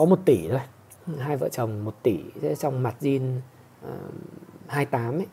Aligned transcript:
có 0.00 0.06
một 0.06 0.18
tỷ 0.24 0.48
thôi. 0.48 0.60
Hai 1.18 1.36
vợ 1.36 1.48
chồng 1.48 1.84
một 1.84 2.02
tỷ 2.02 2.20
trong 2.58 2.82
mặt 2.82 2.94
zin 3.00 3.36
uh, 3.84 3.90
28 4.66 5.18
ấy 5.18 5.26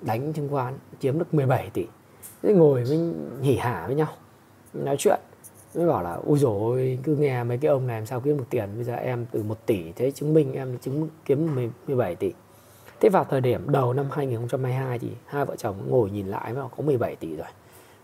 đánh 0.00 0.32
chứng 0.32 0.48
khoán 0.48 0.78
chiếm 1.00 1.18
được 1.18 1.34
17 1.34 1.70
tỷ. 1.70 1.86
Thế 2.42 2.54
ngồi 2.54 2.84
với 2.84 3.12
hỉ 3.42 3.56
hả 3.56 3.86
với 3.86 3.96
nhau 3.96 4.08
nói 4.72 4.96
chuyện. 4.98 5.20
Mới 5.74 5.86
bảo 5.86 6.02
là 6.02 6.12
ui 6.12 6.38
rồi 6.38 6.98
cứ 7.02 7.16
nghe 7.16 7.44
mấy 7.44 7.58
cái 7.58 7.68
ông 7.68 7.86
này 7.86 7.96
làm 7.96 8.06
sao 8.06 8.20
kiếm 8.20 8.38
được 8.38 8.44
tiền 8.50 8.68
bây 8.74 8.84
giờ 8.84 8.94
em 8.94 9.26
từ 9.30 9.42
1 9.42 9.66
tỷ 9.66 9.92
thế 9.92 10.10
chứng 10.10 10.34
minh 10.34 10.52
em 10.52 10.78
chứng 10.78 11.08
kiếm 11.24 11.70
17 11.86 12.14
tỷ. 12.14 12.32
Thế 13.00 13.08
vào 13.08 13.24
thời 13.24 13.40
điểm 13.40 13.70
đầu 13.70 13.92
năm 13.92 14.06
2022 14.10 14.98
thì 14.98 15.10
hai 15.26 15.44
vợ 15.44 15.56
chồng 15.56 15.76
ngồi 15.88 16.10
nhìn 16.10 16.26
lại 16.26 16.52
mà 16.52 16.62
có 16.76 16.82
17 16.82 17.16
tỷ 17.16 17.36
rồi. 17.36 17.48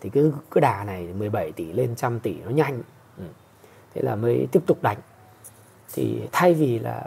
Thì 0.00 0.10
cứ 0.10 0.32
cứ 0.50 0.60
đà 0.60 0.84
này 0.84 1.08
17 1.18 1.52
tỷ 1.52 1.72
lên 1.72 1.94
trăm 1.96 2.20
tỷ 2.20 2.34
nó 2.44 2.50
nhanh. 2.50 2.82
Ừ. 3.18 3.24
thế 3.94 4.02
là 4.02 4.16
mới 4.16 4.46
tiếp 4.52 4.60
tục 4.66 4.82
đánh 4.82 4.98
thì 5.96 6.20
thay 6.32 6.54
vì 6.54 6.78
là 6.78 7.02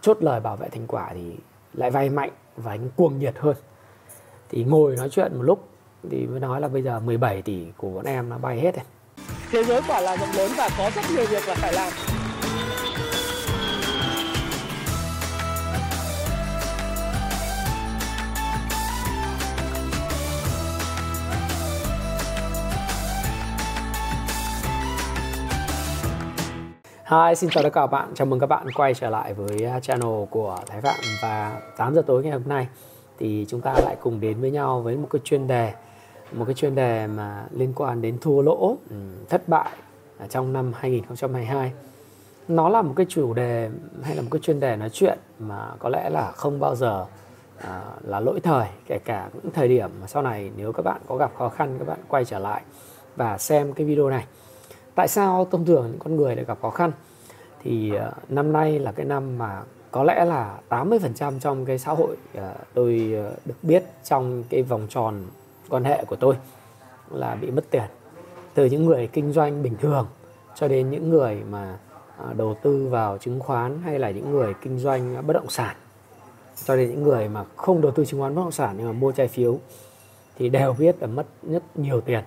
chốt 0.00 0.16
lời 0.20 0.40
bảo 0.40 0.56
vệ 0.56 0.68
thành 0.68 0.86
quả 0.86 1.10
thì 1.14 1.32
lại 1.74 1.90
vay 1.90 2.10
mạnh 2.10 2.30
và 2.56 2.72
anh 2.72 2.88
cuồng 2.96 3.18
nhiệt 3.18 3.34
hơn. 3.38 3.56
Thì 4.50 4.64
ngồi 4.64 4.96
nói 4.96 5.08
chuyện 5.10 5.36
một 5.36 5.42
lúc 5.42 5.68
thì 6.10 6.26
mới 6.26 6.40
nói 6.40 6.60
là 6.60 6.68
bây 6.68 6.82
giờ 6.82 7.00
17 7.00 7.42
tỷ 7.42 7.66
của 7.76 7.90
bọn 7.90 8.04
em 8.04 8.28
nó 8.28 8.38
bay 8.38 8.60
hết 8.60 8.74
rồi. 8.76 8.84
Thế 9.50 9.64
giới 9.64 9.82
quả 9.88 10.00
là 10.00 10.16
rộng 10.16 10.28
lớn 10.36 10.50
và 10.56 10.68
có 10.78 10.90
rất 10.94 11.02
nhiều 11.16 11.26
việc 11.26 11.48
là 11.48 11.54
phải 11.54 11.72
làm. 11.72 11.92
Hi, 27.10 27.34
xin 27.36 27.50
chào 27.50 27.62
tất 27.62 27.70
cả 27.72 27.80
các 27.80 27.86
bạn. 27.86 28.08
Chào 28.14 28.26
mừng 28.26 28.40
các 28.40 28.46
bạn 28.46 28.70
quay 28.74 28.94
trở 28.94 29.10
lại 29.10 29.34
với 29.34 29.64
à, 29.64 29.80
channel 29.80 30.24
của 30.30 30.58
Thái 30.66 30.80
Phạm 30.80 30.94
và 31.22 31.60
8 31.76 31.94
giờ 31.94 32.02
tối 32.06 32.22
ngày 32.22 32.32
hôm 32.32 32.42
nay 32.46 32.68
thì 33.18 33.46
chúng 33.48 33.60
ta 33.60 33.74
lại 33.84 33.96
cùng 34.00 34.20
đến 34.20 34.40
với 34.40 34.50
nhau 34.50 34.80
với 34.80 34.96
một 34.96 35.08
cái 35.10 35.20
chuyên 35.24 35.46
đề 35.46 35.72
một 36.32 36.44
cái 36.44 36.54
chuyên 36.54 36.74
đề 36.74 37.06
mà 37.06 37.44
liên 37.50 37.72
quan 37.76 38.02
đến 38.02 38.18
thua 38.20 38.42
lỗ, 38.42 38.76
ừ, 38.90 38.96
thất 39.28 39.48
bại 39.48 39.70
trong 40.28 40.52
năm 40.52 40.72
2022. 40.76 41.72
Nó 42.48 42.68
là 42.68 42.82
một 42.82 42.94
cái 42.96 43.06
chủ 43.08 43.34
đề 43.34 43.70
hay 44.02 44.16
là 44.16 44.22
một 44.22 44.28
cái 44.30 44.40
chuyên 44.40 44.60
đề 44.60 44.76
nói 44.76 44.90
chuyện 44.90 45.18
mà 45.38 45.68
có 45.78 45.88
lẽ 45.88 46.10
là 46.10 46.32
không 46.32 46.60
bao 46.60 46.76
giờ 46.76 47.06
à, 47.58 47.82
là 48.02 48.20
lỗi 48.20 48.40
thời 48.40 48.66
kể 48.86 48.98
cả 48.98 49.28
những 49.34 49.52
thời 49.52 49.68
điểm 49.68 49.90
mà 50.00 50.06
sau 50.06 50.22
này 50.22 50.50
nếu 50.56 50.72
các 50.72 50.82
bạn 50.82 51.00
có 51.06 51.16
gặp 51.16 51.30
khó 51.38 51.48
khăn 51.48 51.76
các 51.78 51.88
bạn 51.88 51.98
quay 52.08 52.24
trở 52.24 52.38
lại 52.38 52.62
và 53.16 53.38
xem 53.38 53.72
cái 53.72 53.86
video 53.86 54.10
này 54.10 54.24
tại 54.98 55.08
sao 55.08 55.46
thông 55.50 55.64
thường 55.64 55.86
những 55.90 55.98
con 55.98 56.16
người 56.16 56.36
lại 56.36 56.44
gặp 56.44 56.58
khó 56.62 56.70
khăn? 56.70 56.92
Thì 57.62 57.92
uh, 57.96 58.30
năm 58.30 58.52
nay 58.52 58.78
là 58.78 58.92
cái 58.92 59.06
năm 59.06 59.38
mà 59.38 59.62
có 59.90 60.04
lẽ 60.04 60.24
là 60.24 60.58
80% 60.68 61.38
trong 61.38 61.64
cái 61.64 61.78
xã 61.78 61.92
hội 61.92 62.16
uh, 62.38 62.42
tôi 62.74 63.14
uh, 63.28 63.46
được 63.46 63.54
biết 63.62 63.84
trong 64.04 64.44
cái 64.48 64.62
vòng 64.62 64.86
tròn 64.90 65.22
quan 65.68 65.84
hệ 65.84 66.04
của 66.04 66.16
tôi 66.16 66.34
là 67.10 67.34
bị 67.34 67.50
mất 67.50 67.64
tiền. 67.70 67.82
Từ 68.54 68.64
những 68.64 68.86
người 68.86 69.06
kinh 69.06 69.32
doanh 69.32 69.62
bình 69.62 69.76
thường 69.80 70.06
cho 70.54 70.68
đến 70.68 70.90
những 70.90 71.10
người 71.10 71.42
mà 71.50 71.78
uh, 72.30 72.36
đầu 72.36 72.56
tư 72.62 72.88
vào 72.90 73.18
chứng 73.18 73.40
khoán 73.40 73.78
hay 73.84 73.98
là 73.98 74.10
những 74.10 74.30
người 74.30 74.54
kinh 74.62 74.78
doanh 74.78 75.26
bất 75.26 75.32
động 75.32 75.50
sản 75.50 75.76
cho 76.64 76.76
đến 76.76 76.90
những 76.90 77.02
người 77.02 77.28
mà 77.28 77.44
không 77.56 77.80
đầu 77.80 77.92
tư 77.92 78.04
chứng 78.04 78.20
khoán 78.20 78.34
bất 78.34 78.42
động 78.42 78.52
sản 78.52 78.74
nhưng 78.78 78.86
mà 78.86 78.92
mua 78.92 79.12
trái 79.12 79.28
phiếu 79.28 79.58
thì 80.38 80.48
đều 80.48 80.72
biết 80.72 80.96
là 81.00 81.06
mất 81.06 81.26
rất 81.42 81.62
nhiều 81.74 82.00
tiền 82.00 82.24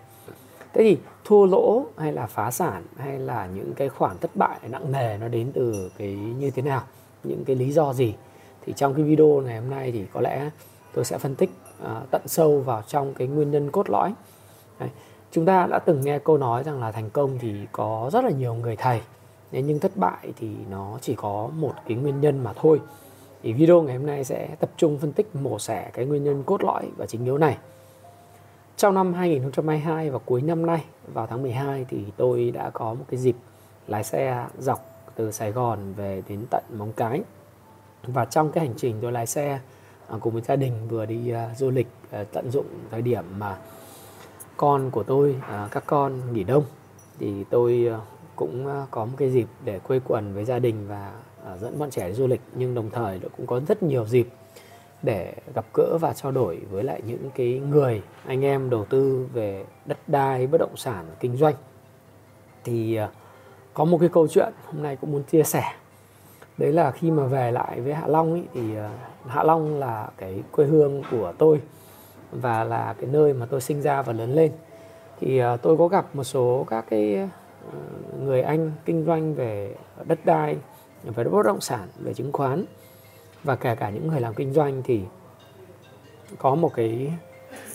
thế 0.73 0.83
thì 0.83 0.97
thua 1.25 1.45
lỗ 1.45 1.85
hay 1.97 2.13
là 2.13 2.27
phá 2.27 2.51
sản 2.51 2.83
hay 2.97 3.19
là 3.19 3.47
những 3.55 3.73
cái 3.73 3.89
khoản 3.89 4.17
thất 4.17 4.35
bại 4.35 4.59
nặng 4.69 4.91
nề 4.91 5.17
nó 5.17 5.27
đến 5.27 5.51
từ 5.53 5.91
cái 5.97 6.13
như 6.13 6.51
thế 6.51 6.61
nào? 6.61 6.83
Những 7.23 7.45
cái 7.45 7.55
lý 7.55 7.71
do 7.71 7.93
gì? 7.93 8.15
Thì 8.65 8.73
trong 8.75 8.93
cái 8.93 9.03
video 9.03 9.27
ngày 9.27 9.59
hôm 9.59 9.69
nay 9.69 9.91
thì 9.91 10.05
có 10.13 10.21
lẽ 10.21 10.49
tôi 10.93 11.05
sẽ 11.05 11.17
phân 11.17 11.35
tích 11.35 11.49
uh, 11.83 11.87
tận 12.11 12.21
sâu 12.25 12.59
vào 12.59 12.81
trong 12.87 13.13
cái 13.13 13.27
nguyên 13.27 13.51
nhân 13.51 13.71
cốt 13.71 13.89
lõi. 13.89 14.13
Đấy. 14.79 14.89
chúng 15.31 15.45
ta 15.45 15.67
đã 15.69 15.79
từng 15.79 16.01
nghe 16.01 16.19
câu 16.19 16.37
nói 16.37 16.63
rằng 16.63 16.79
là 16.79 16.91
thành 16.91 17.09
công 17.09 17.37
thì 17.39 17.55
có 17.71 18.09
rất 18.13 18.23
là 18.23 18.31
nhiều 18.31 18.53
người 18.53 18.75
thầy 18.75 19.01
nhưng 19.51 19.79
thất 19.79 19.97
bại 19.97 20.33
thì 20.39 20.49
nó 20.69 20.97
chỉ 21.01 21.15
có 21.15 21.49
một 21.55 21.73
cái 21.87 21.97
nguyên 21.97 22.21
nhân 22.21 22.43
mà 22.43 22.53
thôi. 22.53 22.79
Thì 23.43 23.53
video 23.53 23.81
ngày 23.81 23.97
hôm 23.97 24.05
nay 24.05 24.23
sẽ 24.23 24.55
tập 24.59 24.69
trung 24.77 24.97
phân 24.97 25.11
tích 25.11 25.35
mổ 25.35 25.59
xẻ 25.59 25.89
cái 25.93 26.05
nguyên 26.05 26.23
nhân 26.23 26.43
cốt 26.43 26.63
lõi 26.63 26.87
và 26.97 27.05
chính 27.05 27.25
yếu 27.25 27.37
này 27.37 27.57
trong 28.77 28.95
năm 28.95 29.13
2022 29.13 30.09
và 30.09 30.19
cuối 30.19 30.41
năm 30.41 30.65
nay 30.65 30.83
vào 31.13 31.27
tháng 31.27 31.41
12 31.41 31.85
thì 31.89 32.05
tôi 32.17 32.51
đã 32.51 32.69
có 32.69 32.93
một 32.93 33.05
cái 33.09 33.19
dịp 33.19 33.35
lái 33.87 34.03
xe 34.03 34.47
dọc 34.59 34.91
từ 35.15 35.31
Sài 35.31 35.51
Gòn 35.51 35.93
về 35.93 36.23
đến 36.29 36.45
tận 36.51 36.63
Móng 36.77 36.91
Cái. 36.95 37.21
Và 38.03 38.25
trong 38.25 38.51
cái 38.51 38.67
hành 38.67 38.75
trình 38.77 38.95
tôi 39.01 39.11
lái 39.11 39.27
xe 39.27 39.59
à, 40.07 40.17
cùng 40.19 40.33
với 40.33 40.41
gia 40.41 40.55
đình 40.55 40.73
vừa 40.87 41.05
đi 41.05 41.33
uh, 41.33 41.57
du 41.57 41.69
lịch 41.69 41.87
uh, 42.21 42.27
tận 42.33 42.51
dụng 42.51 42.65
thời 42.91 43.01
điểm 43.01 43.25
mà 43.37 43.57
con 44.57 44.91
của 44.91 45.03
tôi 45.03 45.35
uh, 45.39 45.71
các 45.71 45.83
con 45.85 46.33
nghỉ 46.33 46.43
đông 46.43 46.63
thì 47.19 47.43
tôi 47.49 47.87
uh, 47.95 48.01
cũng 48.35 48.67
uh, 48.67 48.91
có 48.91 49.05
một 49.05 49.13
cái 49.17 49.29
dịp 49.29 49.47
để 49.65 49.79
quây 49.79 50.01
quần 50.07 50.33
với 50.33 50.45
gia 50.45 50.59
đình 50.59 50.87
và 50.87 51.13
uh, 51.53 51.59
dẫn 51.59 51.79
bọn 51.79 51.89
trẻ 51.89 52.07
đi 52.07 52.13
du 52.13 52.27
lịch. 52.27 52.41
Nhưng 52.55 52.75
đồng 52.75 52.89
thời 52.89 53.19
cũng 53.37 53.47
có 53.47 53.61
rất 53.67 53.83
nhiều 53.83 54.05
dịp 54.05 54.27
để 55.03 55.33
gặp 55.55 55.65
gỡ 55.73 55.97
và 56.01 56.13
trao 56.13 56.31
đổi 56.31 56.61
với 56.71 56.83
lại 56.83 57.01
những 57.05 57.29
cái 57.35 57.61
người 57.69 58.01
anh 58.25 58.45
em 58.45 58.69
đầu 58.69 58.85
tư 58.85 59.27
về 59.33 59.65
đất 59.85 59.97
đai 60.07 60.47
bất 60.47 60.57
động 60.57 60.77
sản 60.77 61.05
kinh 61.19 61.37
doanh. 61.37 61.55
Thì 62.63 62.95
à, 62.95 63.09
có 63.73 63.85
một 63.85 63.97
cái 63.97 64.09
câu 64.09 64.27
chuyện 64.27 64.53
hôm 64.65 64.83
nay 64.83 64.95
cũng 65.01 65.11
muốn 65.11 65.23
chia 65.23 65.43
sẻ. 65.43 65.63
Đấy 66.57 66.73
là 66.73 66.91
khi 66.91 67.11
mà 67.11 67.25
về 67.25 67.51
lại 67.51 67.81
với 67.81 67.93
hạ 67.93 68.07
long 68.07 68.33
ý, 68.35 68.41
thì 68.53 68.75
à, 68.75 68.89
hạ 69.27 69.43
long 69.43 69.79
là 69.79 70.09
cái 70.17 70.43
quê 70.51 70.65
hương 70.65 71.03
của 71.11 71.33
tôi 71.37 71.61
và 72.31 72.63
là 72.63 72.95
cái 72.99 73.09
nơi 73.09 73.33
mà 73.33 73.45
tôi 73.45 73.61
sinh 73.61 73.81
ra 73.81 74.01
và 74.01 74.13
lớn 74.13 74.35
lên. 74.35 74.51
Thì 75.19 75.37
à, 75.37 75.57
tôi 75.57 75.77
có 75.77 75.87
gặp 75.87 76.05
một 76.13 76.23
số 76.23 76.65
các 76.69 76.85
cái 76.89 77.29
người 78.19 78.41
anh 78.41 78.71
kinh 78.85 79.05
doanh 79.05 79.35
về 79.35 79.75
đất 80.05 80.25
đai 80.25 80.57
về 81.03 81.23
bất 81.23 81.43
động 81.43 81.61
sản 81.61 81.87
về 81.99 82.13
chứng 82.13 82.31
khoán 82.31 82.65
và 83.43 83.55
kể 83.55 83.75
cả 83.75 83.89
những 83.89 84.07
người 84.07 84.21
làm 84.21 84.33
kinh 84.33 84.53
doanh 84.53 84.81
thì 84.83 85.01
có 86.37 86.55
một 86.55 86.71
cái 86.75 87.13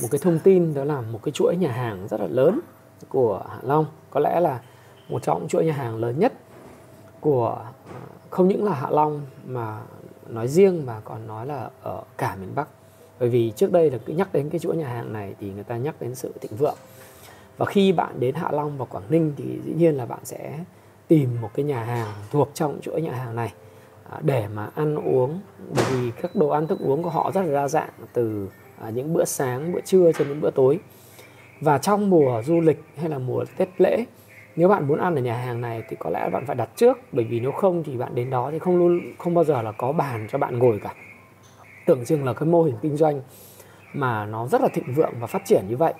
một 0.03 0.09
cái 0.11 0.19
thông 0.23 0.39
tin, 0.39 0.75
đó 0.75 0.85
là 0.85 1.01
một 1.01 1.21
cái 1.23 1.33
chuỗi 1.33 1.57
nhà 1.57 1.73
hàng 1.73 2.09
rất 2.09 2.21
là 2.21 2.27
lớn 2.27 2.61
của 3.09 3.43
Hạ 3.51 3.59
Long. 3.63 3.87
Có 4.11 4.21
lẽ 4.21 4.41
là 4.41 4.61
một 5.09 5.23
trong 5.23 5.39
những 5.39 5.49
chuỗi 5.49 5.65
nhà 5.65 5.73
hàng 5.73 5.97
lớn 5.97 6.19
nhất 6.19 6.33
của, 7.21 7.65
không 8.31 8.49
những 8.49 8.65
là 8.65 8.75
Hạ 8.75 8.91
Long 8.91 9.23
mà 9.47 9.81
nói 10.29 10.49
riêng 10.49 10.87
mà 10.87 11.01
còn 11.05 11.27
nói 11.27 11.47
là 11.47 11.71
ở 11.83 12.03
cả 12.19 12.37
miền 12.41 12.55
Bắc. 12.55 12.69
Bởi 13.19 13.29
vì 13.29 13.53
trước 13.57 13.73
đây 13.73 13.91
là 13.91 13.99
cứ 14.07 14.13
nhắc 14.13 14.33
đến 14.33 14.51
cái 14.51 14.59
chuỗi 14.59 14.77
nhà 14.77 14.89
hàng 14.89 15.13
này 15.13 15.35
thì 15.41 15.51
người 15.51 15.65
ta 15.65 15.77
nhắc 15.77 15.95
đến 16.01 16.15
sự 16.15 16.33
thịnh 16.41 16.57
vượng. 16.57 16.77
Và 17.57 17.67
khi 17.67 17.93
bạn 17.93 18.21
đến 18.21 18.35
Hạ 18.35 18.51
Long 18.53 18.79
và 18.79 18.85
Quảng 18.85 19.05
Ninh 19.09 19.33
thì 19.37 19.45
dĩ 19.65 19.73
nhiên 19.73 19.95
là 19.95 20.07
bạn 20.07 20.21
sẽ 20.25 20.59
tìm 21.09 21.41
một 21.41 21.51
cái 21.55 21.65
nhà 21.65 21.85
hàng 21.85 22.09
thuộc 22.31 22.51
trong 22.55 22.79
chuỗi 22.83 23.03
nhà 23.03 23.13
hàng 23.13 23.37
này 23.37 23.53
để 24.23 24.49
mà 24.55 24.71
ăn 24.75 24.97
uống 24.97 25.41
bởi 25.75 25.85
vì 25.91 26.11
các 26.23 26.37
đồ 26.37 26.49
ăn 26.49 26.67
thức 26.67 26.81
uống 26.81 27.03
của 27.03 27.11
họ 27.11 27.31
rất 27.35 27.43
là 27.43 27.55
đa 27.55 27.69
dạng 27.69 27.91
từ 28.13 28.49
à, 28.81 28.91
những 28.91 29.13
bữa 29.13 29.25
sáng 29.25 29.73
bữa 29.73 29.81
trưa 29.81 30.13
cho 30.13 30.25
đến 30.25 30.41
bữa 30.41 30.51
tối. 30.51 30.79
Và 31.61 31.79
trong 31.79 32.11
mùa 32.11 32.43
du 32.43 32.61
lịch 32.61 32.85
hay 32.97 33.09
là 33.09 33.19
mùa 33.19 33.45
tết 33.57 33.69
lễ 33.79 34.05
nếu 34.57 34.69
bạn 34.69 34.89
muốn 34.89 34.99
ăn 34.99 35.15
ở 35.15 35.21
nhà 35.21 35.37
hàng 35.37 35.61
này 35.61 35.83
thì 35.89 35.97
có 36.01 36.11
lẽ 36.11 36.29
bạn 36.33 36.47
phải 36.47 36.57
đặt 36.57 36.69
trước 36.77 36.99
bởi 37.13 37.25
vì 37.25 37.41
nếu 37.41 37.53
không 37.53 37.83
thì 37.85 37.97
bạn 37.97 38.15
đến 38.15 38.31
đó 38.31 38.51
thì 38.53 38.59
không 38.59 38.77
luôn 38.77 39.01
không 39.19 39.35
bao 39.35 39.45
giờ 39.45 39.63
là 39.63 39.73
có 39.73 39.93
bàn 39.93 40.27
cho 40.31 40.39
bạn 40.39 40.59
ngồi 40.59 40.81
cả. 40.83 40.95
Tưởng 41.87 42.05
chừng 42.05 42.25
là 42.25 42.33
cái 42.33 42.49
mô 42.49 42.63
hình 42.63 42.77
kinh 42.83 42.97
doanh 42.97 43.21
mà 43.93 44.27
nó 44.27 44.47
rất 44.47 44.61
là 44.61 44.69
thịnh 44.69 44.95
vượng 44.95 45.13
và 45.21 45.27
phát 45.27 45.43
triển 45.45 45.65
như 45.69 45.77
vậy 45.77 45.95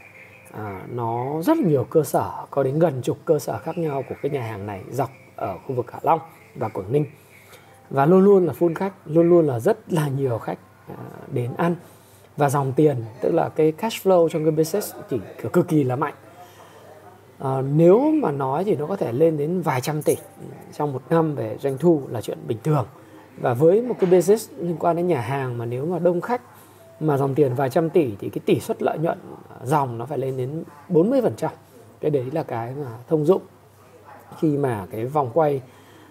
à, 0.53 0.83
nó 0.93 1.43
rất 1.43 1.59
nhiều 1.59 1.85
cơ 1.85 2.03
sở 2.03 2.31
có 2.51 2.63
đến 2.63 2.79
gần 2.79 3.03
chục 3.03 3.19
cơ 3.25 3.39
sở 3.39 3.59
khác 3.59 3.79
nhau 3.79 4.05
của 4.09 4.15
cái 4.23 4.31
nhà 4.31 4.43
hàng 4.43 4.67
này 4.67 4.81
dọc 4.91 5.11
ở 5.37 5.59
khu 5.59 5.75
vực 5.75 5.93
Hạ 5.93 5.99
Long 6.03 6.21
và 6.55 6.69
Quảng 6.69 6.93
Ninh 6.93 7.07
và 7.91 8.07
luôn 8.07 8.25
luôn 8.25 8.47
là 8.47 8.53
full 8.59 8.75
khách 8.75 8.93
luôn 9.07 9.29
luôn 9.29 9.47
là 9.47 9.61
rất 9.61 9.93
là 9.93 10.09
nhiều 10.09 10.39
khách 10.39 10.59
à, 10.89 10.95
đến 11.33 11.51
ăn. 11.57 11.75
Và 12.37 12.49
dòng 12.49 12.73
tiền 12.77 12.97
tức 13.21 13.31
là 13.35 13.49
cái 13.49 13.73
cash 13.73 14.07
flow 14.07 14.29
trong 14.29 14.45
cái 14.45 14.51
business 14.51 14.95
chỉ 15.11 15.21
cực 15.53 15.69
kỳ 15.69 15.85
là 15.85 15.97
mạnh. 15.97 16.15
À, 17.39 17.63
nếu 17.63 18.13
mà 18.23 18.31
nói 18.31 18.65
thì 18.65 18.77
nó 18.77 18.87
có 18.87 18.97
thể 18.97 19.13
lên 19.13 19.37
đến 19.37 19.61
vài 19.61 19.81
trăm 19.81 20.03
tỷ 20.03 20.17
trong 20.77 20.93
một 20.93 21.03
năm 21.11 21.35
về 21.35 21.57
doanh 21.61 21.79
thu 21.79 22.03
là 22.09 22.21
chuyện 22.21 22.39
bình 22.49 22.59
thường. 22.65 22.87
Và 23.41 23.55
với 23.55 23.83
một 23.83 23.95
cái 24.01 24.11
business 24.11 24.51
liên 24.59 24.77
quan 24.79 24.97
đến 24.97 25.07
nhà 25.07 25.21
hàng 25.21 25.59
mà 25.59 25.65
nếu 25.65 25.87
mà 25.87 25.99
đông 25.99 26.21
khách 26.21 26.43
mà 27.01 27.17
dòng 27.17 27.35
tiền 27.35 27.55
vài 27.55 27.71
trăm 27.71 27.91
tỷ 27.91 28.15
thì 28.19 28.29
cái 28.29 28.41
tỷ 28.47 28.61
suất 28.61 28.83
lợi 28.83 28.99
nhuận 28.99 29.19
dòng 29.65 29.99
nó 29.99 30.07
phải 30.07 30.19
lên 30.19 30.37
đến 30.37 30.65
40% 30.89 31.49
cái 32.01 32.11
đấy 32.11 32.25
là 32.33 32.43
cái 32.43 32.75
mà 32.75 32.91
thông 33.09 33.25
dụng 33.25 33.43
khi 34.39 34.57
mà 34.57 34.87
cái 34.91 35.07
vòng 35.07 35.31
quay 35.35 35.63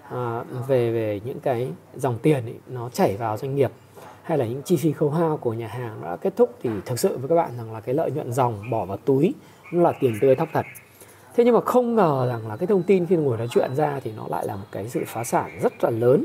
à, 0.10 0.44
về 0.68 0.92
về 0.92 1.22
những 1.26 1.40
cái 1.40 1.68
dòng 1.96 2.18
tiền 2.22 2.46
ấy, 2.46 2.60
nó 2.68 2.90
chảy 2.90 3.18
vào 3.18 3.38
doanh 3.38 3.56
nghiệp 3.56 3.72
hay 4.24 4.38
là 4.38 4.46
những 4.46 4.62
chi 4.62 4.78
phí 4.78 4.92
khấu 4.92 5.10
hao 5.10 5.38
của 5.38 5.54
nhà 5.54 5.68
hàng 5.68 6.02
đã 6.04 6.16
kết 6.16 6.34
thúc 6.36 6.56
thì 6.64 6.70
thực 6.86 7.00
sự 7.00 7.18
với 7.18 7.30
các 7.30 7.36
bạn 7.36 7.52
rằng 7.58 7.74
là 7.74 7.80
cái 7.80 7.96
lợi 7.96 8.12
nhuận 8.12 8.34
dòng 8.34 8.70
bỏ 8.70 8.86
vào 8.86 8.98
túi 8.98 9.34
nó 9.74 9.82
là 9.84 9.92
tiền 10.00 10.14
tươi 10.22 10.36
thóc 10.36 10.50
thật. 10.54 10.66
Thế 11.36 11.44
nhưng 11.44 11.54
mà 11.54 11.62
không 11.62 11.96
ngờ 11.96 12.28
rằng 12.30 12.48
là 12.48 12.58
cái 12.58 12.68
thông 12.68 12.84
tin 12.84 13.06
khi 13.06 13.16
ngồi 13.16 13.38
nói 13.38 13.48
chuyện 13.52 13.76
ra 13.76 14.00
thì 14.04 14.12
nó 14.18 14.26
lại 14.30 14.48
là 14.48 14.56
một 14.56 14.66
cái 14.72 14.90
sự 14.90 15.04
phá 15.08 15.24
sản 15.24 15.60
rất 15.62 15.84
là 15.84 15.90
lớn. 15.90 16.24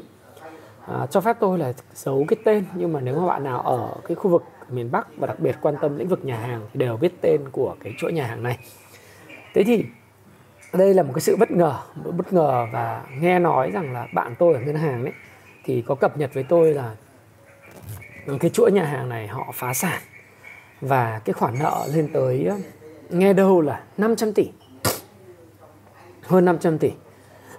À, 0.86 1.06
cho 1.10 1.20
phép 1.20 1.36
tôi 1.40 1.58
là 1.58 1.72
giấu 1.94 2.24
cái 2.28 2.36
tên 2.44 2.64
nhưng 2.74 2.92
mà 2.92 3.00
nếu 3.00 3.20
mà 3.20 3.26
bạn 3.26 3.44
nào 3.44 3.60
ở 3.60 3.96
cái 4.08 4.14
khu 4.14 4.30
vực 4.30 4.42
miền 4.68 4.90
Bắc 4.90 5.16
và 5.16 5.26
đặc 5.26 5.40
biệt 5.40 5.56
quan 5.60 5.74
tâm 5.80 5.98
lĩnh 5.98 6.08
vực 6.08 6.24
nhà 6.24 6.36
hàng 6.36 6.60
thì 6.72 6.78
đều 6.78 6.96
biết 6.96 7.12
tên 7.20 7.40
của 7.52 7.76
cái 7.80 7.94
chuỗi 7.98 8.12
nhà 8.12 8.26
hàng 8.26 8.42
này. 8.42 8.58
Thế 9.54 9.64
thì 9.64 9.84
đây 10.72 10.94
là 10.94 11.02
một 11.02 11.12
cái 11.14 11.20
sự 11.20 11.36
bất 11.36 11.50
ngờ 11.50 11.78
một 11.94 12.12
bất 12.16 12.32
ngờ 12.32 12.66
và 12.72 13.04
nghe 13.20 13.38
nói 13.38 13.70
rằng 13.70 13.92
là 13.92 14.08
bạn 14.14 14.34
tôi 14.38 14.54
ở 14.54 14.60
ngân 14.60 14.76
hàng 14.76 15.04
đấy 15.04 15.14
thì 15.64 15.82
có 15.86 15.94
cập 15.94 16.18
nhật 16.18 16.34
với 16.34 16.44
tôi 16.48 16.74
là 16.74 16.96
cái 18.40 18.50
chuỗi 18.50 18.72
nhà 18.72 18.84
hàng 18.84 19.08
này 19.08 19.26
họ 19.26 19.52
phá 19.54 19.74
sản 19.74 20.00
và 20.80 21.20
cái 21.24 21.32
khoản 21.32 21.58
nợ 21.58 21.86
lên 21.92 22.08
tới 22.12 22.44
ờ, 22.44 22.56
nghe 23.10 23.32
đâu 23.32 23.60
là 23.60 23.82
500 23.98 24.32
tỷ, 24.32 24.50
hơn 26.22 26.44
500 26.44 26.78
tỷ. 26.78 26.90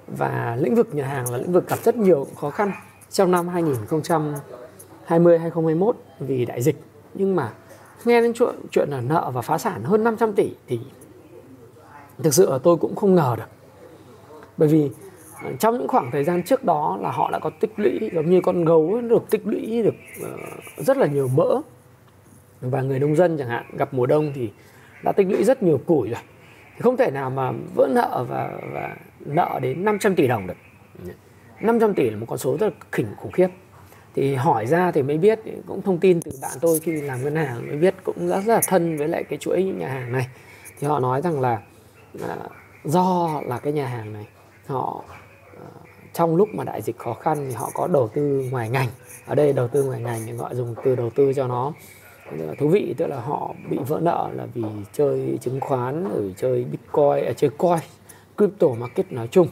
Và 0.07 0.57
lĩnh 0.59 0.75
vực 0.75 0.95
nhà 0.95 1.07
hàng 1.07 1.31
là 1.31 1.37
lĩnh 1.37 1.51
vực 1.51 1.67
gặp 1.67 1.79
rất 1.83 1.95
nhiều 1.95 2.27
khó 2.35 2.49
khăn 2.49 2.71
trong 3.09 3.31
năm 3.31 3.47
2020 3.47 5.39
2021 5.39 5.95
vì 6.19 6.45
đại 6.45 6.61
dịch. 6.61 6.75
Nhưng 7.13 7.35
mà 7.35 7.53
nghe 8.05 8.21
đến 8.21 8.33
chuyện 8.33 8.55
chuyện 8.71 8.89
là 8.89 9.01
nợ 9.01 9.31
và 9.33 9.41
phá 9.41 9.57
sản 9.57 9.83
hơn 9.83 10.03
500 10.03 10.33
tỷ 10.33 10.53
thì 10.67 10.79
thực 12.23 12.33
sự 12.33 12.51
là 12.51 12.57
tôi 12.57 12.77
cũng 12.77 12.95
không 12.95 13.15
ngờ 13.15 13.35
được. 13.38 13.50
Bởi 14.57 14.69
vì 14.69 14.89
ờ, 15.44 15.51
trong 15.59 15.77
những 15.77 15.88
khoảng 15.88 16.12
thời 16.12 16.23
gian 16.23 16.44
trước 16.44 16.63
đó 16.63 16.97
là 17.01 17.12
họ 17.12 17.31
đã 17.31 17.39
có 17.39 17.50
tích 17.59 17.73
lũy 17.77 18.09
giống 18.13 18.29
như 18.29 18.41
con 18.41 18.65
gấu 18.65 19.01
được 19.01 19.29
tích 19.29 19.41
lũy 19.47 19.83
được 19.83 19.95
ờ, 20.21 20.29
rất 20.77 20.97
là 20.97 21.07
nhiều 21.07 21.27
mỡ. 21.35 21.62
Và 22.62 22.81
người 22.81 23.00
nông 23.00 23.15
dân 23.15 23.38
chẳng 23.38 23.50
hạn 23.50 23.65
gặp 23.77 23.94
mùa 23.94 24.06
đông 24.06 24.31
thì 24.35 24.50
đã 25.03 25.12
tích 25.12 25.27
lũy 25.29 25.44
rất 25.44 25.63
nhiều 25.63 25.81
củi 25.85 26.09
rồi. 26.09 26.21
Thì 26.75 26.81
không 26.81 26.97
thể 26.97 27.12
nào 27.12 27.29
mà 27.29 27.51
vỡ 27.75 27.88
nợ 27.91 28.25
và, 28.29 28.51
và 28.73 28.95
nợ 29.19 29.59
đến 29.62 29.85
500 29.85 30.15
tỷ 30.15 30.27
đồng 30.27 30.47
được. 30.47 30.57
500 31.62 31.94
tỷ 31.94 32.09
là 32.09 32.18
một 32.18 32.25
con 32.29 32.38
số 32.38 32.57
rất 32.57 32.68
là 32.68 32.73
khỉnh 32.91 33.07
khủng 33.18 33.31
khiếp. 33.31 33.47
Thì 34.15 34.35
hỏi 34.35 34.65
ra 34.65 34.91
thì 34.91 35.01
mới 35.01 35.18
biết 35.18 35.39
cũng 35.68 35.81
thông 35.81 35.97
tin 35.97 36.21
từ 36.21 36.31
bạn 36.41 36.51
tôi 36.62 36.79
khi 36.79 36.91
làm 36.91 37.23
ngân 37.23 37.35
hàng 37.35 37.68
mới 37.68 37.77
biết 37.77 37.95
cũng 38.03 38.27
rất, 38.27 38.41
rất 38.45 38.53
là 38.53 38.62
thân 38.68 38.97
với 38.97 39.07
lại 39.07 39.23
cái 39.23 39.39
chuỗi 39.39 39.63
nhà 39.63 39.88
hàng 39.88 40.12
này. 40.12 40.27
Thì 40.79 40.88
họ 40.88 41.00
nói 41.00 41.21
rằng 41.21 41.41
là 41.41 41.62
à, 42.19 42.37
do 42.83 43.41
là 43.45 43.59
cái 43.59 43.73
nhà 43.73 43.87
hàng 43.87 44.13
này 44.13 44.27
họ 44.67 45.03
à, 45.47 45.67
trong 46.13 46.35
lúc 46.35 46.49
mà 46.53 46.63
đại 46.63 46.81
dịch 46.81 46.97
khó 46.97 47.13
khăn 47.13 47.45
thì 47.49 47.53
họ 47.53 47.71
có 47.73 47.87
đầu 47.87 48.07
tư 48.07 48.47
ngoài 48.51 48.69
ngành. 48.69 48.87
Ở 49.25 49.35
đây 49.35 49.53
đầu 49.53 49.67
tư 49.67 49.83
ngoài 49.83 50.01
ngành 50.01 50.21
thì 50.25 50.31
gọi 50.31 50.55
dùng 50.55 50.75
từ 50.83 50.95
đầu 50.95 51.09
tư 51.09 51.33
cho 51.33 51.47
nó 51.47 51.73
thú 52.59 52.67
vị 52.67 52.93
tức 52.97 53.07
là 53.07 53.19
họ 53.19 53.53
bị 53.69 53.77
vỡ 53.87 53.99
nợ 54.01 54.29
là 54.33 54.47
vì 54.53 54.63
chơi 54.93 55.37
chứng 55.41 55.59
khoán 55.59 56.09
rồi 56.09 56.33
chơi 56.37 56.63
bitcoin 56.63 57.25
à, 57.25 57.33
chơi 57.37 57.49
coin 57.57 57.79
crypto 58.37 58.67
market 58.67 59.11
nói 59.11 59.27
chung. 59.31 59.47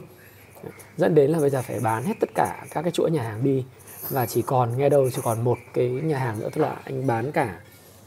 Dẫn 0.96 1.14
đến 1.14 1.30
là 1.30 1.40
bây 1.40 1.50
giờ 1.50 1.62
phải 1.62 1.80
bán 1.80 2.04
hết 2.04 2.14
tất 2.20 2.30
cả 2.34 2.66
các 2.70 2.82
cái 2.82 2.90
chuỗi 2.90 3.10
nhà 3.10 3.22
hàng 3.22 3.44
đi. 3.44 3.64
Và 4.10 4.26
chỉ 4.26 4.42
còn 4.42 4.78
nghe 4.78 4.88
đâu 4.88 5.10
chỉ 5.10 5.20
còn 5.24 5.44
một 5.44 5.58
cái 5.74 5.88
nhà 5.88 6.18
hàng 6.18 6.40
nữa 6.40 6.48
tức 6.52 6.60
là 6.60 6.76
anh 6.84 7.06
bán 7.06 7.32
cả 7.32 7.60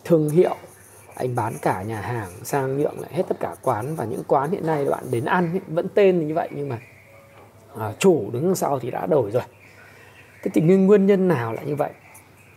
thương 0.04 0.30
hiệu 0.30 0.56
anh 1.16 1.36
bán 1.36 1.54
cả 1.62 1.84
nhà 1.84 2.02
hàng 2.02 2.30
sang 2.44 2.78
nhượng 2.78 3.00
lại 3.00 3.12
hết 3.14 3.24
tất 3.28 3.40
cả 3.40 3.56
quán 3.62 3.96
và 3.96 4.06
những 4.06 4.24
quán 4.28 4.52
hiện 4.52 4.68
nay 4.68 4.86
bạn 4.86 5.04
đến 5.12 5.26
ăn 5.26 5.60
vẫn 5.68 5.88
tên 5.94 6.28
như 6.28 6.34
vậy 6.34 6.50
nhưng 6.52 6.70
mà 6.70 6.78
à, 7.80 7.94
chủ 8.00 8.30
đứng 8.34 8.56
sau 8.56 8.80
thì 8.80 8.92
đã 8.92 9.06
đổi 9.06 9.32
rồi. 9.32 9.44
Thế 10.44 10.52
thì 10.54 10.62
nguyên 10.62 11.06
nhân 11.06 11.28
nào 11.28 11.54
lại 11.54 11.66
như 11.66 11.76
vậy? 11.76 11.92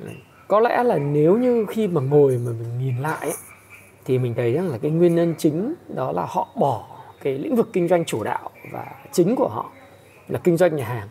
Ừ, 0.00 0.06
có 0.48 0.60
lẽ 0.60 0.82
là 0.82 0.98
nếu 0.98 1.38
như 1.38 1.66
khi 1.68 1.88
mà 1.88 2.00
ngồi 2.00 2.38
mà 2.44 2.52
mình 2.52 2.78
nhìn 2.78 2.96
lại 2.96 3.18
ấy, 3.20 3.36
thì 4.04 4.18
mình 4.18 4.34
thấy 4.34 4.52
rằng 4.52 4.68
là 4.68 4.78
cái 4.78 4.90
nguyên 4.90 5.14
nhân 5.14 5.34
chính 5.38 5.74
đó 5.88 6.12
là 6.12 6.26
họ 6.28 6.48
bỏ 6.56 6.88
cái 7.22 7.38
lĩnh 7.38 7.56
vực 7.56 7.68
kinh 7.72 7.88
doanh 7.88 8.04
chủ 8.04 8.24
đạo 8.24 8.50
và 8.72 8.86
chính 9.12 9.36
của 9.36 9.48
họ 9.48 9.70
là 10.28 10.40
kinh 10.44 10.56
doanh 10.56 10.76
nhà 10.76 10.84
hàng 10.84 11.08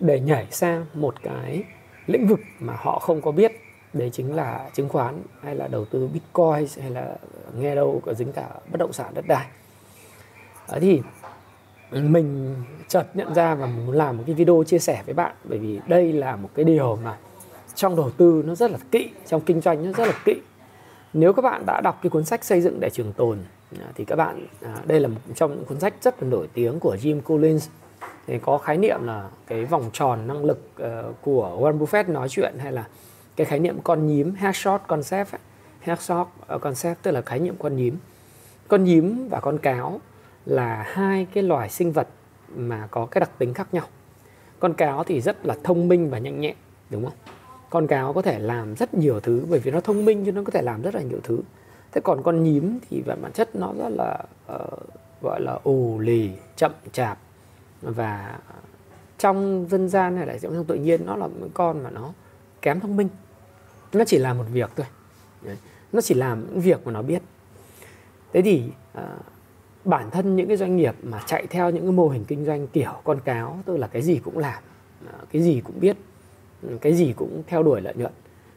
để 0.00 0.20
nhảy 0.20 0.46
sang 0.50 0.86
một 0.94 1.14
cái 1.22 1.64
lĩnh 2.06 2.26
vực 2.26 2.40
mà 2.58 2.74
họ 2.76 2.98
không 2.98 3.22
có 3.22 3.32
biết 3.32 3.52
đấy 3.98 4.10
chính 4.12 4.34
là 4.34 4.70
chứng 4.74 4.88
khoán 4.88 5.22
hay 5.42 5.54
là 5.56 5.68
đầu 5.68 5.84
tư 5.84 6.08
bitcoin 6.12 6.82
hay 6.82 6.90
là 6.90 7.16
nghe 7.58 7.74
đâu 7.74 8.02
có 8.06 8.14
dính 8.14 8.32
cả 8.32 8.48
bất 8.70 8.78
động 8.78 8.92
sản 8.92 9.14
đất 9.14 9.24
đai. 9.28 9.46
Đấy 10.70 10.80
thì 10.80 11.02
mình 11.90 12.54
chợt 12.88 13.06
nhận 13.14 13.34
ra 13.34 13.54
và 13.54 13.66
muốn 13.66 13.96
làm 13.96 14.16
một 14.16 14.24
cái 14.26 14.34
video 14.34 14.64
chia 14.66 14.78
sẻ 14.78 15.02
với 15.06 15.14
bạn, 15.14 15.34
bởi 15.44 15.58
vì 15.58 15.80
đây 15.86 16.12
là 16.12 16.36
một 16.36 16.50
cái 16.54 16.64
điều 16.64 16.98
mà 17.04 17.16
trong 17.74 17.96
đầu 17.96 18.10
tư 18.10 18.42
nó 18.46 18.54
rất 18.54 18.70
là 18.70 18.78
kỹ, 18.90 19.10
trong 19.26 19.40
kinh 19.40 19.60
doanh 19.60 19.84
nó 19.84 19.92
rất 19.92 20.06
là 20.06 20.14
kỹ. 20.24 20.40
Nếu 21.12 21.32
các 21.32 21.42
bạn 21.42 21.66
đã 21.66 21.80
đọc 21.80 21.98
cái 22.02 22.10
cuốn 22.10 22.24
sách 22.24 22.44
xây 22.44 22.60
dựng 22.60 22.80
để 22.80 22.90
trường 22.90 23.12
tồn 23.12 23.38
à, 23.80 23.88
thì 23.94 24.04
các 24.04 24.16
bạn 24.16 24.46
à, 24.62 24.76
đây 24.84 25.00
là 25.00 25.08
một 25.08 25.20
trong 25.34 25.50
những 25.50 25.64
cuốn 25.64 25.80
sách 25.80 25.94
rất 26.00 26.22
là 26.22 26.28
nổi 26.28 26.48
tiếng 26.54 26.80
của 26.80 26.96
Jim 27.02 27.20
Collins. 27.20 27.68
Thì 28.26 28.38
có 28.38 28.58
khái 28.58 28.76
niệm 28.76 29.06
là 29.06 29.28
cái 29.46 29.64
vòng 29.64 29.90
tròn 29.92 30.26
năng 30.26 30.44
lực 30.44 30.60
ờ, 30.76 31.12
của 31.22 31.56
Warren 31.60 31.78
Buffett 31.78 32.12
nói 32.12 32.28
chuyện 32.28 32.54
hay 32.58 32.72
là 32.72 32.84
cái 33.36 33.44
khái 33.44 33.58
niệm 33.58 33.80
con 33.84 34.06
nhím 34.06 34.34
headshot 34.34 34.80
concept 34.86 35.28
headshot 35.80 36.26
ờ, 36.46 36.58
concept 36.58 37.02
tức 37.02 37.10
là 37.10 37.22
khái 37.22 37.38
niệm 37.38 37.54
con 37.58 37.76
nhím. 37.76 37.96
Con 38.68 38.84
nhím 38.84 39.28
và 39.28 39.40
con 39.40 39.58
cáo 39.58 40.00
là 40.46 40.84
hai 40.88 41.26
cái 41.34 41.42
loài 41.42 41.70
sinh 41.70 41.92
vật 41.92 42.08
mà 42.56 42.88
có 42.90 43.06
cái 43.06 43.20
đặc 43.20 43.30
tính 43.38 43.54
khác 43.54 43.68
nhau. 43.72 43.84
Con 44.58 44.74
cáo 44.74 45.04
thì 45.04 45.20
rất 45.20 45.46
là 45.46 45.56
thông 45.64 45.88
minh 45.88 46.10
và 46.10 46.18
nhanh 46.18 46.40
nhẹn 46.40 46.56
đúng 46.90 47.04
không? 47.04 47.14
Con 47.70 47.86
cáo 47.86 48.12
có 48.12 48.22
thể 48.22 48.38
làm 48.38 48.74
rất 48.74 48.94
nhiều 48.94 49.20
thứ 49.20 49.46
bởi 49.50 49.60
vì 49.60 49.70
nó 49.70 49.80
thông 49.80 50.04
minh 50.04 50.26
cho 50.26 50.32
nó 50.32 50.42
có 50.44 50.50
thể 50.50 50.62
làm 50.62 50.82
rất 50.82 50.94
là 50.94 51.02
nhiều 51.02 51.18
thứ. 51.22 51.40
Thế 51.92 52.00
còn 52.00 52.22
con 52.22 52.42
nhím 52.42 52.78
thì 52.90 53.02
về 53.02 53.14
bản 53.22 53.32
chất 53.32 53.56
nó 53.56 53.72
rất 53.78 53.88
là 53.88 54.18
uh, 54.54 55.22
gọi 55.22 55.40
là 55.40 55.58
ồ 55.62 55.98
lì 55.98 56.30
chậm 56.56 56.72
chạp 56.92 57.18
và 57.82 58.38
trong 59.18 59.66
dân 59.70 59.88
gian 59.88 60.16
hay 60.16 60.26
là 60.26 60.38
trong 60.38 60.64
tự 60.64 60.74
nhiên 60.74 61.06
nó 61.06 61.16
là 61.16 61.26
một 61.26 61.48
con 61.54 61.82
mà 61.82 61.90
nó 61.90 62.12
kém 62.62 62.80
thông 62.80 62.96
minh 62.96 63.08
nó 63.96 64.04
chỉ 64.04 64.18
làm 64.18 64.38
một 64.38 64.44
việc 64.52 64.70
thôi. 64.76 64.86
Nó 65.92 66.00
chỉ 66.00 66.14
làm 66.14 66.46
những 66.46 66.60
việc 66.60 66.86
mà 66.86 66.92
nó 66.92 67.02
biết. 67.02 67.22
Thế 68.32 68.42
thì 68.42 68.62
à, 68.92 69.08
bản 69.84 70.10
thân 70.10 70.36
những 70.36 70.48
cái 70.48 70.56
doanh 70.56 70.76
nghiệp 70.76 70.94
mà 71.02 71.22
chạy 71.26 71.46
theo 71.46 71.70
những 71.70 71.82
cái 71.82 71.92
mô 71.92 72.08
hình 72.08 72.24
kinh 72.24 72.44
doanh 72.44 72.66
kiểu 72.66 72.92
con 73.04 73.20
cáo 73.20 73.58
tức 73.66 73.76
là 73.76 73.86
cái 73.86 74.02
gì 74.02 74.20
cũng 74.24 74.38
làm 74.38 74.62
à, 75.06 75.12
cái 75.32 75.42
gì 75.42 75.60
cũng 75.64 75.80
biết 75.80 75.96
ừ, 76.62 76.78
cái 76.80 76.94
gì 76.94 77.12
cũng 77.16 77.42
theo 77.46 77.62
đuổi 77.62 77.80
lợi 77.80 77.94
nhuận 77.96 78.12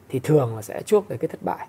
thì 0.09 0.19
thường 0.19 0.55
là 0.55 0.61
sẽ 0.61 0.81
chuốc 0.81 1.05
tới 1.09 1.17
cái 1.17 1.27
thất 1.27 1.43
bại. 1.43 1.67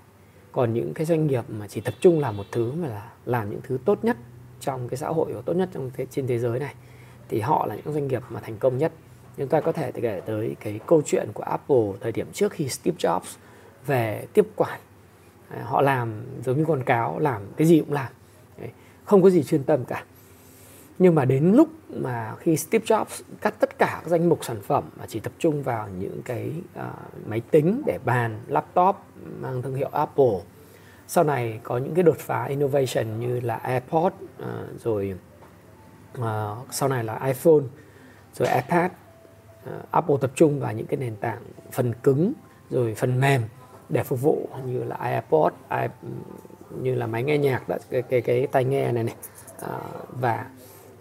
Còn 0.52 0.74
những 0.74 0.94
cái 0.94 1.06
doanh 1.06 1.26
nghiệp 1.26 1.44
mà 1.48 1.68
chỉ 1.68 1.80
tập 1.80 1.94
trung 2.00 2.20
làm 2.20 2.36
một 2.36 2.44
thứ 2.52 2.72
mà 2.72 2.88
là 2.88 3.10
làm 3.26 3.50
những 3.50 3.60
thứ 3.62 3.78
tốt 3.84 3.98
nhất 4.04 4.16
trong 4.60 4.88
cái 4.88 4.96
xã 4.96 5.08
hội 5.08 5.32
và 5.32 5.40
tốt 5.44 5.52
nhất 5.52 5.68
trong 5.74 5.90
thế, 5.94 6.06
trên 6.10 6.26
thế 6.26 6.38
giới 6.38 6.58
này 6.58 6.74
thì 7.28 7.40
họ 7.40 7.66
là 7.66 7.74
những 7.74 7.94
doanh 7.94 8.08
nghiệp 8.08 8.22
mà 8.30 8.40
thành 8.40 8.56
công 8.56 8.78
nhất. 8.78 8.92
Chúng 9.36 9.48
ta 9.48 9.60
có 9.60 9.72
thể 9.72 9.92
kể 9.92 10.20
tới 10.26 10.56
cái 10.60 10.80
câu 10.86 11.02
chuyện 11.06 11.28
của 11.34 11.42
Apple 11.42 11.92
thời 12.00 12.12
điểm 12.12 12.26
trước 12.32 12.52
khi 12.52 12.68
Steve 12.68 12.96
Jobs 12.98 13.36
về 13.86 14.26
tiếp 14.32 14.46
quản. 14.56 14.80
Họ 15.62 15.80
làm 15.80 16.24
giống 16.44 16.58
như 16.58 16.64
con 16.64 16.82
cáo 16.84 17.18
làm 17.18 17.42
cái 17.56 17.66
gì 17.66 17.80
cũng 17.80 17.92
làm. 17.92 18.12
Không 19.04 19.22
có 19.22 19.30
gì 19.30 19.42
chuyên 19.42 19.64
tâm 19.64 19.84
cả. 19.84 20.04
Nhưng 20.98 21.14
mà 21.14 21.24
đến 21.24 21.52
lúc 21.52 21.68
mà 21.90 22.34
khi 22.40 22.56
Steve 22.56 22.84
Jobs 22.84 23.22
cắt 23.40 23.54
tất 23.60 23.78
cả 23.78 24.00
các 24.02 24.08
danh 24.08 24.28
mục 24.28 24.44
sản 24.44 24.60
phẩm 24.62 24.84
mà 24.98 25.04
chỉ 25.08 25.20
tập 25.20 25.32
trung 25.38 25.62
vào 25.62 25.88
những 25.88 26.22
cái 26.24 26.52
uh, 26.78 27.28
máy 27.28 27.40
tính 27.50 27.82
để 27.86 27.98
bàn 28.04 28.40
laptop 28.46 28.96
mang 29.40 29.62
thương 29.62 29.74
hiệu 29.74 29.88
Apple 29.92 30.40
sau 31.06 31.24
này 31.24 31.60
có 31.62 31.78
những 31.78 31.94
cái 31.94 32.02
đột 32.02 32.18
phá 32.18 32.44
innovation 32.44 33.20
như 33.20 33.40
là 33.40 33.56
AirPods 33.56 34.14
uh, 34.42 34.80
rồi 34.84 35.14
uh, 36.18 36.24
sau 36.70 36.88
này 36.88 37.04
là 37.04 37.26
iPhone 37.26 37.62
rồi 38.34 38.48
iPad 38.48 38.90
uh, 39.64 39.90
Apple 39.90 40.16
tập 40.20 40.30
trung 40.34 40.60
vào 40.60 40.72
những 40.72 40.86
cái 40.86 40.96
nền 40.96 41.16
tảng 41.16 41.42
phần 41.72 41.92
cứng 42.02 42.32
rồi 42.70 42.94
phần 42.94 43.20
mềm 43.20 43.42
để 43.90 44.02
phục 44.02 44.20
vụ 44.20 44.48
như 44.66 44.84
là 44.84 45.12
iPod, 45.14 45.52
i, 45.70 45.86
như 46.80 46.94
là 46.94 47.06
máy 47.06 47.22
nghe 47.22 47.38
nhạc 47.38 47.68
đó, 47.68 47.76
cái 47.90 48.02
cái 48.02 48.20
cái 48.20 48.46
tai 48.46 48.64
nghe 48.64 48.92
này 48.92 49.04
này. 49.04 49.14
À, 49.60 49.78
và 50.08 50.46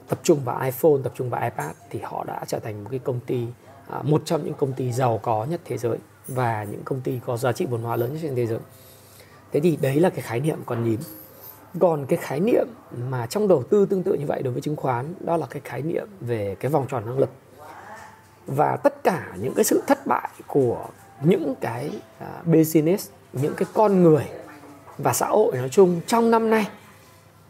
tập 0.07 0.19
trung 0.23 0.39
vào 0.45 0.61
iPhone, 0.61 1.01
tập 1.03 1.13
trung 1.15 1.29
vào 1.29 1.41
iPad 1.43 1.71
thì 1.89 1.99
họ 2.03 2.23
đã 2.23 2.43
trở 2.47 2.59
thành 2.59 2.83
một 2.83 2.89
cái 2.89 2.99
công 2.99 3.19
ty 3.19 3.47
à, 3.89 4.01
một 4.01 4.21
trong 4.25 4.45
những 4.45 4.53
công 4.53 4.73
ty 4.73 4.91
giàu 4.91 5.19
có 5.23 5.45
nhất 5.49 5.61
thế 5.65 5.77
giới 5.77 5.97
và 6.27 6.63
những 6.63 6.83
công 6.83 7.01
ty 7.01 7.19
có 7.25 7.37
giá 7.37 7.51
trị 7.51 7.65
vốn 7.65 7.81
hóa 7.81 7.95
lớn 7.95 8.13
nhất 8.13 8.19
trên 8.21 8.35
thế 8.35 8.45
giới. 8.45 8.59
Thế 9.51 9.59
thì 9.59 9.77
đấy 9.81 9.99
là 9.99 10.09
cái 10.09 10.21
khái 10.21 10.39
niệm 10.39 10.59
còn 10.65 10.83
nhím. 10.83 10.99
Còn 11.79 12.05
cái 12.05 12.19
khái 12.21 12.39
niệm 12.39 12.67
mà 13.09 13.25
trong 13.25 13.47
đầu 13.47 13.63
tư 13.63 13.85
tương 13.85 14.03
tự 14.03 14.13
như 14.13 14.25
vậy 14.27 14.41
đối 14.43 14.53
với 14.53 14.61
chứng 14.61 14.75
khoán 14.75 15.13
đó 15.19 15.37
là 15.37 15.47
cái 15.49 15.61
khái 15.65 15.81
niệm 15.81 16.07
về 16.19 16.55
cái 16.59 16.71
vòng 16.71 16.85
tròn 16.89 17.05
năng 17.05 17.19
lực. 17.19 17.29
Và 18.47 18.77
tất 18.83 19.03
cả 19.03 19.33
những 19.39 19.53
cái 19.53 19.63
sự 19.63 19.83
thất 19.87 20.07
bại 20.07 20.29
của 20.47 20.85
những 21.21 21.55
cái 21.61 21.91
à, 22.19 22.41
business, 22.45 23.09
những 23.33 23.53
cái 23.57 23.67
con 23.73 24.03
người 24.03 24.27
và 24.97 25.13
xã 25.13 25.27
hội 25.27 25.57
nói 25.57 25.69
chung 25.69 26.01
trong 26.07 26.31
năm 26.31 26.49
nay 26.49 26.67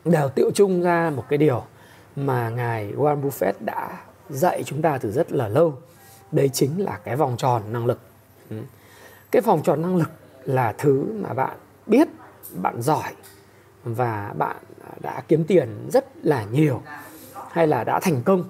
đều 0.05 0.29
tiệu 0.29 0.51
chung 0.51 0.81
ra 0.81 1.11
một 1.15 1.23
cái 1.29 1.38
điều 1.38 1.63
mà 2.15 2.49
ngài 2.49 2.93
Warren 2.97 3.21
Buffett 3.21 3.53
đã 3.59 3.97
dạy 4.29 4.63
chúng 4.63 4.81
ta 4.81 4.97
từ 4.97 5.11
rất 5.11 5.31
là 5.31 5.47
lâu. 5.47 5.77
Đấy 6.31 6.49
chính 6.53 6.83
là 6.83 6.99
cái 7.03 7.15
vòng 7.15 7.38
tròn 7.38 7.61
năng 7.73 7.85
lực. 7.85 7.99
Ừ. 8.49 8.55
Cái 9.31 9.41
vòng 9.41 9.61
tròn 9.63 9.81
năng 9.81 9.95
lực 9.95 10.09
là 10.43 10.73
thứ 10.77 11.05
mà 11.21 11.33
bạn 11.33 11.57
biết, 11.85 12.07
bạn 12.53 12.81
giỏi 12.81 13.13
và 13.83 14.33
bạn 14.38 14.55
đã 15.01 15.21
kiếm 15.27 15.43
tiền 15.43 15.88
rất 15.91 16.05
là 16.23 16.45
nhiều 16.51 16.81
hay 17.51 17.67
là 17.67 17.83
đã 17.83 17.99
thành 17.99 18.23
công 18.23 18.43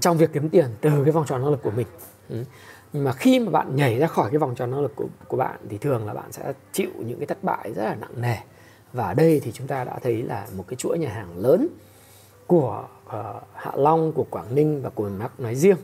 trong 0.00 0.16
việc 0.16 0.30
kiếm 0.32 0.48
tiền 0.48 0.66
từ 0.80 0.90
cái 1.04 1.12
vòng 1.12 1.26
tròn 1.26 1.40
năng 1.40 1.50
lực 1.50 1.62
của 1.62 1.70
mình. 1.70 1.86
Ừ 2.28 2.44
nhưng 2.92 3.04
mà 3.04 3.12
khi 3.12 3.38
mà 3.38 3.50
bạn 3.50 3.76
nhảy 3.76 3.98
ra 3.98 4.06
khỏi 4.06 4.30
cái 4.30 4.38
vòng 4.38 4.54
tròn 4.54 4.70
năng 4.70 4.80
lực 4.80 4.92
của, 4.96 5.06
của 5.28 5.36
bạn 5.36 5.60
thì 5.68 5.78
thường 5.78 6.06
là 6.06 6.14
bạn 6.14 6.32
sẽ 6.32 6.52
chịu 6.72 6.90
những 6.98 7.18
cái 7.18 7.26
thất 7.26 7.44
bại 7.44 7.72
rất 7.74 7.84
là 7.84 7.94
nặng 7.94 8.20
nề. 8.20 8.36
Và 8.92 9.06
ở 9.06 9.14
đây 9.14 9.40
thì 9.44 9.52
chúng 9.52 9.66
ta 9.66 9.84
đã 9.84 9.98
thấy 10.02 10.22
là 10.22 10.46
một 10.56 10.64
cái 10.68 10.76
chuỗi 10.76 10.98
nhà 10.98 11.08
hàng 11.08 11.38
lớn 11.38 11.68
của 12.46 12.84
uh, 13.06 13.12
Hạ 13.54 13.72
Long, 13.74 14.12
của 14.12 14.26
Quảng 14.30 14.54
Ninh 14.54 14.82
và 14.82 14.90
của 14.90 15.08
Mắc 15.08 15.40
nói 15.40 15.54
riêng. 15.54 15.76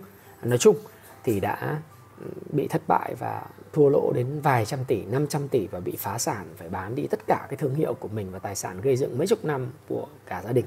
Nói 0.42 0.58
chung 0.58 0.76
thì 1.24 1.40
đã 1.40 1.78
ừ, 2.20 2.26
bị 2.52 2.68
thất 2.68 2.82
bại 2.88 3.14
và 3.18 3.42
thua 3.72 3.88
lỗ 3.88 4.12
đến 4.12 4.40
vài 4.40 4.66
trăm 4.66 4.84
tỷ, 4.84 5.04
500 5.04 5.48
tỷ 5.48 5.66
và 5.66 5.80
bị 5.80 5.96
phá 5.98 6.18
sản 6.18 6.46
phải 6.56 6.68
bán 6.68 6.94
đi 6.94 7.06
tất 7.06 7.20
cả 7.26 7.46
cái 7.48 7.56
thương 7.56 7.74
hiệu 7.74 7.94
của 7.94 8.08
mình 8.08 8.30
và 8.30 8.38
tài 8.38 8.56
sản 8.56 8.80
gây 8.80 8.96
dựng 8.96 9.18
mấy 9.18 9.26
chục 9.26 9.44
năm 9.44 9.66
của 9.88 10.06
cả 10.26 10.42
gia 10.44 10.52
đình. 10.52 10.64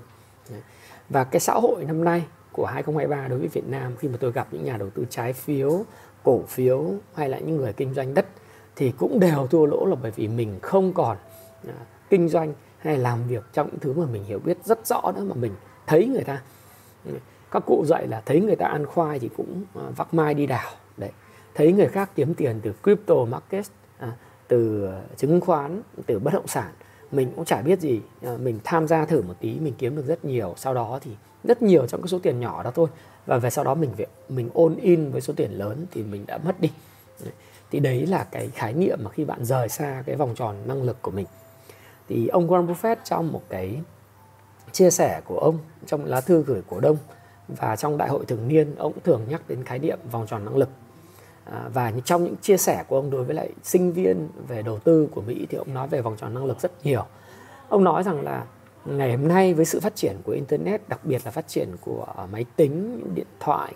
Và 1.10 1.24
cái 1.24 1.40
xã 1.40 1.54
hội 1.54 1.86
năm 1.86 2.04
nay 2.04 2.26
của 2.52 2.66
2023 2.66 3.28
đối 3.28 3.40
với 3.40 3.48
Việt 3.48 3.68
Nam 3.68 3.96
khi 4.00 4.08
mà 4.08 4.18
tôi 4.20 4.32
gặp 4.32 4.48
những 4.52 4.64
nhà 4.64 4.78
đầu 4.78 4.90
tư 4.90 5.06
trái 5.10 5.34
phiếu, 5.34 5.86
cổ 6.24 6.42
phiếu 6.48 6.86
hay 7.14 7.30
là 7.30 7.40
những 7.40 7.58
người 7.58 7.74
kinh 7.74 7.94
doanh 7.94 8.14
đất 8.14 8.26
thì 8.76 8.92
cũng 8.98 9.20
đều 9.20 9.48
thua 9.48 9.66
lỗ 9.66 9.86
là 9.86 9.96
bởi 10.02 10.12
vì 10.12 10.28
mình 10.28 10.60
không 10.62 10.94
còn 10.94 11.18
à, 11.68 11.74
kinh 12.10 12.30
doanh 12.30 12.54
hay 12.78 12.98
làm 12.98 13.28
việc 13.28 13.44
trong 13.54 13.68
những 13.68 13.80
thứ 13.80 13.94
mà 13.94 14.06
mình 14.12 14.24
hiểu 14.24 14.40
biết 14.40 14.58
rất 14.66 14.88
rõ 14.88 15.02
nữa 15.16 15.24
mà 15.24 15.36
mình 15.36 15.52
thấy 15.88 16.08
người 16.08 16.24
ta. 16.24 16.42
Các 17.52 17.64
cụ 17.66 17.86
dạy 17.88 18.08
là 18.08 18.22
thấy 18.26 18.42
người 18.42 18.56
ta 18.56 18.66
ăn 18.66 18.86
khoai 18.86 19.20
thì 19.20 19.30
cũng 19.38 19.64
à, 19.76 19.82
vác 19.96 20.14
mai 20.14 20.34
đi 20.34 20.46
đào. 20.46 20.72
Đấy 20.98 21.12
thấy 21.56 21.72
người 21.72 21.88
khác 21.88 22.10
kiếm 22.16 22.34
tiền 22.34 22.60
từ 22.64 22.74
crypto 22.84 23.16
market 23.26 23.66
à, 23.98 24.12
từ 24.48 24.90
chứng 25.18 25.42
khoán 25.42 25.82
từ 26.06 26.20
bất 26.20 26.34
động 26.34 26.48
sản 26.48 26.72
mình 27.12 27.32
cũng 27.36 27.46
chả 27.46 27.62
biết 27.62 27.80
gì. 27.80 28.02
À, 28.22 28.38
mình 28.38 28.60
tham 28.64 28.88
gia 28.88 29.06
thử 29.06 29.22
một 29.22 29.34
tí 29.40 29.60
mình 29.60 29.74
kiếm 29.78 29.96
được 29.96 30.06
rất 30.08 30.26
nhiều 30.26 30.54
sau 30.58 30.74
đó 30.74 31.00
thì 31.02 31.12
rất 31.44 31.62
nhiều 31.62 31.88
trong 31.88 32.02
cái 32.02 32.08
số 32.08 32.20
tiền 32.20 32.40
nhỏ 32.40 32.64
đó 32.64 32.72
thôi 32.76 32.88
và 33.30 33.38
về 33.38 33.50
sau 33.50 33.64
đó 33.64 33.76
mình 33.76 33.92
phải 33.98 34.06
mình 34.30 34.50
ôn 34.54 34.76
in 34.76 35.12
với 35.12 35.22
số 35.22 35.34
tiền 35.38 35.52
lớn 35.52 35.86
thì 35.92 36.04
mình 36.04 36.26
đã 36.28 36.38
mất 36.38 36.62
đi. 36.62 36.72
Thì 37.72 37.80
đấy 37.80 38.06
là 38.06 38.24
cái 38.32 38.50
khái 38.54 38.74
niệm 38.74 39.00
mà 39.04 39.10
khi 39.10 39.26
bạn 39.26 39.46
rời 39.46 39.70
xa 39.70 40.04
cái 40.06 40.16
vòng 40.16 40.36
tròn 40.36 40.56
năng 40.66 40.84
lực 40.84 41.02
của 41.02 41.12
mình. 41.12 41.26
Thì 42.08 42.28
ông 42.28 42.48
Warren 42.48 42.68
Buffett 42.68 42.96
trong 43.04 43.32
một 43.32 43.42
cái 43.50 43.82
chia 44.72 44.92
sẻ 44.92 45.22
của 45.26 45.40
ông 45.40 45.58
trong 45.86 46.06
lá 46.06 46.22
thư 46.22 46.44
gửi 46.44 46.62
cổ 46.70 46.80
đông 46.80 46.98
và 47.48 47.76
trong 47.76 47.98
đại 47.98 48.10
hội 48.10 48.26
thường 48.26 48.48
niên 48.48 48.76
ông 48.76 48.94
cũng 48.94 49.04
thường 49.04 49.22
nhắc 49.30 49.42
đến 49.48 49.64
khái 49.64 49.80
niệm 49.80 50.00
vòng 50.12 50.28
tròn 50.28 50.46
năng 50.46 50.58
lực. 50.58 50.70
À, 51.46 51.70
và 51.74 51.94
trong 52.06 52.24
những 52.24 52.36
chia 52.42 52.58
sẻ 52.58 52.84
của 52.88 52.96
ông 52.96 53.10
đối 53.10 53.24
với 53.24 53.36
lại 53.36 53.50
sinh 53.64 53.94
viên 53.94 54.30
về 54.48 54.62
đầu 54.62 54.80
tư 54.80 55.08
của 55.12 55.22
Mỹ 55.22 55.48
thì 55.50 55.58
ông 55.58 55.74
nói 55.74 55.88
về 55.88 56.02
vòng 56.02 56.16
tròn 56.18 56.34
năng 56.34 56.46
lực 56.46 56.60
rất 56.60 56.72
nhiều. 56.86 57.06
Ông 57.70 57.84
nói 57.84 58.04
rằng 58.04 58.22
là 58.22 58.46
ngày 58.98 59.12
hôm 59.18 59.28
nay 59.28 59.54
với 59.54 59.66
sự 59.66 59.80
phát 59.80 59.96
triển 59.96 60.16
của 60.24 60.32
internet, 60.32 60.90
đặc 60.90 61.00
biệt 61.04 61.22
là 61.26 61.32
phát 61.32 61.48
triển 61.48 61.70
của 61.82 62.06
à, 62.18 62.26
máy 62.26 62.46
tính, 62.56 63.04
điện 63.16 63.28
thoại 63.40 63.74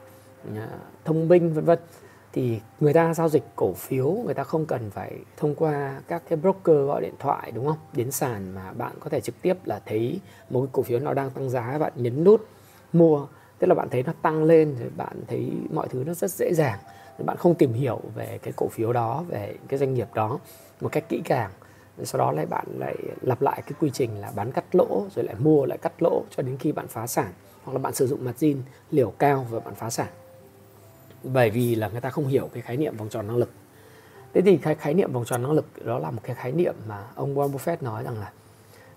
à, 0.55 0.67
thông 1.05 1.27
minh, 1.27 1.53
vân 1.53 1.65
vân, 1.65 1.79
thì 2.34 2.60
người 2.79 2.93
ta 2.93 3.13
giao 3.13 3.29
dịch 3.29 3.43
cổ 3.55 3.74
phiếu, 3.74 4.12
người 4.25 4.34
ta 4.34 4.43
không 4.43 4.65
cần 4.65 4.89
phải 4.89 5.13
thông 5.38 5.55
qua 5.55 6.01
các 6.08 6.24
cái 6.29 6.38
broker 6.38 6.88
gọi 6.88 7.01
điện 7.01 7.15
thoại, 7.20 7.51
đúng 7.51 7.67
không? 7.67 7.77
Đến 7.93 8.12
sàn 8.12 8.55
mà 8.55 8.74
bạn 8.74 8.91
có 9.00 9.10
thể 9.10 9.22
trực 9.22 9.41
tiếp 9.41 9.58
là 9.65 9.82
thấy 9.86 10.20
một 10.50 10.62
cái 10.62 10.70
cổ 10.72 10.84
phiếu 10.84 11.00
nó 11.00 11.13
đang 11.13 11.29
tăng 11.29 11.50
giá, 11.50 11.77
bạn 11.79 11.93
nhấn 11.96 12.24
nút 12.24 12.48
mua. 12.93 13.27
Tức 13.60 13.67
là 13.67 13.75
bạn 13.75 13.89
thấy 13.89 14.03
nó 14.03 14.13
tăng 14.22 14.43
lên 14.43 14.75
rồi 14.79 14.89
bạn 14.98 15.22
thấy 15.27 15.51
mọi 15.74 15.88
thứ 15.88 16.03
nó 16.08 16.13
rất 16.13 16.32
dễ 16.32 16.53
dàng. 16.53 16.79
Bạn 17.25 17.38
không 17.38 17.55
tìm 17.55 17.74
hiểu 17.74 18.01
về 18.15 18.39
cái 18.43 18.53
cổ 18.58 18.67
phiếu 18.67 18.93
đó, 18.93 19.24
về 19.27 19.55
cái 19.67 19.79
doanh 19.79 19.93
nghiệp 19.93 20.08
đó 20.13 20.39
một 20.82 20.89
cách 20.91 21.10
kỹ 21.10 21.22
càng 21.25 21.51
rồi 21.97 22.05
sau 22.05 22.19
đó 22.19 22.31
lại 22.31 22.45
bạn 22.45 22.65
lại 22.77 22.95
lặp 23.21 23.41
lại 23.41 23.62
cái 23.62 23.73
quy 23.79 23.89
trình 23.93 24.21
là 24.21 24.31
bán 24.35 24.51
cắt 24.51 24.65
lỗ, 24.75 25.05
rồi 25.15 25.25
lại 25.25 25.35
mua 25.39 25.65
lại 25.65 25.77
cắt 25.77 25.93
lỗ 26.00 26.23
cho 26.29 26.43
đến 26.43 26.57
khi 26.57 26.71
bạn 26.71 26.88
phá 26.88 27.07
sản. 27.07 27.31
Hoặc 27.63 27.73
là 27.73 27.79
bạn 27.79 27.93
sử 27.93 28.07
dụng 28.07 28.25
margin 28.25 28.62
liều 28.91 29.09
cao 29.09 29.47
và 29.50 29.59
bạn 29.59 29.75
phá 29.75 29.89
sản. 29.89 30.07
Bởi 31.23 31.50
vì 31.50 31.75
là 31.75 31.89
người 31.89 32.01
ta 32.01 32.09
không 32.09 32.27
hiểu 32.27 32.50
cái 32.53 32.62
khái 32.62 32.77
niệm 32.77 32.97
vòng 32.97 33.09
tròn 33.09 33.27
năng 33.27 33.38
lực. 33.38 33.51
Thế 34.33 34.41
thì 34.41 34.57
cái 34.57 34.75
khái 34.75 34.93
niệm 34.93 35.12
vòng 35.12 35.25
tròn 35.25 35.41
năng 35.41 35.51
lực 35.51 35.85
đó 35.85 36.00
là 36.00 36.12
một 36.12 36.21
cái 36.23 36.35
khái 36.35 36.51
niệm 36.51 36.75
mà 36.88 37.07
ông 37.15 37.35
Warren 37.35 37.51
Buffett 37.51 37.77
nói 37.81 38.03
rằng 38.03 38.19
là, 38.19 38.31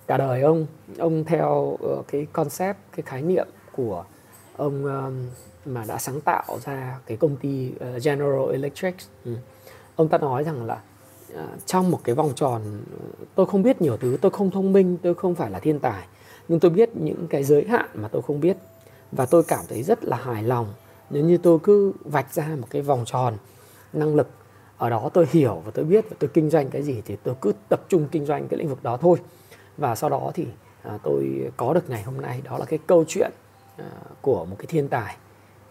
cả 0.07 0.17
đời 0.17 0.43
ông 0.43 0.67
ông 0.99 1.25
theo 1.25 1.77
ờ, 1.83 2.03
cái 2.09 2.27
concept, 2.33 2.77
cái 2.97 3.03
khái 3.07 3.23
niệm 3.23 3.47
của 3.73 4.05
ông 4.57 4.85
mà 5.65 5.85
đã 5.89 5.99
sáng 5.99 6.21
tạo 6.21 6.59
ra 6.65 6.99
cái 7.07 7.17
công 7.17 7.37
ty 7.37 7.73
ờ, 7.81 7.99
General 8.05 8.53
Electric. 8.53 8.95
Ừ. 9.25 9.37
Ông 9.97 10.09
ta 10.09 10.19
nói 10.19 10.45
rằng 10.45 10.67
là 10.67 10.81
Ờ, 11.35 11.47
trong 11.67 11.91
một 11.91 12.01
cái 12.05 12.15
vòng 12.15 12.33
tròn 12.37 12.63
ờ, 13.01 13.25
tôi 13.35 13.47
không 13.47 13.63
biết 13.63 13.83
nhiều 13.83 13.97
thứ 13.97 14.19
tôi 14.21 14.31
không 14.31 14.51
thông 14.51 14.73
minh 14.73 14.97
tôi 15.03 15.15
không 15.15 15.35
phải 15.35 15.51
là 15.51 15.59
thiên 15.59 15.79
tài 15.79 16.07
nhưng 16.49 16.61
tôi 16.61 16.71
biết 16.71 16.91
những 16.97 17.27
cái 17.31 17.45
giới 17.45 17.65
hạn 17.65 17.87
mà 17.95 18.09
tôi 18.09 18.23
không 18.23 18.41
biết. 18.41 18.57
Và 19.13 19.27
tôi 19.27 19.43
cảm 19.43 19.65
thấy 19.69 19.83
rất 19.83 20.05
là 20.05 20.17
hài 20.17 20.43
lòng 20.43 20.67
nếu 21.11 21.25
như 21.25 21.39
tôi 21.39 21.59
cứ 21.63 21.93
vạch 22.05 22.35
ra 22.35 22.49
một 22.61 22.67
cái 22.71 22.83
vòng 22.83 23.05
tròn 23.07 23.37
năng 23.93 24.15
lực 24.15 24.29
ở 24.77 24.91
đó 24.91 25.11
tôi 25.15 25.27
hiểu 25.31 25.63
và 25.65 25.71
tôi 25.75 25.85
biết 25.85 26.05
và 26.11 26.17
tôi 26.19 26.31
kinh 26.35 26.51
doanh 26.51 26.71
cái 26.71 26.83
gì 26.83 27.03
thì 27.05 27.17
tôi 27.23 27.35
cứ 27.41 27.53
tập 27.69 27.81
trung 27.89 28.09
kinh 28.11 28.27
doanh 28.27 28.49
cái 28.49 28.59
lĩnh 28.59 28.69
vực 28.69 28.83
đó 28.83 28.97
thôi. 28.97 29.19
Và 29.77 29.95
sau 29.95 30.11
đó 30.11 30.31
thì 30.35 30.47
à, 30.83 30.99
tôi 31.03 31.51
có 31.57 31.75
được 31.75 31.91
ngày 31.91 32.03
hôm 32.03 32.21
nay 32.21 32.43
đó 32.45 32.59
là 32.59 32.65
cái 32.65 32.79
câu 32.87 33.05
chuyện 33.09 33.31
à, 33.77 33.91
của 34.21 34.45
một 34.45 34.57
cái 34.59 34.67
thiên 34.67 34.89
tài. 34.89 35.17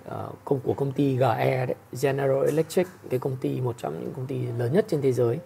Ờ, 0.05 0.29
công 0.45 0.59
của 0.59 0.73
công 0.73 0.91
ty 0.91 1.17
GE 1.17 1.65
đấy, 1.65 1.75
General 2.01 2.45
Electric 2.45 2.87
cái 3.09 3.19
công 3.19 3.37
ty 3.41 3.61
một 3.61 3.75
trong 3.77 3.99
những 3.99 4.13
công 4.15 4.27
ty 4.27 4.39
lớn 4.57 4.73
nhất 4.73 4.85
trên 4.87 5.01
thế 5.01 5.11
giới 5.11 5.39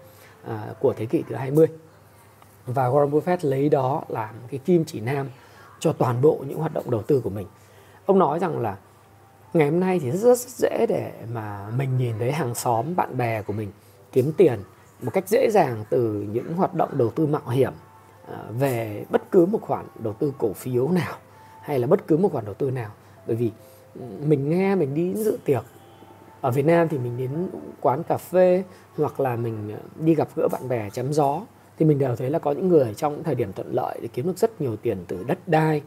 à, 0.47 0.73
của 0.79 0.93
thế 0.93 1.05
kỷ 1.05 1.23
thứ 1.29 1.35
20 1.35 1.67
và 2.65 2.89
Warren 2.89 3.09
Buffett 3.09 3.37
lấy 3.41 3.69
đó 3.69 4.03
làm 4.07 4.35
cái 4.51 4.59
kim 4.65 4.85
chỉ 4.85 4.99
nam 4.99 5.29
cho 5.79 5.93
toàn 5.93 6.21
bộ 6.21 6.43
những 6.47 6.57
hoạt 6.57 6.73
động 6.73 6.91
đầu 6.91 7.01
tư 7.01 7.21
của 7.21 7.29
mình. 7.29 7.47
Ông 8.05 8.19
nói 8.19 8.39
rằng 8.39 8.59
là 8.59 8.77
ngày 9.53 9.69
hôm 9.69 9.79
nay 9.79 9.99
thì 9.99 10.11
rất, 10.11 10.19
rất 10.19 10.37
dễ 10.39 10.85
để 10.89 11.11
mà 11.33 11.69
mình 11.75 11.97
nhìn 11.97 12.15
thấy 12.19 12.31
hàng 12.31 12.55
xóm 12.55 12.95
bạn 12.95 13.17
bè 13.17 13.41
của 13.41 13.53
mình 13.53 13.71
kiếm 14.11 14.31
tiền 14.37 14.59
một 15.01 15.11
cách 15.13 15.27
dễ 15.27 15.49
dàng 15.51 15.85
từ 15.89 16.27
những 16.31 16.53
hoạt 16.53 16.73
động 16.73 16.89
đầu 16.97 17.09
tư 17.09 17.25
mạo 17.25 17.49
hiểm 17.49 17.73
à, 18.27 18.43
về 18.51 19.05
bất 19.09 19.31
cứ 19.31 19.45
một 19.45 19.61
khoản 19.61 19.85
đầu 19.99 20.13
tư 20.13 20.33
cổ 20.37 20.53
phiếu 20.53 20.87
nào 20.87 21.13
hay 21.61 21.79
là 21.79 21.87
bất 21.87 22.07
cứ 22.07 22.17
một 22.17 22.31
khoản 22.31 22.45
đầu 22.45 22.53
tư 22.53 22.71
nào. 22.71 22.91
Bởi 23.27 23.35
vì 23.35 23.51
mình 24.27 24.49
nghe 24.49 24.75
mình 24.75 24.93
đi 24.93 25.13
dự 25.15 25.37
tiệc. 25.45 25.63
Ở 26.41 26.51
Việt 26.51 26.65
Nam 26.65 26.87
thì 26.87 26.97
mình 26.97 27.17
đến 27.17 27.49
quán 27.81 28.03
cà 28.03 28.17
phê 28.17 28.63
hoặc 28.97 29.19
là 29.19 29.35
mình 29.35 29.71
ờ, 29.73 29.79
đi 30.05 30.15
gặp 30.15 30.27
gỡ 30.35 30.47
bạn 30.47 30.69
bè 30.69 30.89
chém 30.89 31.13
gió. 31.13 31.41
Thì 31.77 31.85
mình 31.85 31.99
đều 31.99 32.15
thấy 32.15 32.29
là 32.29 32.39
có 32.39 32.51
những 32.51 32.67
người 32.67 32.93
trong 32.93 33.23
thời 33.23 33.35
điểm 33.35 33.53
thuận 33.53 33.73
lợi 33.73 33.99
để 34.01 34.07
kiếm 34.13 34.27
được 34.27 34.37
rất 34.37 34.61
nhiều 34.61 34.75
tiền 34.75 34.97
từ 35.07 35.23
đất 35.23 35.39
đai 35.47 35.81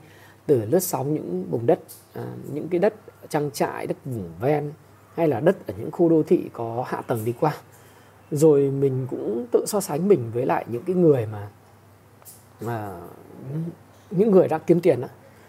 từ 0.47 0.65
lướt 0.65 0.81
sóng 0.81 1.15
những 1.15 1.45
vùng 1.51 1.67
đất 1.67 1.81
à, 2.13 2.25
những 2.53 2.69
cái 2.69 2.79
đất 2.81 2.95
trang 3.29 3.51
trại 3.51 3.87
đất 3.87 3.97
vùng 4.05 4.31
ven 4.41 4.73
hay 5.15 5.29
là 5.29 5.41
đất 5.41 5.67
ở 5.67 5.75
những 5.79 5.91
khu 5.91 6.09
đô 6.09 6.23
thị 6.23 6.51
có 6.53 6.85
hạ 6.89 7.03
tầng 7.03 7.25
đi 7.25 7.33
qua. 7.41 7.55
Rồi 8.31 8.71
mình 8.71 9.07
cũng 9.11 9.47
tự 9.53 9.65
so 9.67 9.81
sánh 9.81 10.09
mình 10.09 10.31
với 10.35 10.47
lại 10.47 10.65
những 10.69 10.83
cái 10.83 10.97
người 10.97 11.27
mà 11.27 11.49
mà 12.61 13.01
những 14.11 14.31
người 14.31 14.49
đã 14.49 14.59
kiếm 14.59 14.81
tiền 14.81 15.01
đó 15.01 15.09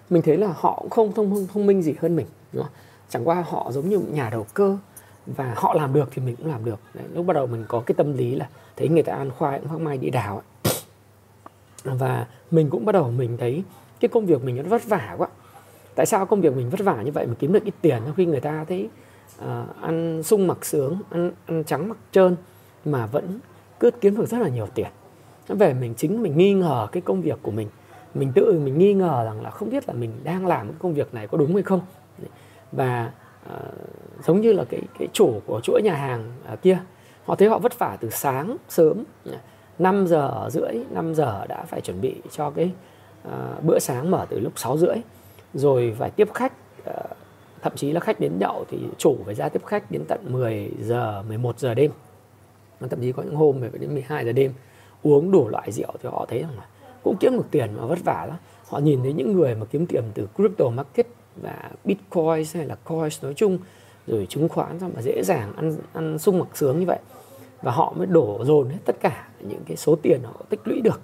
mình 0.09 0.21
thấy 0.21 0.37
là 0.37 0.53
họ 0.55 0.79
cũng 0.81 0.89
không 0.89 1.13
thông 1.13 1.47
thông 1.53 1.65
minh 1.65 1.81
gì 1.81 1.95
hơn 1.99 2.15
mình 2.15 2.25
đúng 2.53 2.63
không? 2.63 2.73
chẳng 3.09 3.27
qua 3.27 3.43
họ 3.49 3.71
giống 3.71 3.89
như 3.89 3.99
nhà 3.99 4.29
đầu 4.29 4.45
cơ 4.53 4.77
và 5.25 5.53
họ 5.57 5.73
làm 5.73 5.93
được 5.93 6.09
thì 6.11 6.21
mình 6.21 6.35
cũng 6.35 6.47
làm 6.47 6.65
được. 6.65 6.79
Đấy, 6.93 7.05
lúc 7.13 7.25
bắt 7.25 7.33
đầu 7.33 7.47
mình 7.47 7.65
có 7.67 7.79
cái 7.79 7.95
tâm 7.97 8.17
lý 8.17 8.35
là 8.35 8.49
thấy 8.75 8.89
người 8.89 9.03
ta 9.03 9.13
ăn 9.13 9.31
khoai 9.31 9.59
cũng 9.59 9.69
không 9.69 9.83
mai 9.83 9.97
đi 9.97 10.09
đào 10.09 10.41
ấy. 10.63 10.73
và 11.83 12.27
mình 12.51 12.69
cũng 12.69 12.85
bắt 12.85 12.91
đầu 12.91 13.11
mình 13.11 13.37
thấy 13.37 13.63
cái 13.99 14.09
công 14.09 14.25
việc 14.25 14.43
mình 14.43 14.55
nó 14.55 14.69
vất 14.69 14.85
vả 14.85 15.15
quá. 15.17 15.27
Tại 15.95 16.05
sao 16.05 16.25
công 16.25 16.41
việc 16.41 16.55
mình 16.55 16.69
vất 16.69 16.79
vả 16.79 17.01
như 17.01 17.11
vậy 17.11 17.27
mà 17.27 17.33
kiếm 17.39 17.53
được 17.53 17.63
ít 17.63 17.73
tiền? 17.81 18.01
Trong 18.05 18.15
khi 18.15 18.25
người 18.25 18.39
ta 18.39 18.65
thấy 18.67 18.89
uh, 19.41 19.45
ăn 19.81 20.23
sung 20.23 20.47
mặc 20.47 20.65
sướng 20.65 20.97
ăn 21.09 21.31
ăn 21.45 21.63
trắng 21.63 21.89
mặc 21.89 21.97
trơn 22.11 22.35
mà 22.85 23.05
vẫn 23.05 23.39
cứ 23.79 23.91
kiếm 23.91 24.15
được 24.15 24.29
rất 24.29 24.37
là 24.37 24.49
nhiều 24.49 24.67
tiền. 24.75 24.87
Về 25.47 25.73
mình 25.73 25.93
chính 25.97 26.23
mình 26.23 26.37
nghi 26.37 26.53
ngờ 26.53 26.87
cái 26.91 27.01
công 27.01 27.21
việc 27.21 27.39
của 27.41 27.51
mình. 27.51 27.67
Mình 28.13 28.31
tự 28.35 28.59
mình 28.59 28.77
nghi 28.77 28.93
ngờ 28.93 29.23
rằng 29.25 29.41
là 29.41 29.49
không 29.49 29.69
biết 29.69 29.87
là 29.87 29.93
mình 29.93 30.11
đang 30.23 30.47
làm 30.47 30.67
cái 30.67 30.75
công 30.79 30.93
việc 30.93 31.13
này 31.13 31.27
có 31.27 31.37
đúng 31.37 31.53
hay 31.53 31.63
không 31.63 31.81
và 32.75 33.11
uh, 33.53 34.25
giống 34.25 34.41
như 34.41 34.53
là 34.53 34.63
cái 34.69 34.81
cái 34.99 35.07
chủ 35.13 35.41
của 35.45 35.61
chuỗi 35.63 35.81
nhà 35.83 35.95
hàng 35.95 36.31
uh, 36.53 36.61
kia 36.61 36.77
họ 37.25 37.35
thấy 37.35 37.49
họ 37.49 37.59
vất 37.59 37.79
vả 37.79 37.97
từ 38.01 38.09
sáng 38.09 38.57
sớm 38.69 39.03
5 39.79 40.07
giờ 40.07 40.49
rưỡi 40.51 40.73
5 40.89 41.15
giờ 41.15 41.45
đã 41.49 41.65
phải 41.65 41.81
chuẩn 41.81 42.01
bị 42.01 42.15
cho 42.31 42.49
cái 42.49 42.71
uh, 43.27 43.63
bữa 43.63 43.79
sáng 43.79 44.11
mở 44.11 44.25
từ 44.29 44.39
lúc 44.39 44.53
6 44.55 44.77
rưỡi. 44.77 44.95
Rồi 45.53 45.95
phải 45.99 46.11
tiếp 46.11 46.27
khách 46.33 46.53
uh, 46.89 46.95
thậm 47.61 47.73
chí 47.75 47.91
là 47.91 47.99
khách 47.99 48.19
đến 48.19 48.31
nhậu 48.39 48.65
thì 48.69 48.77
chủ 48.97 49.17
phải 49.25 49.35
ra 49.35 49.49
tiếp 49.49 49.65
khách 49.65 49.91
đến 49.91 50.05
tận 50.07 50.19
10 50.29 50.71
giờ 50.81 51.23
11 51.27 51.59
giờ 51.59 51.73
đêm. 51.73 51.91
Thậm 52.89 53.01
chí 53.01 53.11
có 53.11 53.23
những 53.23 53.35
hôm 53.35 53.61
phải 53.61 53.79
đến 53.79 53.93
12 53.93 54.25
giờ 54.25 54.31
đêm 54.31 54.53
uống 55.03 55.31
đủ 55.31 55.47
loại 55.47 55.71
rượu 55.71 55.93
thì 56.03 56.09
họ 56.09 56.25
thấy 56.29 56.39
rằng 56.39 56.57
là 56.57 56.65
cũng 57.03 57.17
kiếm 57.19 57.37
được 57.37 57.45
tiền 57.51 57.69
mà 57.77 57.85
vất 57.85 57.99
vả 58.03 58.25
lắm. 58.29 58.37
Họ 58.67 58.79
nhìn 58.79 59.03
thấy 59.03 59.13
những 59.13 59.33
người 59.33 59.55
mà 59.55 59.65
kiếm 59.65 59.85
tiền 59.85 60.03
từ 60.13 60.27
crypto 60.35 60.69
market 60.69 61.07
và 61.41 61.69
bitcoin 61.85 62.45
hay 62.53 62.65
là 62.65 62.75
coins 62.75 63.23
nói 63.23 63.33
chung 63.33 63.57
rồi 64.07 64.27
chứng 64.29 64.49
khoán 64.49 64.79
xong 64.79 64.91
mà 64.95 65.01
dễ 65.01 65.23
dàng 65.23 65.53
ăn 65.55 65.77
ăn 65.93 66.19
sung 66.19 66.39
mặc 66.39 66.47
sướng 66.53 66.79
như 66.79 66.85
vậy. 66.85 66.99
Và 67.61 67.71
họ 67.71 67.93
mới 67.97 68.07
đổ 68.07 68.45
dồn 68.45 68.69
hết 68.69 68.79
tất 68.85 68.95
cả 69.01 69.27
những 69.39 69.63
cái 69.67 69.77
số 69.77 69.95
tiền 69.95 70.23
họ 70.23 70.33
tích 70.49 70.59
lũy 70.63 70.81
được 70.81 71.01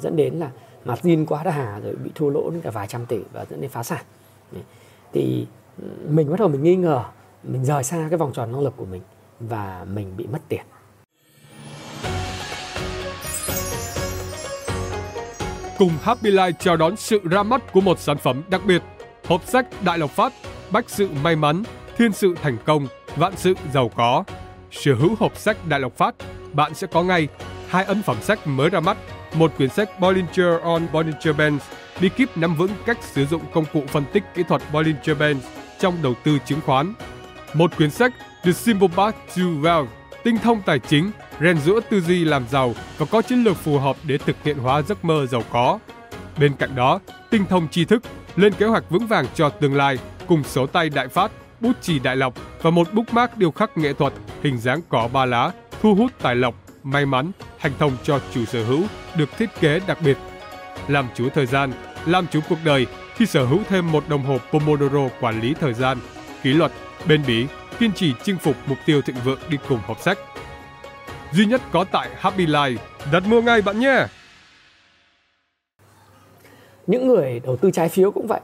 dẫn 0.00 0.16
đến 0.16 0.34
là 0.34 0.50
margin 0.84 1.26
quá 1.26 1.44
đà 1.44 1.80
rồi 1.84 1.94
bị 2.04 2.10
thua 2.14 2.30
lỗ 2.30 2.50
đến 2.50 2.60
cả 2.60 2.70
vài 2.70 2.86
trăm 2.86 3.06
tỷ 3.06 3.18
và 3.32 3.44
dẫn 3.50 3.60
đến 3.60 3.70
phá 3.70 3.82
sản. 3.82 4.04
Thì 5.12 5.46
ừ, 5.82 5.88
mình 6.08 6.30
bắt 6.30 6.40
đầu 6.40 6.48
mình 6.48 6.62
nghi 6.62 6.76
ngờ 6.76 7.04
mình 7.42 7.64
rời 7.64 7.84
xa 7.84 8.06
cái 8.10 8.18
vòng 8.18 8.32
tròn 8.32 8.52
năng 8.52 8.60
lực 8.60 8.74
của 8.76 8.84
mình 8.84 9.02
và 9.40 9.86
mình 9.92 10.16
bị 10.16 10.26
mất 10.26 10.38
tiền. 10.48 10.60
Cùng 15.78 15.90
Happy 16.02 16.30
Life 16.30 16.52
chào 16.58 16.76
đón 16.76 16.96
sự 16.96 17.20
ra 17.30 17.42
mắt 17.42 17.72
của 17.72 17.80
một 17.80 17.98
sản 17.98 18.16
phẩm 18.18 18.42
đặc 18.50 18.60
biệt, 18.66 18.82
hộp 19.28 19.44
sách 19.46 19.66
Đại 19.84 19.98
Lộc 19.98 20.10
Phát, 20.10 20.32
Bách 20.70 20.90
sự 20.90 21.08
may 21.22 21.36
mắn, 21.36 21.62
Thiên 21.98 22.12
sự 22.12 22.34
thành 22.42 22.56
công, 22.64 22.86
Vạn 23.16 23.32
sự 23.36 23.54
giàu 23.74 23.90
có. 23.96 24.24
Sở 24.70 24.94
hữu 24.94 25.14
hộp 25.18 25.36
sách 25.36 25.56
Đại 25.68 25.80
Lộc 25.80 25.96
Phát, 25.96 26.14
bạn 26.52 26.74
sẽ 26.74 26.86
có 26.86 27.02
ngay 27.02 27.28
hai 27.68 27.84
ấn 27.84 28.02
phẩm 28.02 28.16
sách 28.22 28.46
mới 28.46 28.70
ra 28.70 28.80
mắt, 28.80 28.96
một 29.34 29.52
quyển 29.56 29.70
sách 29.70 30.00
Bollinger 30.00 30.60
on 30.62 30.86
Bollinger 30.92 31.36
Bands, 31.38 31.64
bí 32.00 32.08
kíp 32.08 32.36
nắm 32.36 32.54
vững 32.54 32.70
cách 32.86 32.98
sử 33.02 33.26
dụng 33.26 33.42
công 33.54 33.64
cụ 33.72 33.82
phân 33.88 34.04
tích 34.12 34.22
kỹ 34.34 34.42
thuật 34.48 34.62
Bollinger 34.72 35.18
Bands 35.18 35.46
trong 35.80 35.94
đầu 36.02 36.14
tư 36.24 36.38
chứng 36.46 36.60
khoán, 36.66 36.94
một 37.54 37.76
quyển 37.76 37.90
sách 37.90 38.12
The 38.44 38.52
Simple 38.52 38.88
Path 38.88 39.16
to 39.36 39.42
Wealth, 39.42 39.86
tinh 40.24 40.38
thông 40.38 40.62
tài 40.66 40.78
chính, 40.78 41.10
rèn 41.40 41.58
rũa 41.58 41.80
tư 41.90 42.00
duy 42.00 42.24
làm 42.24 42.44
giàu 42.50 42.74
và 42.98 43.06
có 43.10 43.22
chiến 43.22 43.44
lược 43.44 43.56
phù 43.56 43.78
hợp 43.78 43.96
để 44.04 44.18
thực 44.18 44.36
hiện 44.44 44.58
hóa 44.58 44.82
giấc 44.82 45.04
mơ 45.04 45.26
giàu 45.26 45.42
có. 45.50 45.78
Bên 46.38 46.52
cạnh 46.58 46.74
đó, 46.74 47.00
tinh 47.30 47.44
thông 47.48 47.68
tri 47.68 47.84
thức, 47.84 48.02
lên 48.36 48.52
kế 48.52 48.66
hoạch 48.66 48.90
vững 48.90 49.06
vàng 49.06 49.26
cho 49.34 49.48
tương 49.48 49.74
lai 49.74 49.98
cùng 50.26 50.44
số 50.44 50.66
tay 50.66 50.88
đại 50.90 51.08
phát, 51.08 51.30
bút 51.60 51.72
chì 51.82 51.98
đại 51.98 52.16
lộc 52.16 52.34
và 52.62 52.70
một 52.70 52.92
bookmark 52.92 53.36
điêu 53.36 53.50
khắc 53.50 53.78
nghệ 53.78 53.92
thuật 53.92 54.12
hình 54.42 54.58
dáng 54.58 54.80
cỏ 54.88 55.08
ba 55.12 55.24
lá 55.24 55.50
thu 55.82 55.94
hút 55.94 56.12
tài 56.22 56.34
lộc, 56.34 56.54
may 56.82 57.06
mắn, 57.06 57.30
hành 57.58 57.72
thông 57.78 57.96
cho 58.02 58.20
chủ 58.34 58.44
sở 58.44 58.64
hữu 58.64 58.84
được 59.16 59.28
thiết 59.38 59.50
kế 59.60 59.80
đặc 59.86 59.98
biệt. 60.04 60.16
Làm 60.88 61.08
chủ 61.14 61.28
thời 61.34 61.46
gian, 61.46 61.72
làm 62.06 62.26
chủ 62.26 62.40
cuộc 62.48 62.58
đời 62.64 62.86
khi 63.14 63.26
sở 63.26 63.44
hữu 63.44 63.60
thêm 63.68 63.92
một 63.92 64.04
đồng 64.08 64.22
hồ 64.22 64.38
Pomodoro 64.52 65.08
quản 65.20 65.40
lý 65.40 65.54
thời 65.60 65.74
gian, 65.74 65.98
kỷ 66.42 66.52
luật, 66.52 66.72
bền 67.08 67.22
bỉ, 67.26 67.46
kiên 67.78 67.92
trì 67.92 68.14
chinh 68.24 68.38
phục 68.38 68.56
mục 68.66 68.78
tiêu 68.86 69.02
thịnh 69.02 69.16
vượng 69.24 69.38
đi 69.48 69.58
cùng 69.68 69.80
hộp 69.86 70.00
sách 70.00 70.18
duy 71.32 71.46
nhất 71.46 71.60
có 71.72 71.84
tại 71.84 72.08
Happy 72.18 72.46
Life. 72.46 72.76
Đặt 73.12 73.26
mua 73.26 73.42
ngay 73.42 73.62
bạn 73.62 73.80
nhé! 73.80 74.06
Những 76.86 77.06
người 77.06 77.40
đầu 77.40 77.56
tư 77.56 77.70
trái 77.70 77.88
phiếu 77.88 78.10
cũng 78.10 78.26
vậy. 78.26 78.40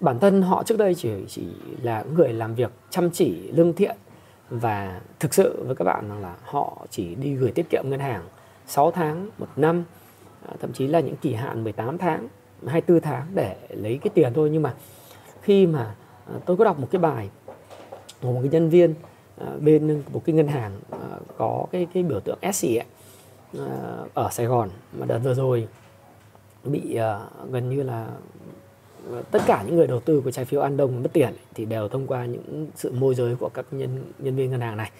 Bản 0.00 0.18
thân 0.18 0.42
họ 0.42 0.62
trước 0.62 0.78
đây 0.78 0.94
chỉ 0.94 1.10
chỉ 1.28 1.46
là 1.82 2.04
người 2.14 2.32
làm 2.32 2.54
việc 2.54 2.70
chăm 2.90 3.10
chỉ, 3.10 3.50
lương 3.52 3.72
thiện 3.72 3.96
và 4.50 5.00
thực 5.20 5.34
sự 5.34 5.64
với 5.66 5.76
các 5.76 5.84
bạn 5.84 6.08
rằng 6.08 6.22
là 6.22 6.34
họ 6.44 6.86
chỉ 6.90 7.14
đi 7.14 7.34
gửi 7.34 7.52
tiết 7.52 7.70
kiệm 7.70 7.84
ngân 7.86 8.00
hàng 8.00 8.22
6 8.66 8.90
tháng, 8.90 9.28
một 9.38 9.46
năm, 9.56 9.84
à, 10.48 10.54
thậm 10.60 10.72
chí 10.72 10.86
là 10.86 11.00
những 11.00 11.16
kỳ 11.16 11.34
hạn 11.34 11.64
18 11.64 11.98
tháng, 11.98 12.28
24 12.66 13.00
tháng 13.00 13.26
để 13.34 13.56
lấy 13.68 13.98
cái 14.02 14.10
tiền 14.14 14.32
thôi 14.34 14.50
nhưng 14.52 14.62
mà 14.62 14.74
khi 15.42 15.66
mà 15.66 15.94
à, 16.26 16.34
tôi 16.46 16.56
có 16.56 16.64
đọc 16.64 16.78
một 16.78 16.88
cái 16.90 17.00
bài 17.00 17.30
của 18.22 18.32
một 18.32 18.40
cái 18.42 18.50
nhân 18.50 18.68
viên 18.68 18.94
à, 19.40 19.46
bên 19.60 20.02
một 20.12 20.22
cái 20.24 20.34
ngân 20.34 20.48
hàng 20.48 20.80
có 21.36 21.66
cái 21.72 21.86
cái 21.94 22.02
biểu 22.02 22.20
tượng 22.20 22.38
SC 22.52 22.66
ấy, 22.66 22.84
ở 24.14 24.28
Sài 24.30 24.46
Gòn 24.46 24.70
mà 24.98 25.06
đợt 25.06 25.18
vừa 25.18 25.34
rồi 25.34 25.68
bị 26.72 26.94
ờ, 26.94 27.26
gần 27.50 27.70
như 27.70 27.82
là 27.82 28.06
ờ, 29.10 29.22
tất 29.30 29.42
cả 29.46 29.62
những 29.66 29.76
người 29.76 29.86
đầu 29.86 30.00
tư 30.00 30.20
của 30.24 30.30
trái 30.30 30.44
phiếu 30.44 30.60
An 30.60 30.76
Đông 30.76 31.02
mất 31.02 31.08
tiền 31.12 31.34
thì 31.54 31.64
đều 31.64 31.88
thông 31.88 32.06
qua 32.06 32.24
những 32.24 32.66
sự 32.74 32.92
môi 32.92 33.14
giới 33.14 33.36
của 33.36 33.48
các 33.48 33.66
nhân 33.70 34.04
nhân 34.18 34.36
viên 34.36 34.50
ngân 34.50 34.60
hàng 34.60 34.76
này. 34.76 34.90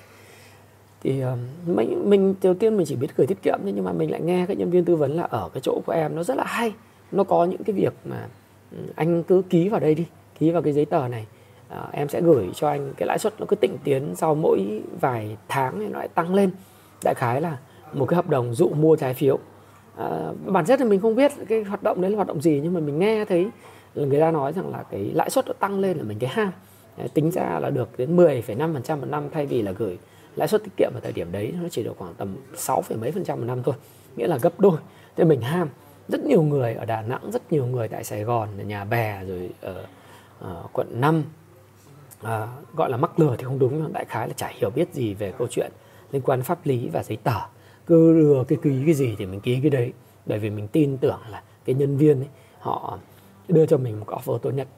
Thì 1.02 1.20
ờ, 1.20 1.36
mình 1.66 2.10
mình 2.10 2.34
đầu 2.42 2.54
tiên 2.54 2.76
mình 2.76 2.86
chỉ 2.86 2.96
biết 2.96 3.16
gửi 3.16 3.26
tiết 3.26 3.42
kiệm 3.42 3.58
nhưng 3.64 3.84
mà 3.84 3.92
mình 3.92 4.10
lại 4.10 4.20
nghe 4.20 4.46
các 4.48 4.58
nhân 4.58 4.70
viên 4.70 4.84
tư 4.84 4.96
vấn 4.96 5.16
là 5.16 5.22
ở 5.22 5.48
cái 5.54 5.60
chỗ 5.60 5.80
của 5.86 5.92
em 5.92 6.16
nó 6.16 6.22
rất 6.22 6.36
là 6.36 6.44
hay. 6.44 6.72
Nó 7.12 7.24
có 7.24 7.44
những 7.44 7.64
cái 7.64 7.76
việc 7.76 7.94
mà 8.04 8.28
ừ, 8.70 8.78
anh 8.94 9.22
cứ 9.22 9.42
ký 9.50 9.68
vào 9.68 9.80
đây 9.80 9.94
đi 9.94 10.06
ký 10.38 10.50
vào 10.50 10.62
cái 10.62 10.72
giấy 10.72 10.84
tờ 10.84 11.08
này 11.08 11.26
à, 11.68 11.88
em 11.92 12.08
sẽ 12.08 12.20
gửi 12.20 12.50
cho 12.54 12.68
anh 12.68 12.92
cái 12.96 13.06
lãi 13.06 13.18
suất 13.18 13.40
nó 13.40 13.46
cứ 13.48 13.56
tịnh 13.56 13.78
tiến 13.84 14.14
sau 14.16 14.34
mỗi 14.34 14.82
vài 15.00 15.36
tháng 15.48 15.80
thì 15.80 15.86
nó 15.88 15.98
lại 15.98 16.08
tăng 16.08 16.34
lên. 16.34 16.50
Đại 17.04 17.14
khái 17.14 17.40
là 17.40 17.58
một 17.92 18.06
cái 18.06 18.16
hợp 18.16 18.28
đồng 18.28 18.54
dụ 18.54 18.68
mua 18.68 18.96
trái 18.96 19.14
phiếu 19.14 19.38
à, 19.96 20.32
bản 20.46 20.64
chất 20.64 20.78
thì 20.78 20.84
mình 20.84 21.00
không 21.00 21.14
biết 21.14 21.32
cái 21.48 21.62
hoạt 21.62 21.82
động 21.82 22.00
đấy 22.00 22.10
là 22.10 22.16
hoạt 22.16 22.28
động 22.28 22.42
gì 22.42 22.60
nhưng 22.62 22.74
mà 22.74 22.80
mình 22.80 22.98
nghe 22.98 23.24
thấy 23.24 23.50
là 23.94 24.06
người 24.06 24.20
ta 24.20 24.30
nói 24.30 24.52
rằng 24.52 24.70
là 24.72 24.82
cái 24.90 25.10
lãi 25.14 25.30
suất 25.30 25.46
nó 25.46 25.52
tăng 25.52 25.80
lên 25.80 25.96
là 25.96 26.02
mình 26.02 26.18
cái 26.18 26.30
ham. 26.30 26.50
Đấy, 26.96 27.08
tính 27.14 27.30
ra 27.30 27.58
là 27.60 27.70
được 27.70 27.88
đến 27.98 28.16
10,5% 28.16 29.00
một 29.00 29.06
năm 29.08 29.28
thay 29.32 29.46
vì 29.46 29.62
là 29.62 29.72
gửi 29.72 29.98
lãi 30.36 30.48
suất 30.48 30.64
tiết 30.64 30.70
kiệm 30.76 30.90
ở 30.94 31.00
thời 31.00 31.12
điểm 31.12 31.32
đấy 31.32 31.54
nó 31.62 31.68
chỉ 31.68 31.82
được 31.82 31.94
khoảng 31.98 32.14
tầm 32.14 32.36
6, 32.54 32.82
mấy 33.00 33.12
phần 33.12 33.24
trăm 33.24 33.38
một 33.38 33.44
năm 33.46 33.62
thôi 33.62 33.74
nghĩa 34.16 34.26
là 34.26 34.38
gấp 34.42 34.60
đôi. 34.60 34.78
Thế 35.16 35.24
mình 35.24 35.40
ham. 35.40 35.68
Rất 36.08 36.24
nhiều 36.24 36.42
người 36.42 36.74
ở 36.74 36.84
Đà 36.84 37.02
Nẵng 37.02 37.30
rất 37.30 37.52
nhiều 37.52 37.66
người 37.66 37.88
tại 37.88 38.04
Sài 38.04 38.24
Gòn 38.24 38.48
ở 38.58 38.64
nhà 38.64 38.84
bè 38.84 39.24
rồi 39.24 39.50
ở, 39.60 39.84
ở 40.40 40.62
quận 40.72 41.00
5 41.00 41.24
à, 42.22 42.30
ờ, 42.30 42.48
gọi 42.74 42.90
là 42.90 42.96
mắc 42.96 43.20
lừa 43.20 43.36
thì 43.36 43.44
không 43.44 43.58
đúng 43.58 43.82
nhưng 43.82 43.92
đại 43.92 44.04
khái 44.04 44.28
là 44.28 44.34
chả 44.36 44.48
hiểu 44.48 44.70
biết 44.70 44.94
gì 44.94 45.14
về 45.14 45.32
câu 45.38 45.48
chuyện 45.50 45.72
liên 46.12 46.22
quan 46.22 46.42
pháp 46.42 46.66
lý 46.66 46.88
và 46.92 47.02
giấy 47.02 47.16
tờ 47.24 47.40
cứ 47.86 48.20
đưa 48.20 48.44
cái 48.44 48.58
ký 48.62 48.82
cái 48.84 48.94
gì 48.94 49.14
thì 49.18 49.26
mình 49.26 49.40
ký 49.40 49.60
cái 49.62 49.70
đấy. 49.70 49.92
Bởi 50.26 50.38
vì 50.38 50.50
mình 50.50 50.68
tin 50.68 50.96
tưởng 50.96 51.20
là 51.30 51.42
cái 51.64 51.74
nhân 51.74 51.96
viên 51.96 52.20
ấy, 52.20 52.28
họ 52.58 52.98
đưa 53.48 53.66
cho 53.66 53.76
mình 53.76 54.00
một 54.00 54.06
offer 54.06 54.38
tốt 54.38 54.50
nhất. 54.50 54.68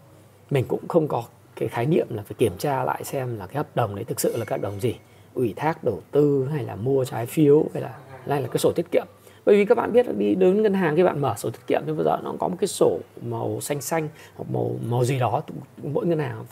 Mình 0.50 0.64
cũng 0.68 0.88
không 0.88 1.08
có 1.08 1.24
cái 1.56 1.68
khái 1.68 1.86
niệm 1.86 2.06
là 2.10 2.22
phải 2.22 2.34
kiểm 2.38 2.52
tra 2.58 2.84
lại 2.84 3.04
xem 3.04 3.38
là 3.38 3.46
cái 3.46 3.56
hợp 3.56 3.66
đồng 3.74 3.94
đấy 3.94 4.04
thực 4.04 4.20
sự 4.20 4.36
là 4.36 4.44
các 4.44 4.60
đồng 4.60 4.80
gì. 4.80 4.94
Ủy 5.34 5.54
thác, 5.56 5.84
đầu 5.84 6.00
tư 6.10 6.48
hay 6.52 6.64
là 6.64 6.76
mua 6.76 7.04
trái 7.04 7.26
phiếu 7.26 7.64
hay 7.74 7.82
là 7.82 7.98
hay 8.26 8.42
là 8.42 8.48
cái 8.48 8.58
sổ 8.58 8.72
tiết 8.72 8.86
kiệm. 8.92 9.06
Bởi 9.44 9.56
vì 9.56 9.64
các 9.64 9.74
bạn 9.74 9.92
biết 9.92 10.06
là 10.06 10.12
đi 10.12 10.34
đến 10.34 10.62
ngân 10.62 10.74
hàng 10.74 10.96
khi 10.96 11.02
bạn 11.02 11.20
mở 11.20 11.34
sổ 11.36 11.50
tiết 11.50 11.66
kiệm 11.66 11.82
thì 11.86 11.92
bây 11.92 12.04
giờ 12.04 12.16
nó 12.24 12.34
có 12.40 12.48
một 12.48 12.56
cái 12.60 12.68
sổ 12.68 12.98
màu 13.22 13.60
xanh 13.60 13.80
xanh 13.80 14.08
hoặc 14.36 14.50
màu 14.50 14.76
màu 14.88 15.04
gì 15.04 15.18
đó 15.18 15.42
mỗi 15.82 16.06
ngân 16.06 16.18
hàng 16.18 16.44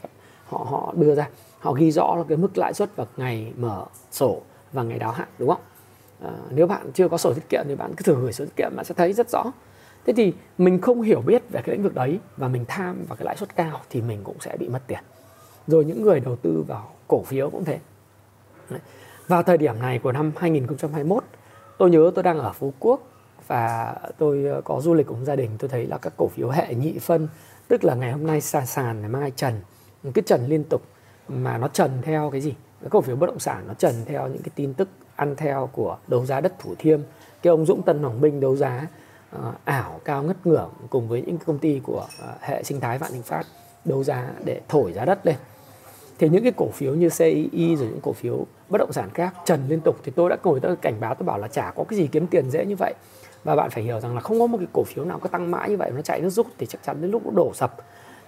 họ 0.47 0.59
họ 0.71 0.95
đưa 0.97 1.15
ra. 1.15 1.29
Họ 1.59 1.73
ghi 1.73 1.91
rõ 1.91 2.15
là 2.17 2.25
cái 2.29 2.37
mức 2.37 2.59
lãi 2.59 2.75
suất 2.75 2.97
vào 2.97 3.07
ngày 3.17 3.53
mở 3.57 3.85
sổ 4.11 4.43
và 4.73 4.83
ngày 4.83 4.99
đáo 4.99 5.13
hạn, 5.13 5.29
đúng 5.39 5.49
không? 5.49 5.61
À, 6.23 6.33
nếu 6.51 6.67
bạn 6.67 6.93
chưa 6.95 7.09
có 7.09 7.19
sổ 7.19 7.35
tiết 7.35 7.49
kiệm 7.49 7.65
thì 7.69 7.75
bạn 7.75 7.95
cứ 7.97 8.03
thử 8.03 8.21
gửi 8.21 8.33
sổ 8.33 8.45
tiết 8.45 8.57
kiệm 8.57 8.77
bạn 8.77 8.85
sẽ 8.85 8.95
thấy 8.95 9.13
rất 9.13 9.31
rõ. 9.31 9.45
Thế 10.07 10.13
thì 10.17 10.33
mình 10.59 10.81
không 10.81 11.03
hiểu 11.03 11.21
biết 11.21 11.43
về 11.51 11.63
cái 11.65 11.75
lĩnh 11.75 11.83
vực 11.83 11.95
đấy 11.95 12.19
và 12.37 12.49
mình 12.49 12.65
tham 12.69 13.05
vào 13.09 13.17
cái 13.17 13.25
lãi 13.25 13.37
suất 13.37 13.57
cao 13.57 13.81
thì 13.91 14.03
mình 14.03 14.21
cũng 14.25 14.37
sẽ 14.41 14.57
bị 14.57 14.69
mất 14.69 14.81
tiền. 14.87 15.01
Rồi 15.67 15.85
những 15.85 16.03
người 16.03 16.21
đầu 16.21 16.37
tư 16.37 16.65
vào 16.69 16.93
cổ 17.09 17.23
phiếu 17.23 17.51
cũng 17.51 17.65
thế. 17.65 17.79
Đấy. 18.71 18.81
vào 19.29 19.43
thời 19.43 19.59
điểm 19.59 19.79
này 19.79 19.99
của 19.99 20.13
năm 20.13 20.33
2021 20.37 21.25
tôi 21.79 21.91
nhớ 21.91 22.11
tôi 22.15 22.23
đang 22.23 22.39
ở 22.39 22.53
Phú 22.53 22.73
Quốc 22.79 23.09
và 23.47 23.95
tôi 24.19 24.45
ờ, 24.45 24.61
có 24.65 24.81
du 24.81 24.95
lịch 24.95 25.07
cùng 25.07 25.25
gia 25.25 25.37
đình. 25.37 25.51
Tôi 25.59 25.69
thấy 25.69 25.87
là 25.87 25.99
các 25.99 26.13
cổ 26.17 26.29
phiếu 26.29 26.49
hệ 26.51 26.75
nhị 26.75 26.99
phân 26.99 27.29
tức 27.69 27.85
là 27.85 27.95
ngày 27.95 28.13
hôm 28.13 28.27
nay 28.27 28.41
sàn 28.41 28.67
sàn 28.67 29.01
ngày 29.01 29.09
mai 29.09 29.31
trần. 29.31 29.61
Cái 30.15 30.23
trần 30.27 30.47
liên 30.47 30.65
tục 30.65 30.83
mà 31.29 31.59
nó 31.59 31.69
trần 31.69 31.91
theo 32.03 32.31
cái 32.31 32.41
gì? 32.41 32.55
Cái 32.81 32.91
cổ 32.91 33.01
phiếu 33.01 33.17
bất 33.17 33.27
động 33.27 33.39
sản 33.39 33.65
nó 33.69 33.75
trần 33.75 33.95
theo 34.07 34.29
những 34.29 34.43
cái 34.43 34.51
tin 34.55 34.75
tức 34.75 34.89
ăn 35.17 35.37
theo 35.37 35.69
của 35.73 35.99
đấu 36.09 36.27
giá 36.27 36.41
đất 36.41 36.59
thủ 36.59 36.75
thiêm. 36.79 37.01
Cái 37.43 37.51
ông 37.51 37.67
dũng 37.67 37.83
tân 37.83 38.03
hoàng 38.03 38.21
minh 38.21 38.41
đấu 38.41 38.57
giá 38.57 38.87
uh, 39.37 39.43
ảo 39.65 40.01
cao 40.05 40.23
ngất 40.23 40.47
ngưỡng 40.47 40.71
cùng 40.91 41.09
với 41.09 41.23
những 41.27 41.39
công 41.47 41.59
ty 41.59 41.81
của 41.85 42.07
uh, 42.19 42.41
hệ 42.41 42.63
sinh 42.63 42.81
thái 42.81 42.99
vạn 42.99 43.13
thịnh 43.13 43.23
phát 43.23 43.43
đấu 43.85 44.05
giá 44.05 44.31
để 44.45 44.61
thổi 44.69 44.93
giá 44.93 45.05
đất 45.05 45.27
lên. 45.27 45.37
Thì 46.19 46.29
những 46.29 46.43
cái 46.43 46.53
cổ 46.57 46.71
phiếu 46.71 46.95
như 46.95 47.09
CII 47.19 47.77
rồi 47.77 47.89
những 47.89 48.01
cổ 48.03 48.13
phiếu 48.13 48.47
bất 48.69 48.79
động 48.79 48.93
sản 48.93 49.11
khác 49.15 49.35
trần 49.45 49.61
liên 49.69 49.81
tục. 49.81 49.97
Thì 50.05 50.13
tôi 50.17 50.31
đã 50.31 50.37
ngồi 50.45 50.61
tôi 50.61 50.77
cảnh 50.77 51.01
báo 51.01 51.15
tôi 51.15 51.27
bảo 51.27 51.39
là 51.39 51.49
chả 51.49 51.73
có 51.77 51.85
cái 51.85 51.99
gì 51.99 52.09
kiếm 52.13 52.27
tiền 52.27 52.51
dễ 52.51 52.65
như 52.67 52.77
vậy. 52.77 52.95
Và 53.45 53.57
bạn 53.57 53.71
phải 53.71 53.83
hiểu 53.83 54.01
rằng 54.01 54.15
là 54.15 54.21
không 54.21 54.41
có 54.41 54.47
một 54.47 54.59
cái 54.59 54.67
cổ 54.73 54.85
phiếu 54.85 55.05
nào 55.05 55.19
có 55.19 55.29
tăng 55.29 55.51
mãi 55.51 55.71
như 55.71 55.77
vậy 55.77 55.91
nó 55.95 56.03
chạy 56.03 56.21
nó 56.21 56.29
rút 56.29 56.47
thì 56.59 56.67
chắc 56.67 56.83
chắn 56.83 57.01
đến 57.01 57.11
lúc 57.11 57.27
nó 57.27 57.31
đổ 57.31 57.53
sập. 57.55 57.77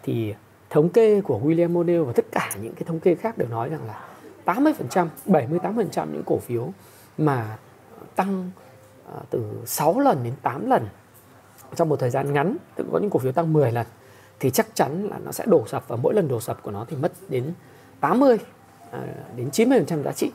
Thì 0.02 0.34
thống 0.70 0.88
kê 0.88 1.20
của 1.20 1.40
William 1.44 1.72
O'Neill 1.72 2.04
và 2.04 2.12
tất 2.12 2.24
cả 2.32 2.50
những 2.62 2.74
cái 2.74 2.82
thống 2.86 3.00
kê 3.00 3.14
khác 3.14 3.38
đều 3.38 3.48
nói 3.48 3.68
rằng 3.68 3.86
là 3.86 4.04
80%, 4.48 5.08
78% 5.26 6.06
những 6.12 6.22
cổ 6.26 6.38
phiếu 6.38 6.72
mà 7.18 7.56
tăng 8.16 8.50
à, 9.06 9.20
từ 9.30 9.44
6 9.66 10.00
lần 10.00 10.24
đến 10.24 10.34
8 10.42 10.70
lần 10.70 10.86
trong 11.76 11.88
một 11.88 12.00
thời 12.00 12.10
gian 12.10 12.32
ngắn, 12.32 12.56
tức 12.76 12.86
có 12.92 12.98
những 12.98 13.10
cổ 13.10 13.18
phiếu 13.18 13.32
tăng 13.32 13.52
10 13.52 13.72
lần 13.72 13.86
thì 14.40 14.50
chắc 14.50 14.66
chắn 14.74 15.08
là 15.08 15.18
nó 15.18 15.32
sẽ 15.32 15.44
đổ 15.46 15.66
sập 15.66 15.88
và 15.88 15.96
mỗi 15.96 16.14
lần 16.14 16.28
đổ 16.28 16.40
sập 16.40 16.62
của 16.62 16.70
nó 16.70 16.84
thì 16.88 16.96
mất 16.96 17.12
đến 17.28 17.52
80 18.00 18.38
à, 18.90 19.00
đến 19.36 19.48
90% 19.52 20.02
giá 20.02 20.12
trị 20.12 20.30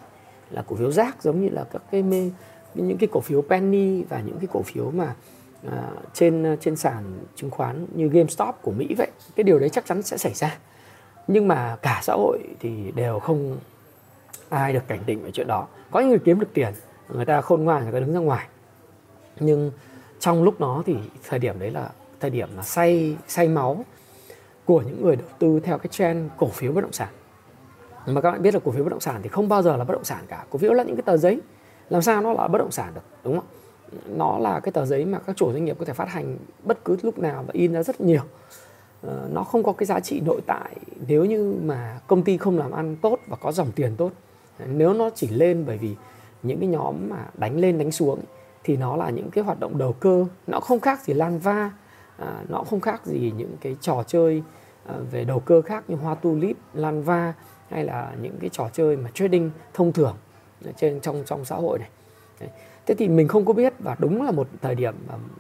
là 0.49 0.63
cổ 0.67 0.76
phiếu 0.76 0.91
rác 0.91 1.23
giống 1.23 1.41
như 1.41 1.49
là 1.49 1.63
các 1.71 1.82
cái 1.91 2.04
mê, 2.04 2.32
những 2.73 2.97
cái 2.97 3.10
cổ 3.12 3.19
phiếu 3.19 3.41
penny 3.41 4.04
và 4.04 4.21
những 4.21 4.39
cái 4.39 4.47
cổ 4.54 4.62
phiếu 4.62 4.91
mà 4.91 5.15
à, 5.71 5.89
trên 6.13 6.58
trên 6.62 6.76
sàn 6.76 7.04
chứng 7.36 7.49
khoán 7.49 7.88
như 7.95 8.08
GameStop 8.08 8.56
của 8.62 8.71
Mỹ 8.71 8.95
vậy. 8.97 9.12
Cái 9.36 9.43
điều 9.43 9.60
đấy 9.60 9.69
chắc 9.69 9.86
chắn 9.86 10.02
sẽ 10.02 10.17
xảy 10.17 10.34
ra. 10.34 10.58
Nhưng 11.28 11.47
mà 11.47 11.78
cả 11.82 11.99
xã 12.04 12.13
hội 12.13 12.39
thì 12.60 12.91
đều 12.95 13.19
không 13.19 13.58
ai 14.50 14.74
được 14.74 14.88
cảnh 14.88 15.00
tỉnh 15.06 15.24
về 15.24 15.32
chuyện 15.32 15.48
đó? 15.48 15.67
Có 15.91 16.00
những 16.00 16.10
người 16.10 16.19
kiếm 16.19 16.39
được 16.39 16.50
tiền, 16.54 16.74
người 17.10 17.26
ta 17.26 17.41
khôn 17.41 17.63
ngoan, 17.63 17.84
người 17.84 17.91
ta 17.91 18.00
đứng 18.00 18.13
ra 18.13 18.19
ngoài. 18.19 18.48
Nhưng 19.39 19.72
trong 20.19 20.43
lúc 20.43 20.60
đó 20.60 20.84
thì 20.86 20.96
thời 21.28 21.39
điểm 21.39 21.60
đấy 21.60 21.72
là 21.72 21.89
thời 22.19 22.30
điểm 22.30 22.50
là 22.56 22.63
say 22.63 23.17
say 23.28 23.48
máu 23.48 23.86
của 24.65 24.82
những 24.82 25.02
người 25.02 25.15
đầu 25.15 25.28
tư 25.39 25.60
theo 25.63 25.78
cái 25.78 25.88
trend 25.91 26.32
cổ 26.38 26.48
phiếu 26.48 26.72
bất 26.72 26.82
động 26.82 26.93
sản. 26.93 27.08
Mà 28.06 28.22
các 28.22 28.32
bạn 28.32 28.41
biết 28.41 28.54
là 28.54 28.60
cổ 28.63 28.72
phiếu 28.72 28.84
bất 28.84 28.89
động 28.89 29.00
sản 29.00 29.19
thì 29.24 29.30
không 29.30 29.50
bao 29.50 29.62
giờ 29.62 29.78
là 29.78 29.84
bất 29.84 29.93
động 29.93 30.04
sản 30.04 30.24
cả. 30.28 30.46
Cổ 30.50 30.60
phiếu 30.60 30.74
là 30.74 30.84
những 30.84 30.96
cái 30.96 31.04
tờ 31.04 31.17
giấy. 31.17 31.41
Làm 31.89 32.02
sao 32.02 32.22
nó 32.22 32.34
là 32.34 32.48
bất 32.48 32.58
động 32.58 32.72
sản 32.72 32.93
được, 32.96 33.02
đúng 33.24 33.36
không? 33.36 33.46
Nó 34.17 34.39
là 34.39 34.60
cái 34.60 34.72
tờ 34.72 34.86
giấy 34.86 35.06
mà 35.06 35.19
các 35.19 35.38
chủ 35.38 35.52
doanh 35.54 35.65
nghiệp 35.65 35.76
có 35.80 35.86
thể 35.86 35.93
phát 35.93 36.10
hành 36.10 36.38
bất 36.63 36.86
cứ 36.86 36.98
lúc 37.02 37.19
nào 37.19 37.43
và 37.48 37.52
in 37.54 37.74
ra 37.74 37.84
rất 37.84 38.02
nhiều. 38.02 38.22
Ờ, 39.08 39.28
nó 39.32 39.44
không 39.44 39.63
có 39.63 39.72
cái 39.72 39.86
giá 39.86 40.00
trị 40.00 40.22
nội 40.26 40.42
tại 40.46 40.76
nếu 41.08 41.26
như 41.26 41.56
mà 41.63 42.00
công 42.08 42.24
ty 42.24 42.38
không 42.38 42.58
làm 42.58 42.72
ăn 42.72 42.96
tốt 43.02 43.20
và 43.28 43.36
có 43.36 43.52
dòng 43.52 43.72
tiền 43.72 43.96
tốt 43.98 44.12
nếu 44.66 44.94
nó 44.94 45.10
chỉ 45.16 45.28
lên 45.28 45.63
bởi 45.68 45.78
vì 45.78 45.96
những 46.44 46.60
cái 46.60 46.70
nhóm 46.70 47.10
mà 47.10 47.26
đánh 47.34 47.60
lên 47.60 47.78
đánh 47.78 47.92
xuống 47.92 48.20
thì 48.63 48.78
nó 48.78 48.96
là 48.96 49.10
những 49.10 49.32
cái 49.32 49.44
hoạt 49.44 49.60
động 49.60 49.78
đầu 49.78 49.94
cơ 49.94 50.26
nó 50.48 50.60
không 50.60 50.80
khác 50.80 51.02
gì 51.02 51.13
lan 51.13 51.39
va 51.39 51.72
à, 52.18 52.44
nó 52.50 52.63
không 52.63 52.80
khác 52.80 53.06
gì 53.06 53.34
những 53.38 53.56
cái 53.62 53.76
trò 53.82 54.04
chơi 54.08 54.44
à, 54.86 54.96
về 55.12 55.24
đầu 55.24 55.39
cơ 55.39 55.62
khác 55.62 55.84
như 55.88 55.96
hoa 55.96 56.16
tulip 56.16 56.58
lan 56.74 57.04
va 57.04 57.34
hay 57.70 57.84
là 57.84 58.16
những 58.22 58.38
cái 58.39 58.50
trò 58.50 58.70
chơi 58.74 58.98
mà 58.98 59.10
trading 59.13 59.52
thông 59.74 59.94
thường 59.94 60.16
à, 60.66 60.72
trên 60.78 61.00
trong 61.00 61.24
trong 61.26 61.46
xã 61.46 61.56
hội 61.56 61.80
này 61.80 61.89
Đấy 62.39 62.50
thế 62.86 62.96
thì 62.96 63.08
mình 63.08 63.28
không 63.28 63.46
có 63.46 63.54
biết 63.54 63.74
và 63.80 63.96
đúng 64.00 64.22
là 64.22 64.32
một 64.32 64.48
thời 64.62 64.76
điểm 64.76 64.96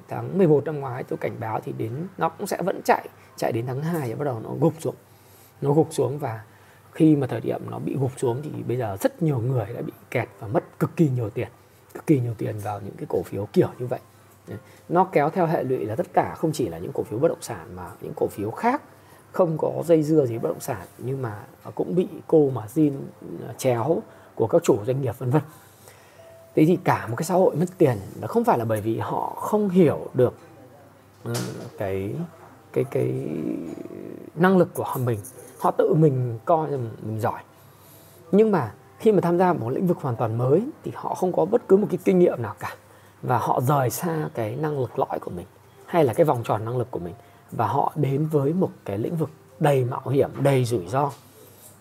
tháng 0.07 0.37
11 0.37 0.65
năm 0.65 0.79
ngoái 0.79 1.03
tôi 1.03 1.17
cảnh 1.17 1.35
báo 1.39 1.59
thì 1.63 1.73
đến, 1.77 1.91
nó 2.17 2.29
cũng 2.29 2.47
sẽ 2.47 2.61
vẫn 2.61 2.81
chạy 2.85 3.07
chạy 3.35 3.51
đến 3.51 3.65
tháng 3.65 3.81
2 3.81 4.07
thì 4.07 4.13
bắt 4.13 4.25
đầu 4.25 4.39
nó 4.43 4.49
gục 4.59 4.73
xuống. 4.79 4.95
Nó 5.61 5.73
gục 5.73 5.87
xuống 5.91 6.17
và 6.17 6.43
khi 6.91 7.15
mà 7.15 7.27
thời 7.27 7.41
điểm 7.41 7.61
nó 7.69 7.79
bị 7.79 7.95
gục 7.99 8.11
xuống 8.17 8.41
thì 8.43 8.49
bây 8.67 8.77
giờ 8.77 8.97
rất 9.01 9.21
nhiều 9.21 9.39
người 9.39 9.65
đã 9.75 9.81
bị 9.81 9.93
kẹt 10.11 10.29
và 10.39 10.47
mất 10.47 10.79
cực 10.79 10.95
kỳ 10.95 11.09
nhiều 11.09 11.29
tiền, 11.29 11.47
cực 11.93 12.07
kỳ 12.07 12.19
nhiều 12.19 12.33
tiền 12.37 12.55
vào 12.63 12.81
những 12.81 12.95
cái 12.97 13.05
cổ 13.09 13.23
phiếu 13.23 13.47
kiểu 13.53 13.69
như 13.79 13.87
vậy. 13.87 13.99
Nó 14.89 15.03
kéo 15.03 15.29
theo 15.29 15.45
hệ 15.45 15.63
lụy 15.63 15.85
là 15.85 15.95
tất 15.95 16.07
cả 16.13 16.35
không 16.37 16.51
chỉ 16.51 16.69
là 16.69 16.77
những 16.77 16.91
cổ 16.93 17.03
phiếu 17.03 17.19
bất 17.19 17.27
động 17.27 17.41
sản 17.41 17.75
mà 17.75 17.89
những 18.01 18.13
cổ 18.15 18.27
phiếu 18.27 18.51
khác 18.51 18.81
không 19.31 19.57
có 19.57 19.83
dây 19.85 20.03
dưa 20.03 20.25
gì 20.25 20.37
bất 20.37 20.49
động 20.49 20.59
sản 20.59 20.87
nhưng 20.97 21.21
mà 21.21 21.39
cũng 21.75 21.95
bị 21.95 22.07
cô 22.27 22.49
mà 22.49 22.65
zin 22.73 22.91
ờ, 23.47 23.53
chéo 23.57 24.01
của 24.35 24.47
các 24.47 24.63
chủ 24.63 24.85
doanh 24.85 25.01
nghiệp, 25.01 25.19
vân 25.19 25.29
vân 25.29 25.41
thế 26.55 26.65
thì 26.65 26.77
cả 26.83 27.07
một 27.07 27.15
cái 27.15 27.23
xã 27.23 27.33
hội 27.33 27.55
mất 27.55 27.65
tiền 27.77 27.97
nó 28.21 28.27
không 28.27 28.43
phải 28.43 28.57
là 28.57 28.65
bởi 28.65 28.81
vì 28.81 28.97
họ 28.97 29.33
không 29.39 29.69
hiểu 29.69 30.07
được 30.13 30.33
ờ, 31.23 31.33
cái 31.77 32.13
cái 32.73 32.83
cái 32.83 33.13
năng 34.35 34.57
lực 34.57 34.73
của 34.73 34.83
họ 34.83 34.97
mình. 34.97 35.19
Họ 35.59 35.71
tự 35.71 35.93
mình 35.93 36.39
coi 36.45 36.71
là 36.71 36.77
mình 36.77 37.19
giỏi. 37.19 37.41
Nhưng 38.31 38.51
mà 38.51 38.73
khi 38.99 39.11
mà 39.11 39.21
tham 39.21 39.37
gia 39.37 39.53
một 39.53 39.69
lĩnh 39.69 39.87
vực 39.87 39.97
hoàn 40.01 40.15
toàn 40.15 40.37
mới 40.37 40.63
thì 40.83 40.91
họ 40.95 41.15
không 41.15 41.33
có 41.33 41.45
bất 41.45 41.67
cứ 41.67 41.77
một 41.77 41.87
cái 41.89 41.99
kinh 42.03 42.19
nghiệm 42.19 42.41
nào 42.41 42.55
cả. 42.59 42.75
Và 43.21 43.37
họ 43.37 43.61
rời 43.61 43.89
xa 43.89 44.29
cái 44.33 44.55
năng 44.55 44.79
lực 44.79 44.99
lõi 44.99 45.19
của 45.19 45.31
mình, 45.31 45.45
hay 45.85 46.03
là 46.03 46.13
cái 46.13 46.25
vòng 46.25 46.43
tròn 46.43 46.65
năng 46.65 46.77
lực 46.77 46.91
của 46.91 46.99
mình. 46.99 47.13
Và 47.51 47.67
họ 47.67 47.91
đến 47.95 48.27
với 48.31 48.53
một 48.53 48.71
cái 48.85 48.97
lĩnh 48.97 49.15
vực 49.15 49.29
đầy 49.59 49.85
mạo 49.85 50.07
hiểm, 50.07 50.29
đầy 50.39 50.65
rủi 50.65 50.87
ro, 50.87 51.11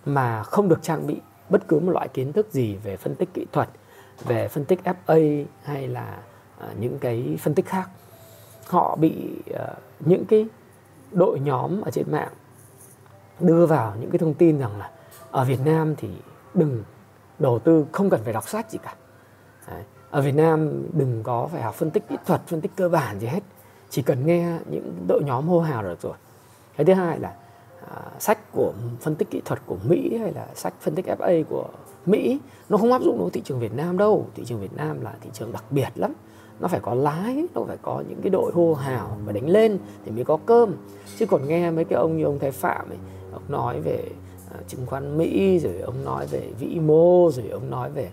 mà 0.07 0.43
không 0.43 0.69
được 0.69 0.83
trang 0.83 1.07
bị 1.07 1.17
bất 1.49 1.69
cứ 1.69 1.81
một 1.81 1.93
loại 1.93 2.09
kiến 2.09 2.33
thức 2.33 2.47
gì 2.51 2.77
về 2.77 2.97
phân 2.97 3.15
tích 3.15 3.35
kỹ 3.35 3.47
thuật 3.53 3.69
về 4.25 4.49
phân 4.49 4.65
tích 4.65 4.81
FA 4.85 5.45
hay 5.63 5.89
là 5.89 6.19
à, 6.59 6.69
những 6.81 6.99
cái 6.99 7.39
phân 7.41 7.55
tích 7.55 7.67
khác. 7.67 7.91
Họ 8.67 8.97
bị 8.97 9.29
à, 9.55 9.75
những 10.01 10.25
cái 10.25 10.47
đội 11.13 11.41
nhóm 11.41 11.81
ở 11.81 11.91
trên 11.91 12.11
mạng 12.11 12.33
đưa 13.41 13.67
vào 13.67 13.95
những 14.01 14.11
cái 14.11 14.19
thông 14.19 14.35
tin 14.35 14.59
rằng 14.59 14.79
là 14.79 14.91
ở 15.31 15.45
Việt 15.45 15.61
Nam 15.65 15.95
thì 15.97 16.09
đừng 16.55 16.83
đầu 17.39 17.59
tư, 17.59 17.87
không 17.93 18.11
cần 18.11 18.21
phải 18.25 18.33
đọc 18.33 18.49
sách 18.49 18.71
gì 18.71 18.79
cả. 18.83 18.95
Đấy. 19.69 19.83
ở 20.11 20.21
Việt 20.21 20.35
Nam 20.35 20.83
đừng 20.93 21.23
có 21.23 21.49
phải 21.53 21.63
học 21.63 21.75
phân 21.75 21.91
tích 21.91 22.09
kỹ 22.09 22.17
thuật, 22.27 22.41
phân 22.47 22.61
tích 22.61 22.71
cơ 22.77 22.89
bản 22.89 23.19
gì 23.19 23.27
hết. 23.27 23.41
Chỉ 23.91 24.03
cần 24.03 24.27
nghe 24.27 24.59
những 24.71 25.05
đội 25.09 25.23
nhóm 25.25 25.49
hô 25.49 25.61
hào 25.61 25.83
được 25.83 26.01
rồi. 26.03 26.15
Cái 26.77 26.85
thứ 26.85 26.95
hai 26.95 27.19
là 27.19 27.35
À, 27.91 28.03
sách 28.19 28.53
của 28.53 28.73
phân 29.01 29.15
tích 29.15 29.31
kỹ 29.31 29.43
thuật 29.45 29.61
của 29.67 29.77
Mỹ 29.89 30.17
hay 30.17 30.33
là 30.33 30.47
sách 30.55 30.75
phân 30.81 30.95
tích 30.95 31.07
FA 31.07 31.45
của 31.49 31.69
Mỹ, 32.07 32.39
nó 32.69 32.77
không 32.77 32.93
áp 32.93 33.03
dụng 33.03 33.19
đối 33.19 33.31
thị 33.31 33.43
trường 33.45 33.61
Việt 33.61 33.75
Nam 33.75 33.99
đâu. 33.99 34.27
Thị 34.35 34.43
trường 34.47 34.61
Việt 34.61 34.73
Nam 34.77 35.01
là 35.01 35.15
thị 35.21 35.31
trường 35.33 35.53
đặc 35.53 35.65
biệt 35.71 35.89
lắm. 35.95 36.13
Nó 36.61 36.69
phải 36.69 36.81
có 36.81 36.95
lái, 36.95 37.47
nó 37.55 37.65
phải 37.69 37.77
có 37.83 38.03
những 38.09 38.21
cái 38.23 38.31
đội 38.31 38.53
hô 38.53 38.75
hào 38.75 39.17
và 39.25 39.33
đánh 39.33 39.49
lên 39.49 39.79
thì 40.05 40.11
mới 40.11 40.25
có 40.25 40.39
cơm. 40.47 40.75
Chứ 41.19 41.27
còn 41.27 41.49
nghe 41.49 41.71
mấy 41.71 41.85
cái 41.85 41.99
ông 41.99 42.17
như 42.17 42.25
ông 42.25 42.39
Thái 42.39 42.51
Phạm 42.51 42.89
ấy, 42.89 42.99
ông 43.33 43.43
nói 43.49 43.81
về 43.81 44.09
à, 44.51 44.57
chứng 44.69 44.87
khoán 44.87 45.19
Mỹ, 45.19 45.59
rồi 45.59 45.81
ông 45.81 46.05
nói 46.05 46.27
về 46.27 46.51
vĩ 46.59 46.81
mô, 46.81 47.31
rồi 47.31 47.49
ông 47.49 47.71
nói 47.71 47.91
về 47.91 48.11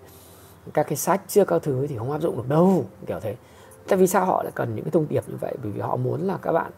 các 0.73 0.83
cái 0.83 0.95
sách 0.95 1.21
chưa 1.27 1.45
các 1.45 1.63
thứ 1.63 1.87
thì 1.87 1.97
không 1.97 2.11
áp 2.11 2.21
dụng 2.21 2.37
được 2.37 2.49
đâu, 2.49 2.85
kiểu 3.07 3.19
thế. 3.19 3.35
Tại 3.87 3.99
vì 3.99 4.07
sao 4.07 4.25
họ 4.25 4.43
lại 4.43 4.51
cần 4.55 4.75
những 4.75 4.85
cái 4.85 4.91
thông 4.91 5.05
điệp 5.09 5.23
như 5.27 5.35
vậy? 5.41 5.55
Bởi 5.63 5.71
vì 5.71 5.81
họ 5.81 5.95
muốn 5.95 6.21
là 6.21 6.37
các 6.41 6.51
bạn 6.51 6.71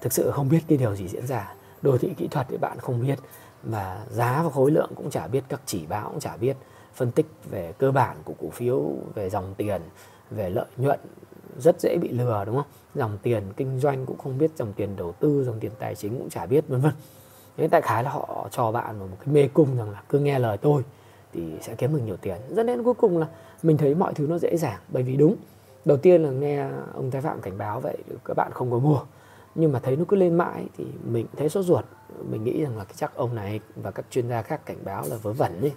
thực 0.00 0.12
sự 0.12 0.30
không 0.30 0.48
biết 0.48 0.60
cái 0.68 0.78
điều 0.78 0.94
gì 0.94 1.08
diễn 1.08 1.26
ra 1.26 1.54
đồ 1.82 1.98
thị 1.98 2.14
kỹ 2.16 2.28
thuật 2.28 2.46
thì 2.50 2.56
bạn 2.56 2.78
không 2.78 3.00
biết. 3.00 3.18
Và 3.62 4.06
giá 4.10 4.42
và 4.42 4.50
khối 4.50 4.70
lượng 4.70 4.90
cũng 4.94 5.10
chả 5.10 5.26
biết, 5.26 5.44
các 5.48 5.60
chỉ 5.66 5.86
báo 5.86 6.08
cũng 6.08 6.20
chả 6.20 6.36
biết. 6.36 6.56
Phân 6.94 7.10
tích 7.10 7.26
về 7.50 7.72
cơ 7.78 7.92
bản 7.92 8.16
của 8.24 8.34
cổ 8.40 8.50
phiếu, 8.50 8.82
về 9.14 9.30
dòng 9.30 9.54
tiền, 9.56 9.82
về 10.30 10.50
lợi 10.50 10.66
nhuận, 10.76 11.00
rất 11.58 11.80
dễ 11.80 11.98
bị 11.98 12.08
lừa, 12.08 12.44
đúng 12.46 12.56
không? 12.56 12.66
Dòng 12.94 13.18
tiền 13.22 13.42
kinh 13.56 13.80
doanh 13.80 14.06
cũng 14.06 14.18
không 14.18 14.38
biết, 14.38 14.50
dòng 14.56 14.72
tiền 14.72 14.96
đầu 14.96 15.12
tư, 15.12 15.44
dòng 15.44 15.60
tiền 15.60 15.72
tài 15.78 15.94
chính 15.94 16.18
cũng 16.18 16.30
chả 16.30 16.46
biết, 16.46 16.68
vân 16.68 16.80
vân. 16.80 16.92
Thế 17.56 17.68
đại 17.68 17.82
khái 17.82 18.04
là 18.04 18.10
họ 18.10 18.48
cho 18.50 18.72
bạn 18.72 18.98
một 18.98 19.06
cái 19.20 19.34
mê 19.34 19.48
cung 19.54 19.76
rằng 19.76 19.90
là 19.90 20.02
cứ 20.08 20.18
nghe 20.18 20.38
lời 20.38 20.58
tôi 20.58 20.82
thì 21.32 21.42
sẽ 21.62 21.74
kiếm 21.74 21.92
được 21.92 22.02
nhiều 22.04 22.16
tiền. 22.16 22.36
Dẫn 22.50 22.66
đến 22.66 22.82
cuối 22.82 22.94
cùng 22.94 23.18
là 23.18 23.26
mình 23.62 23.76
thấy 23.76 23.94
mọi 23.94 24.14
thứ 24.14 24.26
nó 24.26 24.38
dễ 24.38 24.56
dàng, 24.56 24.78
bởi 24.88 25.02
vì 25.02 25.16
đúng. 25.16 25.36
Đầu 25.84 25.96
tiên 25.96 26.22
là 26.22 26.30
nghe 26.30 26.68
ông 26.94 27.10
thái 27.10 27.22
phạm 27.22 27.40
cảnh 27.40 27.58
báo 27.58 27.80
vậy, 27.80 27.96
các 28.24 28.34
bạn 28.36 28.52
không 28.54 28.70
có 28.70 28.78
mua 28.78 29.00
nhưng 29.56 29.72
mà 29.72 29.78
thấy 29.78 29.96
nó 29.96 30.04
cứ 30.08 30.16
lên 30.16 30.34
mãi 30.34 30.66
thì 30.76 30.84
mình 31.04 31.26
thấy 31.36 31.48
sốt 31.48 31.64
ruột. 31.64 31.84
Mình 32.30 32.44
nghĩ 32.44 32.62
rằng 32.62 32.78
là 32.78 32.84
chắc 32.96 33.14
ông 33.14 33.34
này 33.34 33.60
và 33.76 33.90
các 33.90 34.06
chuyên 34.10 34.28
gia 34.28 34.42
khác 34.42 34.66
cảnh 34.66 34.78
báo 34.84 35.04
là 35.08 35.16
vớ 35.16 35.32
vẩn 35.32 35.60
đi 35.60 35.72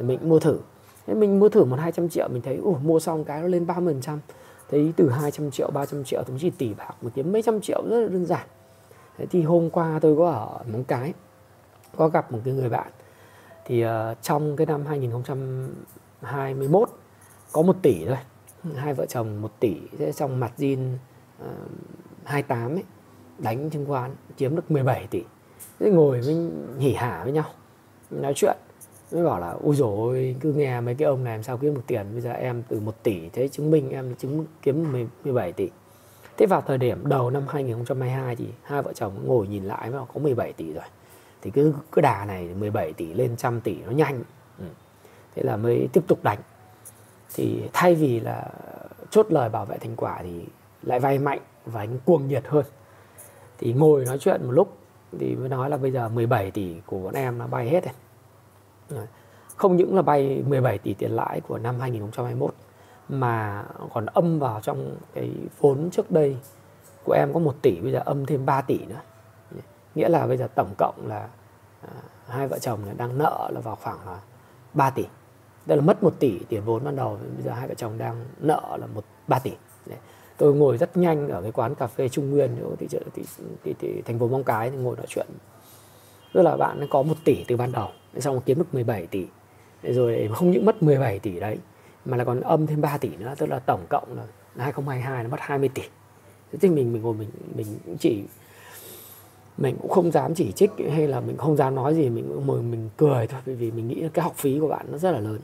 mình 0.00 0.18
mua 0.22 0.38
thử. 0.38 0.58
Thế 1.06 1.14
mình 1.14 1.38
mua 1.38 1.48
thử 1.48 1.64
một 1.64 1.78
hai 1.78 1.92
trăm 1.92 2.08
triệu 2.08 2.28
mình 2.28 2.42
thấy 2.42 2.56
ủa 2.56 2.78
mua 2.78 3.00
xong 3.00 3.24
cái 3.24 3.40
nó 3.40 3.48
lên 3.48 3.66
30 3.66 3.94
phần 3.94 4.02
trăm. 4.02 4.20
Thấy 4.70 4.92
từ 4.96 5.10
200 5.10 5.50
triệu 5.50 5.70
300 5.70 6.04
triệu 6.04 6.22
thậm 6.22 6.38
chí 6.38 6.50
tỷ 6.50 6.74
bạc 6.74 6.94
một 7.02 7.10
kiếm 7.14 7.32
mấy 7.32 7.42
trăm 7.42 7.60
triệu 7.60 7.82
rất 7.88 8.00
là 8.00 8.08
đơn 8.08 8.26
giản. 8.26 8.46
Thế 9.18 9.26
thì 9.26 9.42
hôm 9.42 9.70
qua 9.70 9.98
tôi 10.02 10.16
có 10.16 10.30
ở 10.30 10.58
Móng 10.72 10.84
Cái 10.84 11.12
có 11.96 12.08
gặp 12.08 12.32
một 12.32 12.38
cái 12.44 12.54
người 12.54 12.68
bạn. 12.68 12.92
Thì 13.64 13.84
uh, 13.84 13.90
trong 14.22 14.56
cái 14.56 14.66
năm 14.66 14.86
2021 14.86 16.90
có 17.52 17.62
một 17.62 17.76
tỷ 17.82 18.04
thôi. 18.06 18.18
Hai 18.74 18.94
vợ 18.94 19.06
chồng 19.06 19.42
một 19.42 19.60
tỷ. 19.60 19.76
Thế 19.98 20.12
trong 20.12 20.40
mặt 20.40 20.52
zin 20.58 20.94
uh, 21.42 21.46
28 22.24 22.74
ấy 22.74 22.84
đánh 23.38 23.70
chứng 23.70 23.86
khoán 23.86 24.10
chiếm 24.36 24.56
được 24.56 24.70
17 24.70 25.06
tỷ. 25.10 25.22
Thế 25.80 25.90
ngồi 25.90 26.20
với 26.20 26.50
hỉ 26.78 26.92
hả 26.92 27.20
với 27.24 27.32
nhau, 27.32 27.44
nói 28.10 28.32
chuyện. 28.36 28.56
Mới 29.12 29.24
bảo 29.24 29.40
là 29.40 29.50
ui 29.50 29.76
rồi 29.76 30.36
cứ 30.40 30.52
nghe 30.52 30.80
mấy 30.80 30.94
cái 30.94 31.08
ông 31.08 31.24
này 31.24 31.36
làm 31.36 31.42
sao 31.42 31.56
kiếm 31.56 31.74
được 31.74 31.82
tiền. 31.86 32.06
Bây 32.12 32.20
giờ 32.20 32.32
em 32.32 32.62
từ 32.68 32.80
1 32.80 33.02
tỷ 33.02 33.28
thế 33.28 33.48
chứng 33.48 33.70
minh 33.70 33.90
em 33.90 34.14
chứng, 34.14 34.46
kiếm 34.62 34.92
17 35.24 35.52
tỷ. 35.52 35.68
Thế 36.36 36.46
vào 36.46 36.60
thời 36.60 36.78
điểm 36.78 37.08
đầu 37.08 37.30
năm 37.30 37.42
2022 37.48 38.36
thì 38.36 38.46
hai 38.62 38.82
vợ 38.82 38.92
chồng 38.92 39.12
ngồi 39.24 39.46
nhìn 39.48 39.64
lại 39.64 39.90
mà 39.90 39.98
có 40.14 40.20
17 40.20 40.52
tỷ 40.52 40.72
rồi. 40.72 40.84
Thì 41.42 41.50
cứ 41.50 41.74
cứ 41.92 42.00
đà 42.00 42.24
này 42.24 42.48
17 42.58 42.92
tỷ 42.92 43.14
lên 43.14 43.36
trăm 43.36 43.60
tỷ 43.60 43.76
nó 43.86 43.92
nhanh. 43.92 44.22
Ừ. 44.58 44.64
thế 45.34 45.42
là 45.42 45.56
mới 45.56 45.88
tiếp 45.92 46.04
tục 46.06 46.18
đánh. 46.22 46.38
Thì 47.34 47.62
thay 47.72 47.94
vì 47.94 48.20
là 48.20 48.50
chốt 49.10 49.26
lời 49.30 49.48
bảo 49.48 49.64
vệ 49.64 49.78
thành 49.78 49.96
quả 49.96 50.18
thì 50.22 50.40
lại 50.82 51.00
vay 51.00 51.18
mạnh 51.18 51.40
và 51.66 51.80
anh 51.80 51.98
cuồng 52.04 52.28
nhiệt 52.28 52.42
hơn 52.46 52.64
thì 53.62 53.72
ngồi 53.72 54.04
nói 54.04 54.18
chuyện 54.18 54.46
một 54.46 54.52
lúc 54.52 54.76
thì 55.18 55.36
mới 55.36 55.48
nói 55.48 55.70
là 55.70 55.76
bây 55.76 55.90
giờ 55.90 56.08
17 56.08 56.50
tỷ 56.50 56.74
của 56.86 56.98
bọn 56.98 57.14
em 57.14 57.38
nó 57.38 57.46
bay 57.46 57.68
hết 57.68 57.84
rồi. 58.88 59.06
Không 59.56 59.76
những 59.76 59.96
là 59.96 60.02
bay 60.02 60.42
17 60.46 60.78
tỷ 60.78 60.94
tiền 60.94 61.10
lãi 61.10 61.40
của 61.40 61.58
năm 61.58 61.80
2021 61.80 62.54
mà 63.08 63.64
còn 63.92 64.06
âm 64.06 64.38
vào 64.38 64.60
trong 64.60 64.96
cái 65.14 65.30
vốn 65.58 65.90
trước 65.90 66.10
đây 66.10 66.36
của 67.04 67.12
em 67.12 67.32
có 67.32 67.40
1 67.40 67.54
tỷ 67.62 67.80
bây 67.80 67.92
giờ 67.92 68.02
âm 68.04 68.26
thêm 68.26 68.46
3 68.46 68.60
tỷ 68.60 68.78
nữa. 68.78 69.00
Nghĩa 69.94 70.08
là 70.08 70.26
bây 70.26 70.36
giờ 70.36 70.48
tổng 70.54 70.74
cộng 70.78 71.06
là 71.06 71.28
à, 71.80 71.88
hai 72.28 72.48
vợ 72.48 72.58
chồng 72.58 72.80
đang 72.96 73.18
nợ 73.18 73.50
là 73.52 73.60
vào 73.60 73.76
khoảng 73.76 74.06
là 74.06 74.20
3 74.74 74.90
tỷ. 74.90 75.04
Đây 75.66 75.76
là 75.76 75.84
mất 75.84 76.02
1 76.02 76.14
tỷ 76.18 76.38
tiền 76.48 76.62
vốn 76.64 76.84
ban 76.84 76.96
đầu 76.96 77.18
bây 77.34 77.42
giờ 77.42 77.52
hai 77.52 77.68
vợ 77.68 77.74
chồng 77.74 77.98
đang 77.98 78.24
nợ 78.40 78.76
là 78.80 78.86
một 78.86 79.04
3 79.28 79.38
tỷ 79.38 79.52
tôi 80.42 80.54
ngồi 80.54 80.76
rất 80.76 80.96
nhanh 80.96 81.28
ở 81.28 81.42
cái 81.42 81.52
quán 81.52 81.74
cà 81.74 81.86
phê 81.86 82.08
Trung 82.08 82.30
Nguyên 82.30 82.56
chỗ 82.60 82.70
thị, 82.78 82.86
thị, 83.14 83.22
thị, 83.64 83.74
thị, 83.78 84.02
thành 84.04 84.18
phố 84.18 84.28
Móng 84.28 84.44
Cái 84.44 84.70
thì 84.70 84.76
ngồi 84.76 84.96
nói 84.96 85.06
chuyện. 85.08 85.26
Tức 86.32 86.42
là 86.42 86.56
bạn 86.56 86.86
có 86.90 87.02
1 87.02 87.14
tỷ 87.24 87.44
từ 87.48 87.56
ban 87.56 87.72
đầu 87.72 87.88
xong 88.18 88.40
kiếm 88.40 88.58
được 88.58 88.74
17 88.74 89.06
tỷ. 89.06 89.26
Rồi 89.82 90.28
không 90.34 90.50
những 90.50 90.66
mất 90.66 90.82
17 90.82 91.18
tỷ 91.18 91.40
đấy 91.40 91.58
mà 92.04 92.16
là 92.16 92.24
còn 92.24 92.40
âm 92.40 92.66
thêm 92.66 92.80
3 92.80 92.98
tỷ 92.98 93.08
nữa 93.16 93.34
tức 93.38 93.46
là 93.46 93.58
tổng 93.58 93.86
cộng 93.90 94.16
là 94.16 94.24
2022 94.64 95.22
nó 95.22 95.30
mất 95.30 95.40
20 95.40 95.68
tỷ. 95.68 95.82
Thế 96.52 96.58
thì 96.60 96.68
mình 96.68 96.92
mình 96.92 97.02
ngồi 97.02 97.14
mình 97.14 97.28
mình 97.54 97.66
cũng 97.84 97.96
chỉ 97.96 98.22
mình 99.58 99.76
cũng 99.82 99.90
không 99.90 100.10
dám 100.10 100.34
chỉ 100.34 100.52
trích 100.52 100.70
hay 100.90 101.08
là 101.08 101.20
mình 101.20 101.36
không 101.36 101.56
dám 101.56 101.74
nói 101.74 101.94
gì 101.94 102.08
mình 102.08 102.46
mình, 102.46 102.70
mình 102.70 102.90
cười 102.96 103.26
thôi 103.26 103.40
bởi 103.46 103.54
vì 103.54 103.70
mình 103.70 103.88
nghĩ 103.88 104.08
cái 104.14 104.22
học 104.22 104.34
phí 104.36 104.58
của 104.60 104.68
bạn 104.68 104.86
nó 104.90 104.98
rất 104.98 105.12
là 105.12 105.20
lớn. 105.20 105.40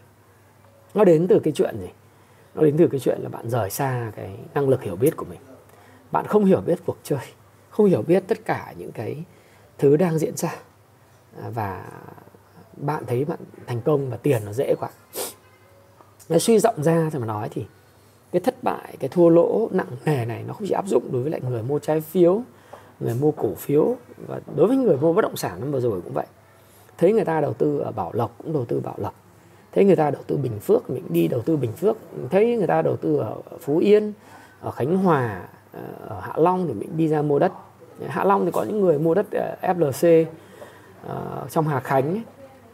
Nó 0.95 1.05
đến 1.05 1.27
từ 1.29 1.39
cái 1.39 1.53
chuyện 1.53 1.77
gì? 1.81 1.89
Nó 2.55 2.63
đến 2.63 2.77
từ 2.79 2.89
cái 2.89 3.01
chuyện 3.01 3.21
là 3.23 3.29
bạn 3.29 3.51
rời 3.51 3.71
xa 3.71 4.13
cái 4.17 4.39
năng 4.55 4.69
lực 4.69 4.83
hiểu 4.83 4.97
biết 4.97 5.17
của 5.17 5.25
mình. 5.25 5.41
Bạn 6.11 6.27
không 6.27 6.45
hiểu 6.45 6.61
biết 6.61 6.79
cuộc 6.87 6.97
chơi, 7.03 7.21
không 7.71 7.87
hiểu 7.87 8.03
biết 8.03 8.25
tất 8.29 8.45
cả 8.45 8.75
những 8.77 8.93
cái 8.93 9.25
thứ 9.79 9.97
đang 9.97 10.19
diễn 10.19 10.37
ra. 10.37 10.55
À, 11.43 11.51
và 11.55 11.85
bạn 12.77 13.05
thấy 13.07 13.25
bạn 13.25 13.39
thành 13.67 13.81
công 13.81 14.11
và 14.11 14.17
tiền 14.17 14.43
nó 14.45 14.53
dễ 14.53 14.75
quá. 14.81 14.89
Nói 16.29 16.41
suy 16.41 16.59
rộng 16.59 16.83
ra 16.83 17.11
thì 17.13 17.19
mà 17.19 17.27
nói 17.27 17.49
thì 17.51 17.67
cái 18.33 18.41
thất 18.41 18.63
bại, 18.63 18.97
cái 19.01 19.09
thua 19.09 19.29
lỗ 19.29 19.69
nặng 19.73 19.89
nề 20.05 20.25
này 20.25 20.45
nó 20.47 20.55
không 20.55 20.69
chỉ 20.69 20.75
áp 20.75 20.87
dụng 20.87 21.13
đối 21.13 21.23
với 21.23 21.31
lại 21.31 21.41
người 21.41 21.63
mua 21.63 21.79
trái 21.79 22.01
phiếu, 22.01 22.43
người 23.01 23.15
mua 23.15 23.31
cổ 23.31 23.55
phiếu 23.55 23.97
và 24.27 24.41
đối 24.57 24.69
với 24.69 24.77
người 24.77 24.97
mua 24.97 25.13
bất 25.13 25.23
động 25.23 25.37
sản 25.37 25.61
năm 25.61 25.73
vừa 25.73 25.81
rồi 25.81 26.01
cũng 26.01 26.13
vậy. 26.13 26.27
Thấy 26.99 27.13
người 27.13 27.25
ta 27.25 27.41
đầu 27.41 27.55
tư 27.55 27.79
ở 27.79 27.93
bảo 27.93 28.11
lộc, 28.13 28.35
cũng 28.39 28.53
đầu 28.53 28.65
tư 28.65 28.81
bảo 28.81 28.95
lộc 28.99 29.15
thấy 29.73 29.85
người 29.85 29.97
ta 29.97 30.11
đầu 30.11 30.23
tư 30.27 30.37
bình 30.37 30.59
phước, 30.61 30.91
mình 30.91 31.03
đi 31.09 31.29
đầu 31.29 31.41
tư 31.41 31.57
bình 31.57 31.73
phước 31.73 31.97
thấy 32.31 32.57
người 32.57 32.67
ta 32.67 32.83
đầu 32.83 32.97
tư 32.97 33.17
ở 33.17 33.37
phú 33.61 33.79
yên, 33.79 34.13
ở 34.61 34.71
khánh 34.71 34.97
hòa 34.97 35.49
ờ, 35.73 35.81
ở 36.09 36.21
hạ 36.21 36.33
long 36.37 36.67
thì 36.67 36.75
mình 36.75 36.97
đi 36.97 37.09
ra 37.09 37.23
mua 37.23 37.39
đất 37.39 37.53
hạ 38.07 38.25
long 38.25 38.45
thì 38.45 38.51
có 38.51 38.63
những 38.63 38.81
người 38.81 38.99
mua 38.99 39.15
đất 39.15 39.27
ờ, 39.31 39.57
flc 39.63 40.25
ờ, 41.07 41.47
trong 41.51 41.69
hà 41.69 41.81
khánh 41.81 42.23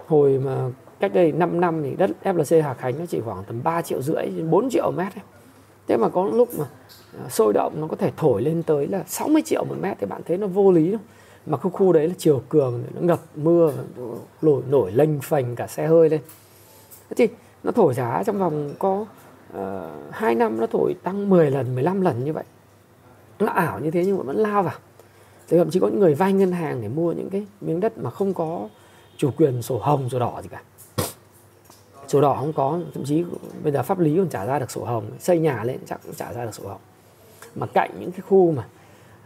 hồi 0.06 0.40
mà 0.44 0.70
cách 1.00 1.14
đây 1.14 1.32
5 1.32 1.60
năm 1.60 1.82
thì 1.82 1.96
đất 1.96 2.10
FLC 2.24 2.62
Hà 2.62 2.74
Khánh 2.74 2.98
nó 2.98 3.04
chỉ 3.06 3.20
khoảng 3.20 3.44
tầm 3.44 3.62
3 3.62 3.82
triệu 3.82 4.02
rưỡi, 4.02 4.26
đến 4.26 4.50
4 4.50 4.70
triệu 4.70 4.90
mét. 4.90 5.12
Thế 5.88 5.96
mà 5.96 6.08
có 6.08 6.30
lúc 6.32 6.48
mà 6.58 6.64
sôi 7.30 7.52
động 7.52 7.80
nó 7.80 7.86
có 7.86 7.96
thể 7.96 8.10
thổi 8.16 8.42
lên 8.42 8.62
tới 8.62 8.86
là 8.86 9.04
60 9.06 9.42
triệu 9.44 9.64
một 9.64 9.74
mét 9.80 9.96
thì 10.00 10.06
bạn 10.06 10.22
thấy 10.26 10.36
nó 10.36 10.46
vô 10.46 10.72
lý 10.72 10.92
không? 10.92 11.00
Mà 11.46 11.56
khu 11.56 11.70
khu 11.70 11.92
đấy 11.92 12.08
là 12.08 12.14
chiều 12.18 12.42
cường, 12.48 12.82
nó 12.94 13.00
ngập 13.00 13.20
mưa, 13.36 13.72
nổi 14.42 14.62
nổi 14.70 14.92
lênh 14.92 15.20
phành 15.20 15.56
cả 15.56 15.66
xe 15.66 15.86
hơi 15.86 16.08
lên. 16.08 16.20
Thế 17.16 17.26
thì 17.26 17.34
nó 17.62 17.72
thổi 17.72 17.94
giá 17.94 18.22
trong 18.26 18.38
vòng 18.38 18.74
có 18.78 19.04
ờ, 19.52 19.90
uh, 20.08 20.14
2 20.14 20.34
năm 20.34 20.60
nó 20.60 20.66
thổi 20.66 20.94
tăng 21.02 21.30
10 21.30 21.50
lần 21.50 21.74
15 21.74 22.00
lần 22.00 22.24
như 22.24 22.32
vậy. 22.32 22.44
Nó 23.38 23.46
ảo 23.46 23.80
như 23.80 23.90
thế 23.90 24.04
nhưng 24.04 24.16
mà 24.16 24.22
vẫn 24.22 24.36
lao 24.36 24.62
vào. 24.62 24.74
Thì 25.48 25.58
thậm 25.58 25.70
chí 25.70 25.80
có 25.80 25.88
những 25.88 26.00
người 26.00 26.14
vay 26.14 26.32
ngân 26.32 26.52
hàng 26.52 26.82
để 26.82 26.88
mua 26.88 27.12
những 27.12 27.30
cái 27.30 27.46
miếng 27.60 27.80
đất 27.80 27.98
mà 27.98 28.10
không 28.10 28.34
có 28.34 28.68
chủ 29.16 29.30
quyền 29.36 29.62
sổ 29.62 29.78
hồng 29.78 30.10
sổ 30.10 30.18
đỏ 30.18 30.40
gì 30.42 30.48
cả 30.48 30.62
sổ 32.08 32.20
đỏ 32.20 32.36
không 32.40 32.52
có 32.52 32.80
thậm 32.94 33.04
chí 33.04 33.24
bây 33.62 33.72
giờ 33.72 33.82
pháp 33.82 33.98
lý 33.98 34.16
còn 34.16 34.28
trả 34.28 34.46
ra 34.46 34.58
được 34.58 34.70
sổ 34.70 34.84
hồng 34.84 35.10
xây 35.18 35.38
nhà 35.38 35.64
lên 35.64 35.78
chắc 35.86 36.00
cũng 36.04 36.14
trả 36.14 36.32
ra 36.32 36.44
được 36.44 36.54
sổ 36.54 36.68
hồng 36.68 36.80
mà 37.54 37.66
cạnh 37.66 37.90
những 38.00 38.10
cái 38.12 38.20
khu 38.28 38.52
mà 38.52 38.66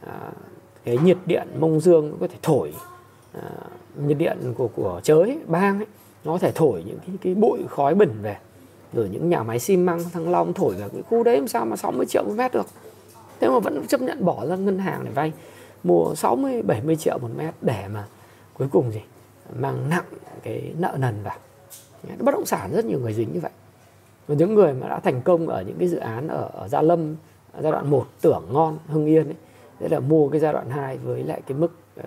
à, 0.07 0.31
cái 0.85 0.99
nhiệt 0.99 1.17
điện 1.27 1.49
mông 1.59 1.81
dương 1.81 2.17
có 2.21 2.27
thể 2.27 2.37
thổi 2.43 2.75
à, 3.33 3.51
nhiệt 3.97 4.19
điện 4.19 4.55
của 4.57 4.69
của 4.69 5.01
chới 5.03 5.39
bang 5.47 5.79
ấy, 5.79 5.87
nó 6.25 6.33
có 6.33 6.39
thể 6.39 6.53
thổi 6.55 6.83
những 6.87 6.99
cái 7.07 7.17
cái 7.23 7.35
bụi 7.35 7.59
khói 7.69 7.95
bẩn 7.95 8.11
về. 8.23 8.37
Rồi 8.93 9.09
những 9.13 9.31
nhà 9.31 9.43
máy 9.43 9.59
xi 9.59 9.77
măng 9.77 10.11
thăng 10.13 10.31
long 10.31 10.53
thổi 10.53 10.75
vào 10.75 10.89
cái 10.89 11.03
khu 11.03 11.23
đấy 11.23 11.37
làm 11.37 11.49
sao 11.49 11.67
mà 11.67 11.77
60 11.77 12.07
triệu 12.07 12.25
một 12.25 12.35
mét 12.37 12.53
được? 12.53 12.67
Thế 13.41 13.49
mà 13.49 13.59
vẫn 13.59 13.87
chấp 13.87 14.01
nhận 14.01 14.25
bỏ 14.25 14.47
ra 14.47 14.57
ngân 14.57 14.79
hàng 14.79 15.05
để 15.05 15.11
vay. 15.11 15.33
Mua 15.85 16.15
60 16.15 16.63
70 16.63 16.97
triệu 16.97 17.19
một 17.19 17.31
mét 17.37 17.55
để 17.61 17.89
mà 17.93 18.07
cuối 18.55 18.69
cùng 18.73 18.93
gì? 18.93 19.01
Mang 19.59 19.91
nặng 19.91 20.05
cái 20.43 20.73
nợ 20.79 20.97
nần 20.99 21.23
vào. 21.23 21.37
Bất 22.19 22.33
động 22.33 22.47
sản 22.47 22.71
rất 22.73 22.85
nhiều 22.85 23.01
người 23.01 23.13
dính 23.13 23.33
như 23.33 23.41
vậy. 23.41 23.51
Và 24.29 24.35
những 24.35 24.55
người 24.55 24.75
mà 24.75 24.89
đã 24.89 25.01
thành 25.01 25.23
công 25.23 25.47
ở 25.47 25.63
những 25.63 25.77
cái 25.79 25.89
dự 25.89 25.97
án 25.97 26.29
ở, 26.29 26.51
ở 26.53 26.69
Gia 26.69 26.83
Lâm 26.83 27.17
giai 27.63 27.73
đoạn 27.73 27.91
1 27.91 28.07
tưởng 28.21 28.45
ngon 28.53 28.79
Hưng 28.89 29.07
Yên 29.07 29.25
ấy 29.25 29.37
đấy 29.81 29.91
là 29.91 30.01
mua 30.01 30.29
cái 30.29 30.41
giai 30.41 30.53
đoạn 30.53 30.71
2 30.71 30.99
với 30.99 31.23
lại 31.23 31.41
cái 31.47 31.59
mức 31.59 31.73
uh, 32.01 32.05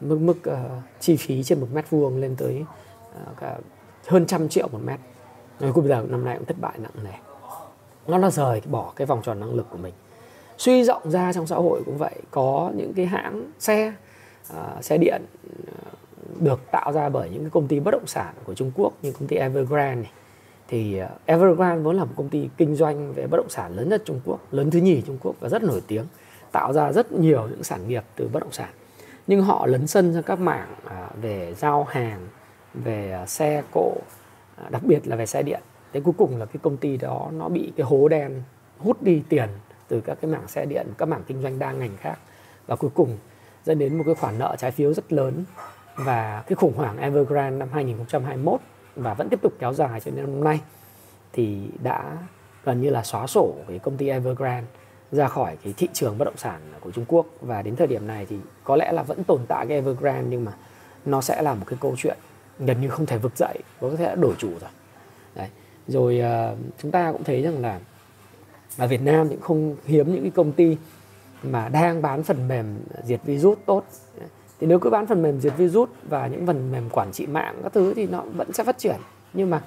mức 0.00 0.18
mức 0.18 0.36
uh, 0.50 0.82
chi 1.00 1.16
phí 1.16 1.42
trên 1.42 1.60
một 1.60 1.66
mét 1.74 1.90
vuông 1.90 2.20
lên 2.20 2.34
tới 2.38 2.64
Ờ, 3.26 3.32
cả 3.40 3.58
hơn 4.06 4.26
trăm 4.26 4.48
triệu 4.48 4.68
một 4.68 4.78
mét 4.84 5.00
rồi 5.60 5.72
cuối 5.72 5.84
giờ 5.88 6.06
năm 6.08 6.24
nay 6.24 6.36
cũng 6.36 6.46
thất 6.46 6.56
bại 6.60 6.78
nặng 6.78 7.04
nề 7.04 7.12
nó 8.06 8.18
nó 8.18 8.30
rời 8.30 8.62
bỏ 8.70 8.92
cái 8.96 9.06
vòng 9.06 9.20
tròn 9.22 9.40
năng 9.40 9.54
lực 9.54 9.66
của 9.70 9.78
mình 9.78 9.94
suy 10.58 10.84
rộng 10.84 11.10
ra 11.10 11.32
trong 11.32 11.46
xã 11.46 11.56
hội 11.56 11.82
cũng 11.86 11.98
vậy 11.98 12.14
có 12.30 12.72
những 12.76 12.92
cái 12.94 13.06
hãng 13.06 13.50
xe 13.58 13.92
uh, 14.52 14.84
xe 14.84 14.98
điện 14.98 15.22
uh, 15.46 16.40
được 16.40 16.60
tạo 16.70 16.92
ra 16.92 17.08
bởi 17.08 17.30
những 17.30 17.40
cái 17.40 17.50
công 17.50 17.68
ty 17.68 17.80
bất 17.80 17.90
động 17.90 18.06
sản 18.06 18.34
của 18.44 18.54
Trung 18.54 18.72
Quốc 18.74 18.92
như 19.02 19.12
công 19.12 19.28
ty 19.28 19.36
Evergrande 19.36 20.02
này. 20.02 20.10
thì 20.68 21.02
uh, 21.02 21.08
Evergrande 21.26 21.82
vốn 21.82 21.96
là 21.96 22.04
một 22.04 22.12
công 22.16 22.28
ty 22.28 22.48
kinh 22.56 22.76
doanh 22.76 23.12
về 23.12 23.26
bất 23.26 23.36
động 23.36 23.48
sản 23.48 23.76
lớn 23.76 23.88
nhất 23.88 24.02
Trung 24.04 24.20
Quốc, 24.24 24.40
lớn 24.50 24.70
thứ 24.70 24.78
nhì 24.78 25.02
Trung 25.06 25.18
Quốc 25.22 25.34
và 25.40 25.48
rất 25.48 25.62
nổi 25.62 25.82
tiếng, 25.86 26.04
tạo 26.52 26.72
ra 26.72 26.92
rất 26.92 27.12
nhiều 27.12 27.48
những 27.48 27.62
sản 27.62 27.88
nghiệp 27.88 28.04
từ 28.16 28.28
bất 28.32 28.40
động 28.40 28.52
sản. 28.52 28.70
Nhưng 29.26 29.42
họ 29.42 29.66
lấn 29.66 29.86
sân 29.86 30.14
sang 30.14 30.22
các 30.22 30.40
mảng 30.40 30.68
uh, 30.86 31.22
về 31.22 31.54
giao 31.58 31.84
hàng, 31.84 32.28
về 32.84 33.12
à, 33.12 33.26
xe 33.26 33.62
cộ, 33.72 33.92
à, 34.56 34.64
đặc 34.70 34.82
biệt 34.84 35.06
là 35.06 35.16
về 35.16 35.26
xe 35.26 35.42
điện. 35.42 35.60
Thế 35.92 36.00
cuối 36.00 36.14
cùng 36.18 36.36
là 36.38 36.46
cái 36.46 36.56
công 36.62 36.76
ty 36.76 36.96
đó 36.96 37.30
nó 37.32 37.48
bị 37.48 37.72
cái 37.76 37.86
hố 37.86 38.08
đen 38.08 38.42
hút 38.78 39.02
đi 39.02 39.22
tiền 39.28 39.48
từ 39.88 40.00
các 40.00 40.18
cái 40.20 40.30
mảng 40.30 40.48
xe 40.48 40.66
điện, 40.66 40.86
các 40.98 41.08
mảng 41.08 41.22
kinh 41.26 41.42
doanh 41.42 41.58
đa 41.58 41.72
ngành 41.72 41.96
khác. 41.96 42.18
Và 42.66 42.76
cuối 42.76 42.90
cùng 42.94 43.18
dẫn 43.64 43.78
đến 43.78 43.98
một 43.98 44.04
cái 44.06 44.14
khoản 44.14 44.38
nợ 44.38 44.56
trái 44.58 44.70
phiếu 44.70 44.94
rất 44.94 45.12
lớn. 45.12 45.44
Và 45.96 46.42
cái 46.46 46.56
khủng 46.56 46.72
hoảng 46.76 46.98
Evergrande 46.98 47.58
năm 47.58 47.68
2021 47.72 48.60
và 48.96 49.14
vẫn 49.14 49.28
tiếp 49.28 49.42
tục 49.42 49.52
kéo 49.58 49.72
dài 49.74 50.00
cho 50.00 50.10
đến 50.10 50.24
năm 50.24 50.44
nay 50.44 50.60
thì 51.32 51.68
đã 51.82 52.16
gần 52.64 52.80
như 52.80 52.90
là 52.90 53.02
xóa 53.02 53.26
sổ 53.26 53.54
cái 53.68 53.78
công 53.78 53.96
ty 53.96 54.08
Evergrande 54.08 54.66
ra 55.12 55.28
khỏi 55.28 55.56
cái 55.64 55.74
thị 55.76 55.88
trường 55.92 56.18
bất 56.18 56.24
động 56.24 56.36
sản 56.36 56.60
của 56.80 56.90
Trung 56.90 57.04
Quốc. 57.08 57.26
Và 57.40 57.62
đến 57.62 57.76
thời 57.76 57.86
điểm 57.86 58.06
này 58.06 58.26
thì 58.30 58.36
có 58.64 58.76
lẽ 58.76 58.92
là 58.92 59.02
vẫn 59.02 59.24
tồn 59.24 59.40
tại 59.48 59.66
cái 59.66 59.76
Evergrande 59.76 60.30
nhưng 60.30 60.44
mà 60.44 60.52
nó 61.04 61.20
sẽ 61.20 61.42
là 61.42 61.54
một 61.54 61.64
cái 61.66 61.78
câu 61.80 61.94
chuyện 61.96 62.18
gần 62.58 62.80
như 62.80 62.88
không 62.88 63.06
thể 63.06 63.18
vực 63.18 63.36
dậy 63.36 63.58
có 63.80 63.90
thể 63.98 64.04
đã 64.04 64.14
đổi 64.14 64.34
chủ 64.38 64.48
rồi. 64.48 64.70
Đấy. 65.34 65.48
rồi 65.88 66.22
uh, 66.52 66.58
chúng 66.82 66.90
ta 66.90 67.12
cũng 67.12 67.24
thấy 67.24 67.42
rằng 67.42 67.62
là 67.62 67.80
ở 68.78 68.86
Việt 68.86 69.02
Nam 69.02 69.28
thì 69.28 69.36
không 69.40 69.76
hiếm 69.84 70.12
những 70.12 70.22
cái 70.22 70.30
công 70.30 70.52
ty 70.52 70.76
mà 71.42 71.68
đang 71.68 72.02
bán 72.02 72.22
phần 72.22 72.48
mềm 72.48 72.78
diệt 73.04 73.20
virus 73.24 73.58
tốt. 73.66 73.84
Thì 74.60 74.66
nếu 74.66 74.78
cứ 74.78 74.90
bán 74.90 75.06
phần 75.06 75.22
mềm 75.22 75.40
diệt 75.40 75.52
virus 75.56 75.88
và 76.02 76.26
những 76.26 76.46
phần 76.46 76.72
mềm 76.72 76.90
quản 76.90 77.12
trị 77.12 77.26
mạng 77.26 77.60
các 77.62 77.72
thứ 77.72 77.94
thì 77.94 78.06
nó 78.06 78.20
vẫn 78.20 78.52
sẽ 78.52 78.64
phát 78.64 78.78
triển. 78.78 78.96
Nhưng 79.32 79.50
mà 79.50 79.62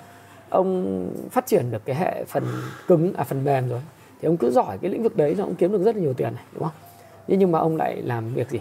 ông 0.49 1.10
phát 1.32 1.45
triển 1.45 1.71
được 1.71 1.86
cái 1.86 1.95
hệ 1.95 2.23
phần 2.25 2.43
cứng 2.88 3.13
à 3.13 3.23
phần 3.23 3.43
mềm 3.43 3.69
rồi 3.69 3.82
thì 4.21 4.25
ông 4.25 4.38
cứ 4.38 4.51
giỏi 4.51 4.77
cái 4.82 4.91
lĩnh 4.91 5.04
vực 5.04 5.17
đấy 5.17 5.36
là 5.36 5.43
ông 5.43 5.56
kiếm 5.56 5.71
được 5.71 5.84
rất 5.84 5.95
là 5.95 6.01
nhiều 6.01 6.13
tiền 6.13 6.36
này 6.36 6.43
đúng 6.54 6.63
không? 6.63 6.73
Nhưng 7.27 7.39
nhưng 7.39 7.51
mà 7.51 7.60
ông 7.60 7.77
lại 7.77 8.01
làm 8.01 8.34
việc 8.34 8.49
gì? 8.49 8.60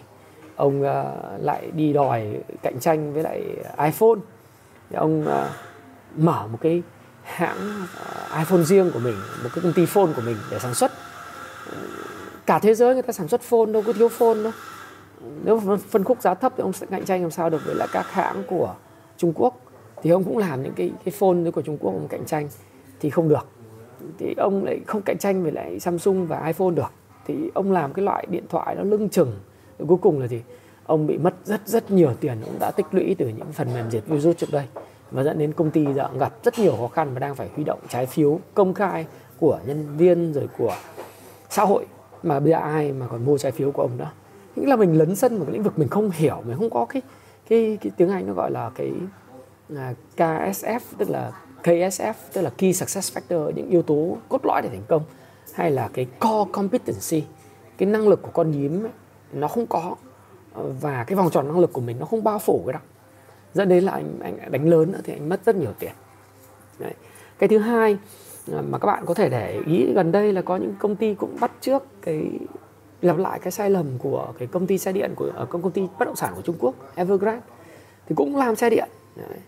Ông 0.60 0.82
uh, 0.82 1.44
lại 1.44 1.70
đi 1.70 1.92
đòi 1.92 2.26
cạnh 2.62 2.80
tranh 2.80 3.12
với 3.12 3.22
lại 3.22 3.42
iPhone. 3.78 4.20
Thì 4.90 4.96
ông 4.96 5.22
uh, 5.22 5.32
mở 6.16 6.46
một 6.46 6.58
cái 6.60 6.82
hãng 7.22 7.82
uh, 7.82 8.38
iPhone 8.38 8.62
riêng 8.62 8.90
của 8.94 8.98
mình 8.98 9.14
một 9.42 9.50
cái 9.54 9.62
công 9.62 9.72
ty 9.72 9.86
phone 9.86 10.12
của 10.16 10.22
mình 10.22 10.36
để 10.50 10.58
sản 10.58 10.74
xuất. 10.74 10.92
Cả 12.46 12.58
thế 12.58 12.74
giới 12.74 12.94
người 12.94 13.02
ta 13.02 13.12
sản 13.12 13.28
xuất 13.28 13.40
phone 13.40 13.72
đâu 13.72 13.82
có 13.86 13.92
thiếu 13.92 14.08
phone 14.08 14.42
đâu. 14.42 14.52
Nếu 15.44 15.60
phân 15.90 16.04
khúc 16.04 16.22
giá 16.22 16.34
thấp 16.34 16.52
thì 16.56 16.62
ông 16.62 16.72
sẽ 16.72 16.86
cạnh 16.90 17.04
tranh 17.04 17.22
làm 17.22 17.30
sao 17.30 17.50
được 17.50 17.60
với 17.64 17.74
lại 17.74 17.88
các 17.92 18.06
hãng 18.10 18.42
của 18.46 18.74
Trung 19.16 19.32
Quốc. 19.36 19.54
Thì 20.02 20.10
ông 20.10 20.24
cũng 20.24 20.38
làm 20.38 20.62
những 20.62 20.72
cái 20.76 20.92
cái 21.04 21.12
phone 21.18 21.50
của 21.54 21.62
Trung 21.62 21.78
Quốc 21.78 21.92
ông 21.92 22.08
cạnh 22.08 22.24
tranh 22.26 22.48
thì 23.00 23.10
không 23.10 23.28
được. 23.28 23.46
Thì 24.18 24.34
ông 24.38 24.64
lại 24.64 24.80
không 24.86 25.02
cạnh 25.02 25.18
tranh 25.18 25.42
với 25.42 25.52
lại 25.52 25.80
Samsung 25.80 26.26
và 26.26 26.46
iPhone 26.46 26.70
được. 26.70 26.92
Thì 27.26 27.50
ông 27.54 27.72
làm 27.72 27.92
cái 27.92 28.04
loại 28.04 28.26
điện 28.30 28.44
thoại 28.48 28.74
nó 28.74 28.82
lưng 28.82 29.08
chừng 29.08 29.32
cuối 29.88 29.98
cùng 29.98 30.20
là 30.20 30.26
gì? 30.26 30.42
Ông 30.86 31.06
bị 31.06 31.18
mất 31.18 31.34
rất 31.44 31.68
rất 31.68 31.90
nhiều 31.90 32.12
tiền. 32.20 32.38
Ông 32.46 32.58
đã 32.60 32.70
tích 32.70 32.86
lũy 32.90 33.14
từ 33.18 33.28
những 33.28 33.52
phần 33.52 33.74
mềm 33.74 33.90
diệt 33.90 34.02
virus 34.06 34.36
trước 34.36 34.52
đây 34.52 34.66
và 35.10 35.22
dẫn 35.22 35.38
đến 35.38 35.52
công 35.52 35.70
ty 35.70 35.86
giờ 35.94 36.08
gặp 36.18 36.32
rất 36.44 36.58
nhiều 36.58 36.76
khó 36.76 36.88
khăn 36.88 37.10
và 37.14 37.20
đang 37.20 37.34
phải 37.34 37.48
huy 37.54 37.64
động 37.64 37.78
trái 37.88 38.06
phiếu 38.06 38.40
công 38.54 38.74
khai 38.74 39.06
của 39.38 39.58
nhân 39.66 39.96
viên 39.96 40.32
rồi 40.32 40.48
của 40.58 40.76
xã 41.50 41.64
hội 41.64 41.86
mà 42.22 42.40
bây 42.40 42.50
giờ 42.50 42.58
ai 42.58 42.92
mà 42.92 43.06
còn 43.06 43.24
mua 43.24 43.38
trái 43.38 43.52
phiếu 43.52 43.70
của 43.72 43.82
ông 43.82 43.98
đó 43.98 44.06
nghĩa 44.56 44.66
là 44.66 44.76
mình 44.76 44.98
lấn 44.98 45.16
sân 45.16 45.36
vào 45.36 45.44
cái 45.44 45.52
lĩnh 45.52 45.62
vực 45.62 45.78
mình 45.78 45.88
không 45.88 46.10
hiểu 46.10 46.42
mình 46.46 46.56
không 46.56 46.70
có 46.70 46.84
cái 46.84 47.02
cái, 47.48 47.78
cái 47.80 47.92
tiếng 47.96 48.08
Anh 48.08 48.26
nó 48.26 48.32
gọi 48.32 48.50
là 48.50 48.70
cái 48.74 48.92
là 49.68 49.94
KSF 50.16 50.80
tức 50.98 51.10
là 51.10 51.32
KSF 51.62 52.14
tức 52.32 52.42
là 52.42 52.50
Key 52.50 52.72
Success 52.72 53.16
Factor 53.16 53.50
những 53.50 53.70
yếu 53.70 53.82
tố 53.82 54.16
cốt 54.28 54.46
lõi 54.46 54.62
để 54.62 54.68
thành 54.68 54.84
công 54.88 55.02
hay 55.54 55.70
là 55.70 55.88
cái 55.92 56.06
core 56.20 56.50
competency 56.52 57.24
cái 57.78 57.88
năng 57.88 58.08
lực 58.08 58.22
của 58.22 58.30
con 58.32 58.50
nhím 58.50 58.84
ấy, 58.84 58.92
nó 59.32 59.48
không 59.48 59.66
có 59.66 59.96
ờ, 60.52 60.72
và 60.80 61.04
cái 61.04 61.16
vòng 61.16 61.30
tròn 61.30 61.48
năng 61.48 61.58
lực 61.58 61.72
của 61.72 61.80
mình 61.80 61.98
nó 61.98 62.06
không 62.06 62.24
bao 62.24 62.38
phủ 62.38 62.62
cái 62.66 62.72
đó 62.72 62.80
dẫn 63.54 63.68
đến 63.68 63.84
là 63.84 63.92
anh 63.92 64.18
anh 64.22 64.38
đánh 64.50 64.68
lớn 64.68 64.92
nữa 64.92 65.00
thì 65.04 65.12
anh 65.12 65.28
mất 65.28 65.40
rất 65.44 65.56
nhiều 65.56 65.72
tiền 65.78 65.92
Đấy. 66.78 66.94
cái 67.38 67.48
thứ 67.48 67.58
hai 67.58 67.98
ờ, 68.52 68.62
mà 68.62 68.78
các 68.78 68.86
bạn 68.86 69.04
có 69.06 69.14
thể 69.14 69.28
để 69.28 69.60
ý 69.66 69.92
gần 69.94 70.12
đây 70.12 70.32
là 70.32 70.42
có 70.42 70.56
những 70.56 70.74
công 70.78 70.96
ty 70.96 71.14
cũng 71.14 71.36
bắt 71.40 71.50
trước 71.60 71.82
cái 72.02 72.30
lặp 73.02 73.18
lại 73.18 73.38
cái 73.42 73.52
sai 73.52 73.70
lầm 73.70 73.86
của 73.98 74.32
cái 74.38 74.48
công 74.48 74.66
ty 74.66 74.78
xe 74.78 74.92
điện 74.92 75.12
của 75.16 75.30
ở 75.34 75.46
công 75.46 75.62
công 75.62 75.72
ty 75.72 75.82
bất 75.98 76.04
động 76.04 76.16
sản 76.16 76.32
của 76.36 76.42
Trung 76.42 76.56
Quốc, 76.58 76.74
Evergrande, 76.94 77.42
thì 78.06 78.14
cũng 78.14 78.36
làm 78.36 78.56
xe 78.56 78.70
điện 78.70 78.88
Đấy. 79.16 79.38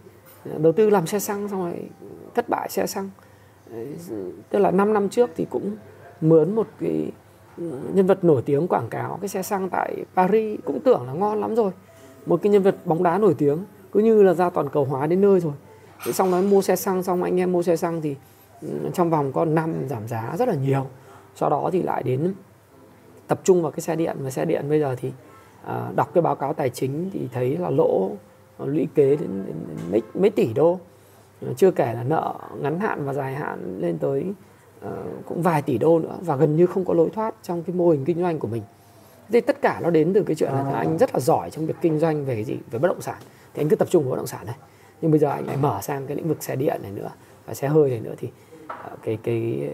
đầu 0.58 0.72
tư 0.72 0.90
làm 0.90 1.06
xe 1.06 1.18
xăng 1.18 1.48
xong 1.48 1.64
rồi 1.64 1.82
thất 2.34 2.48
bại 2.48 2.68
xe 2.70 2.86
xăng 2.86 3.10
Đấy. 3.70 3.88
tức 4.50 4.58
là 4.58 4.70
5 4.70 4.92
năm 4.92 5.08
trước 5.08 5.30
thì 5.36 5.46
cũng 5.50 5.76
mướn 6.20 6.54
một 6.54 6.66
cái 6.80 7.12
nhân 7.94 8.06
vật 8.06 8.24
nổi 8.24 8.42
tiếng 8.42 8.68
quảng 8.68 8.88
cáo 8.88 9.18
cái 9.20 9.28
xe 9.28 9.42
xăng 9.42 9.70
tại 9.70 10.04
Paris 10.14 10.60
cũng 10.64 10.80
tưởng 10.80 11.06
là 11.06 11.12
ngon 11.12 11.40
lắm 11.40 11.54
rồi. 11.54 11.70
Một 12.26 12.42
cái 12.42 12.52
nhân 12.52 12.62
vật 12.62 12.76
bóng 12.84 13.02
đá 13.02 13.18
nổi 13.18 13.34
tiếng 13.38 13.58
cứ 13.92 14.00
như 14.00 14.22
là 14.22 14.34
ra 14.34 14.50
toàn 14.50 14.68
cầu 14.68 14.84
hóa 14.84 15.06
đến 15.06 15.20
nơi 15.20 15.40
rồi. 15.40 15.52
Thế 16.06 16.12
xong 16.12 16.30
nói 16.30 16.42
mua 16.42 16.62
xe 16.62 16.76
xăng 16.76 17.02
xong 17.02 17.22
anh 17.22 17.40
em 17.40 17.52
mua 17.52 17.62
xe 17.62 17.76
xăng 17.76 18.00
thì 18.00 18.16
ừ, 18.62 18.68
trong 18.94 19.10
vòng 19.10 19.32
có 19.32 19.44
năm 19.44 19.74
giảm 19.88 20.08
giá 20.08 20.34
rất 20.38 20.48
là 20.48 20.54
nhiều. 20.54 20.86
Sau 21.34 21.50
đó 21.50 21.70
thì 21.72 21.82
lại 21.82 22.02
đến 22.02 22.34
tập 23.26 23.40
trung 23.44 23.62
vào 23.62 23.72
cái 23.72 23.80
xe 23.80 23.96
điện. 23.96 24.16
Và 24.20 24.30
xe 24.30 24.44
điện 24.44 24.68
bây 24.68 24.80
giờ 24.80 24.96
thì 25.00 25.12
à, 25.64 25.90
đọc 25.96 26.10
cái 26.14 26.22
báo 26.22 26.34
cáo 26.34 26.54
tài 26.54 26.70
chính 26.70 27.10
thì 27.12 27.28
thấy 27.32 27.56
là 27.56 27.70
lỗ 27.70 28.10
à, 28.58 28.64
lũy 28.66 28.86
kế 28.94 29.16
đến, 29.16 29.18
đến, 29.46 29.54
đến 29.68 29.76
mấy, 29.90 30.02
mấy 30.14 30.30
tỷ 30.30 30.52
đô. 30.52 30.78
Chưa 31.56 31.70
kể 31.70 31.94
là 31.94 32.02
nợ 32.02 32.34
ngắn 32.60 32.80
hạn 32.80 33.04
và 33.04 33.12
dài 33.12 33.34
hạn 33.34 33.78
lên 33.80 33.98
tới 33.98 34.24
cũng 35.26 35.42
vài 35.42 35.62
tỷ 35.62 35.78
đô 35.78 35.98
nữa 35.98 36.18
và 36.20 36.36
gần 36.36 36.56
như 36.56 36.66
không 36.66 36.84
có 36.84 36.94
lối 36.94 37.10
thoát 37.10 37.34
trong 37.42 37.62
cái 37.62 37.76
mô 37.76 37.90
hình 37.90 38.04
kinh 38.04 38.20
doanh 38.20 38.38
của 38.38 38.48
mình. 38.48 38.62
Thì 39.32 39.40
tất 39.40 39.62
cả 39.62 39.80
nó 39.82 39.90
đến 39.90 40.12
từ 40.12 40.22
cái 40.22 40.36
chuyện 40.36 40.52
là 40.52 40.72
anh 40.72 40.98
rất 40.98 41.14
là 41.14 41.20
giỏi 41.20 41.50
trong 41.50 41.66
việc 41.66 41.76
kinh 41.80 41.98
doanh 41.98 42.24
về 42.24 42.34
cái 42.34 42.44
gì? 42.44 42.56
Về 42.70 42.78
bất 42.78 42.88
động 42.88 43.00
sản. 43.00 43.16
Thì 43.54 43.62
anh 43.62 43.68
cứ 43.68 43.76
tập 43.76 43.88
trung 43.90 44.02
vào 44.02 44.10
bất 44.10 44.16
động 44.16 44.26
sản 44.26 44.46
này. 44.46 44.56
Nhưng 45.00 45.10
bây 45.10 45.20
giờ 45.20 45.28
anh 45.28 45.46
lại 45.46 45.56
mở 45.56 45.78
sang 45.82 46.06
cái 46.06 46.16
lĩnh 46.16 46.28
vực 46.28 46.42
xe 46.42 46.56
điện 46.56 46.80
này 46.82 46.92
nữa 46.92 47.10
và 47.46 47.54
xe 47.54 47.68
hơi 47.68 47.90
này 47.90 48.00
nữa 48.00 48.14
thì 48.18 48.28
uh, 48.64 49.02
cái 49.02 49.18
cái 49.22 49.68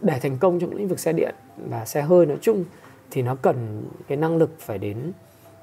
để 0.00 0.18
thành 0.22 0.38
công 0.38 0.60
trong 0.60 0.74
lĩnh 0.74 0.88
vực 0.88 0.98
xe 0.98 1.12
điện 1.12 1.34
và 1.68 1.84
xe 1.84 2.02
hơi 2.02 2.26
nói 2.26 2.38
chung 2.40 2.64
thì 3.10 3.22
nó 3.22 3.34
cần 3.34 3.84
cái 4.08 4.16
năng 4.16 4.36
lực 4.36 4.50
phải 4.58 4.78
đến 4.78 4.96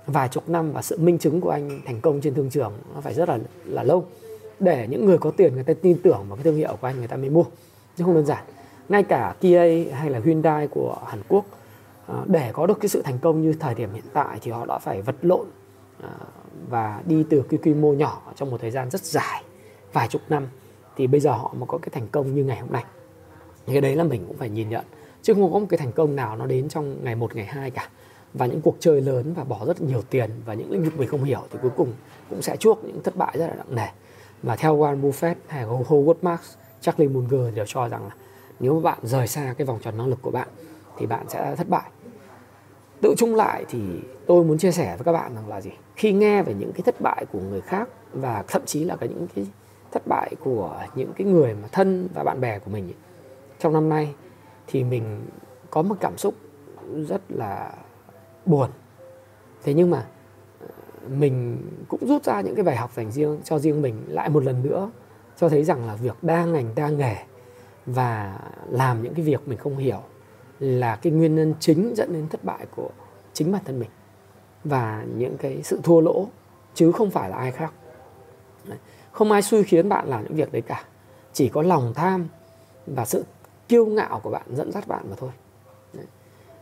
vài 0.07 0.27
chục 0.27 0.49
năm 0.49 0.71
và 0.71 0.81
sự 0.81 0.97
minh 0.97 1.17
chứng 1.17 1.41
của 1.41 1.49
anh 1.49 1.81
thành 1.85 2.01
công 2.01 2.21
trên 2.21 2.33
thương 2.33 2.49
trường 2.49 2.73
nó 2.95 3.01
phải 3.01 3.13
rất 3.13 3.29
là 3.29 3.39
là 3.65 3.83
lâu. 3.83 4.05
Để 4.59 4.87
những 4.89 5.05
người 5.05 5.17
có 5.17 5.31
tiền 5.31 5.53
người 5.53 5.63
ta 5.63 5.73
tin 5.81 5.97
tưởng 6.03 6.25
vào 6.27 6.35
cái 6.35 6.43
thương 6.43 6.55
hiệu 6.55 6.77
của 6.81 6.87
anh 6.87 6.97
người 6.97 7.07
ta 7.07 7.15
mới 7.15 7.29
mua 7.29 7.43
chứ 7.99 8.05
không 8.05 8.15
đơn 8.15 8.25
giản. 8.25 8.43
Ngay 8.89 9.03
cả 9.03 9.35
Kia 9.41 9.85
hay 9.91 10.09
là 10.09 10.19
Hyundai 10.25 10.67
của 10.67 10.97
Hàn 11.07 11.21
Quốc 11.27 11.45
à, 12.07 12.15
để 12.25 12.51
có 12.53 12.67
được 12.67 12.77
cái 12.81 12.89
sự 12.89 13.01
thành 13.01 13.19
công 13.19 13.41
như 13.41 13.53
thời 13.59 13.75
điểm 13.75 13.93
hiện 13.93 14.03
tại 14.13 14.39
thì 14.41 14.51
họ 14.51 14.65
đã 14.65 14.77
phải 14.77 15.01
vật 15.01 15.15
lộn 15.21 15.45
à, 16.03 16.09
và 16.69 17.01
đi 17.05 17.25
từ 17.29 17.43
cái 17.49 17.59
quy 17.63 17.73
mô 17.73 17.93
nhỏ 17.93 18.21
trong 18.35 18.51
một 18.51 18.61
thời 18.61 18.71
gian 18.71 18.89
rất 18.89 19.01
dài 19.01 19.43
vài 19.93 20.07
chục 20.07 20.21
năm 20.29 20.47
thì 20.95 21.07
bây 21.07 21.19
giờ 21.19 21.31
họ 21.31 21.53
mới 21.57 21.67
có 21.67 21.77
cái 21.77 21.89
thành 21.93 22.07
công 22.11 22.35
như 22.35 22.43
ngày 22.43 22.59
hôm 22.59 22.71
nay. 22.71 22.83
Cái 23.67 23.81
đấy 23.81 23.95
là 23.95 24.03
mình 24.03 24.25
cũng 24.27 24.37
phải 24.37 24.49
nhìn 24.49 24.69
nhận 24.69 24.85
chứ 25.21 25.33
không 25.33 25.53
có 25.53 25.59
một 25.59 25.67
cái 25.69 25.77
thành 25.77 25.91
công 25.91 26.15
nào 26.15 26.35
nó 26.35 26.45
đến 26.45 26.69
trong 26.69 27.03
ngày 27.03 27.15
một 27.15 27.35
ngày 27.35 27.45
hai 27.45 27.71
cả. 27.71 27.89
Và 28.33 28.45
những 28.45 28.61
cuộc 28.61 28.75
chơi 28.79 29.01
lớn 29.01 29.33
và 29.33 29.43
bỏ 29.43 29.65
rất 29.67 29.81
nhiều 29.81 30.01
tiền 30.09 30.29
và 30.45 30.53
những 30.53 30.71
lĩnh 30.71 30.83
vực 30.83 30.97
mình 30.97 31.07
không 31.09 31.23
hiểu 31.23 31.41
thì 31.51 31.59
cuối 31.61 31.71
cùng 31.77 31.93
cũng 32.29 32.41
sẽ 32.41 32.55
chuốc 32.55 32.83
những 32.83 33.03
thất 33.03 33.15
bại 33.15 33.35
rất 33.37 33.47
là 33.47 33.55
nặng 33.55 33.75
nề. 33.75 33.87
Và 34.43 34.55
theo 34.55 34.77
Warren 34.77 35.01
Buffett 35.01 35.35
hay 35.47 35.65
Howard 35.65 36.13
Marks, 36.21 36.55
Charlie 36.81 37.09
Munger 37.09 37.55
đều 37.55 37.65
cho 37.65 37.89
rằng 37.89 38.03
là 38.03 38.15
nếu 38.59 38.73
mà 38.73 38.81
bạn 38.81 38.99
rời 39.03 39.27
xa 39.27 39.53
cái 39.57 39.65
vòng 39.65 39.79
tròn 39.81 39.97
năng 39.97 40.07
lực 40.07 40.19
của 40.21 40.31
bạn 40.31 40.47
thì 40.97 41.05
bạn 41.05 41.25
sẽ 41.29 41.55
thất 41.55 41.69
bại. 41.69 41.89
Tự 43.01 43.13
chung 43.17 43.35
lại 43.35 43.65
thì 43.69 43.79
tôi 44.27 44.43
muốn 44.43 44.57
chia 44.57 44.71
sẻ 44.71 44.95
với 44.97 45.03
các 45.03 45.11
bạn 45.11 45.35
rằng 45.35 45.47
là 45.47 45.61
gì? 45.61 45.71
Khi 45.95 46.13
nghe 46.13 46.43
về 46.43 46.53
những 46.53 46.71
cái 46.71 46.81
thất 46.81 47.01
bại 47.01 47.25
của 47.31 47.39
người 47.39 47.61
khác 47.61 47.89
và 48.13 48.43
thậm 48.47 48.61
chí 48.65 48.83
là 48.83 48.95
cái 48.95 49.09
những 49.09 49.27
cái 49.35 49.47
thất 49.91 50.07
bại 50.07 50.35
của 50.43 50.83
những 50.95 51.13
cái 51.15 51.27
người 51.27 51.53
mà 51.53 51.67
thân 51.71 52.09
và 52.13 52.23
bạn 52.23 52.41
bè 52.41 52.59
của 52.59 52.71
mình 52.71 52.93
trong 53.59 53.73
năm 53.73 53.89
nay 53.89 54.13
thì 54.67 54.83
mình 54.83 55.25
có 55.69 55.81
một 55.81 55.95
cảm 55.99 56.17
xúc 56.17 56.33
rất 57.07 57.21
là 57.29 57.73
buồn. 58.45 58.69
Thế 59.63 59.73
nhưng 59.73 59.89
mà 59.89 60.05
ờ, 60.61 60.67
mình 61.09 61.57
cũng 61.87 62.07
rút 62.07 62.23
ra 62.23 62.41
những 62.41 62.55
cái 62.55 62.63
bài 62.63 62.75
học 62.75 62.91
dành 62.95 63.11
riêng 63.11 63.39
cho 63.43 63.59
riêng 63.59 63.81
mình 63.81 63.95
lại 64.07 64.29
một 64.29 64.43
lần 64.43 64.63
nữa 64.63 64.91
cho 65.39 65.49
thấy 65.49 65.63
rằng 65.63 65.87
là 65.87 65.95
việc 65.95 66.15
đa 66.21 66.45
ngành, 66.45 66.75
đa 66.75 66.89
nghề 66.89 67.15
và 67.85 68.39
làm 68.69 69.03
những 69.03 69.13
cái 69.13 69.25
việc 69.25 69.47
mình 69.47 69.57
không 69.57 69.77
hiểu 69.77 70.01
là 70.59 70.95
cái 70.95 71.13
nguyên 71.13 71.35
nhân 71.35 71.53
chính 71.59 71.93
dẫn 71.95 72.13
đến 72.13 72.27
thất 72.29 72.43
bại 72.43 72.65
của 72.75 72.89
chính 73.33 73.51
bản 73.51 73.61
thân 73.65 73.79
mình 73.79 73.89
và 74.63 75.05
những 75.17 75.37
cái 75.37 75.63
sự 75.63 75.79
thua 75.83 76.01
lỗ, 76.01 76.27
chứ 76.73 76.91
không 76.91 77.11
phải 77.11 77.29
là 77.29 77.37
ai 77.37 77.51
khác. 77.51 77.73
Không 79.11 79.31
ai 79.31 79.41
xui 79.41 79.63
khiến 79.63 79.89
bạn 79.89 80.07
làm 80.07 80.23
những 80.23 80.35
việc 80.35 80.51
đấy 80.51 80.61
cả. 80.61 80.83
Chỉ 81.33 81.49
có 81.49 81.61
lòng 81.61 81.93
tham 81.93 82.27
và 82.87 83.05
sự 83.05 83.25
kiêu 83.67 83.85
ngạo 83.85 84.19
của 84.19 84.29
bạn 84.29 84.45
dẫn 84.55 84.71
dắt 84.71 84.87
bạn 84.87 85.05
mà 85.09 85.15
thôi. 85.17 85.29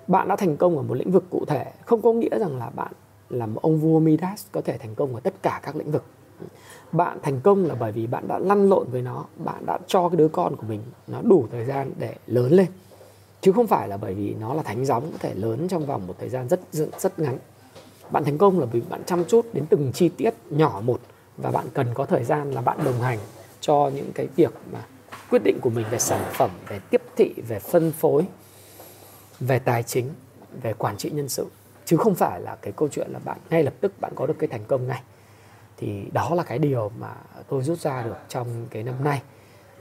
Bạn 0.07 0.27
đã 0.27 0.35
thành 0.35 0.57
công 0.57 0.77
ở 0.77 0.83
một 0.83 0.93
lĩnh 0.93 1.11
vực 1.11 1.23
cụ 1.29 1.45
thể, 1.45 1.71
không 1.85 2.01
có 2.01 2.13
nghĩa 2.13 2.39
rằng 2.39 2.57
là 2.57 2.69
bạn 2.69 2.91
là 3.29 3.45
một 3.45 3.61
ông 3.61 3.79
vua 3.79 3.99
Midas 3.99 4.45
có 4.51 4.61
thể 4.61 4.77
thành 4.77 4.95
công 4.95 5.15
ở 5.15 5.19
tất 5.19 5.33
cả 5.41 5.59
các 5.63 5.75
lĩnh 5.75 5.91
vực 5.91 6.03
bạn 6.91 7.17
thành 7.23 7.39
công 7.41 7.65
là 7.65 7.75
bởi 7.75 7.91
vì 7.91 8.07
bạn 8.07 8.27
đã 8.27 8.39
lăn 8.39 8.69
lộn 8.69 8.87
với 8.89 9.01
nó 9.01 9.25
bạn 9.37 9.65
đã 9.65 9.77
cho 9.87 10.09
cái 10.09 10.17
đứa 10.17 10.27
con 10.27 10.55
của 10.55 10.67
mình 10.67 10.81
nó 11.07 11.21
đủ 11.21 11.47
thời 11.51 11.65
gian 11.65 11.91
để 11.99 12.15
lớn 12.27 12.51
lên. 12.51 12.67
Chứ 13.41 13.51
không 13.51 13.67
phải 13.67 13.87
là 13.87 13.97
bởi 13.97 14.13
vì 14.13 14.33
nó 14.33 14.53
là 14.53 14.63
thánh 14.63 14.85
gióng 14.85 15.11
có 15.11 15.17
thể 15.17 15.33
lớn 15.35 15.67
trong 15.67 15.85
vòng 15.85 16.07
một 16.07 16.15
thời 16.19 16.29
gian 16.29 16.47
rất 16.47 16.59
rất, 16.71 17.01
rất 17.01 17.19
ngắn. 17.19 17.37
Bạn 18.11 18.23
thành 18.23 18.37
công 18.37 18.59
là 18.59 18.65
vì 18.65 18.81
bạn 18.81 19.03
chăm 19.05 19.25
chút 19.25 19.45
đến 19.53 19.65
từng 19.69 19.91
chi 19.93 20.09
tiết 20.09 20.33
nhỏ 20.49 20.81
một 20.83 20.99
và 21.37 21.51
bạn 21.51 21.65
cần 21.73 21.87
có 21.93 22.05
thời 22.05 22.23
gian 22.23 22.51
là 22.51 22.61
bạn 22.61 22.79
đồng 22.85 23.01
hành 23.01 23.19
cho 23.61 23.91
những 23.95 24.11
cái 24.15 24.27
việc 24.35 24.53
mà 24.71 24.85
quyết 25.29 25.41
định 25.43 25.59
của 25.61 25.69
mình 25.69 25.85
về 25.91 25.99
sản 25.99 26.25
phẩm 26.33 26.49
về 26.67 26.79
tiếp 26.89 27.01
thị 27.15 27.33
về 27.47 27.59
phân 27.59 27.91
phối 27.91 28.25
về 29.39 29.59
tài 29.59 29.83
chính 29.83 30.09
về 30.61 30.73
quản 30.73 30.97
trị 30.97 31.09
nhân 31.09 31.29
sự. 31.29 31.47
Chứ 31.85 31.97
không 31.97 32.15
phải 32.15 32.41
là 32.41 32.55
cái 32.61 32.73
câu 32.75 32.87
chuyện 32.91 33.11
là 33.11 33.19
bạn 33.19 33.37
ngay 33.49 33.63
lập 33.63 33.73
tức 33.81 33.93
bạn 34.01 34.11
có 34.15 34.27
được 34.27 34.35
cái 34.39 34.47
thành 34.47 34.63
công 34.67 34.87
ngay 34.87 35.01
thì 35.77 36.03
đó 36.11 36.31
là 36.35 36.43
cái 36.43 36.59
điều 36.59 36.91
mà 36.99 37.13
tôi 37.49 37.63
rút 37.63 37.79
ra 37.79 38.01
được 38.03 38.17
trong 38.29 38.47
cái 38.69 38.83
năm 38.83 38.95
nay. 39.03 39.21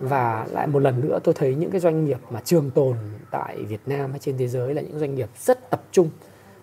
Và 0.01 0.47
lại 0.51 0.67
một 0.67 0.79
lần 0.79 1.01
nữa 1.01 1.19
tôi 1.25 1.35
thấy 1.35 1.55
những 1.55 1.71
cái 1.71 1.81
doanh 1.81 2.05
nghiệp 2.05 2.19
mà 2.31 2.41
trường 2.45 2.71
tồn 2.71 2.97
tại 3.31 3.57
Việt 3.57 3.81
Nam 3.87 4.11
hay 4.11 4.19
trên 4.19 4.39
thế 4.39 4.49
giới 4.49 4.75
là 4.75 4.83
những 4.83 4.99
doanh 4.99 5.15
nghiệp 5.15 5.29
rất 5.39 5.71
tập 5.71 5.83
trung. 5.93 6.11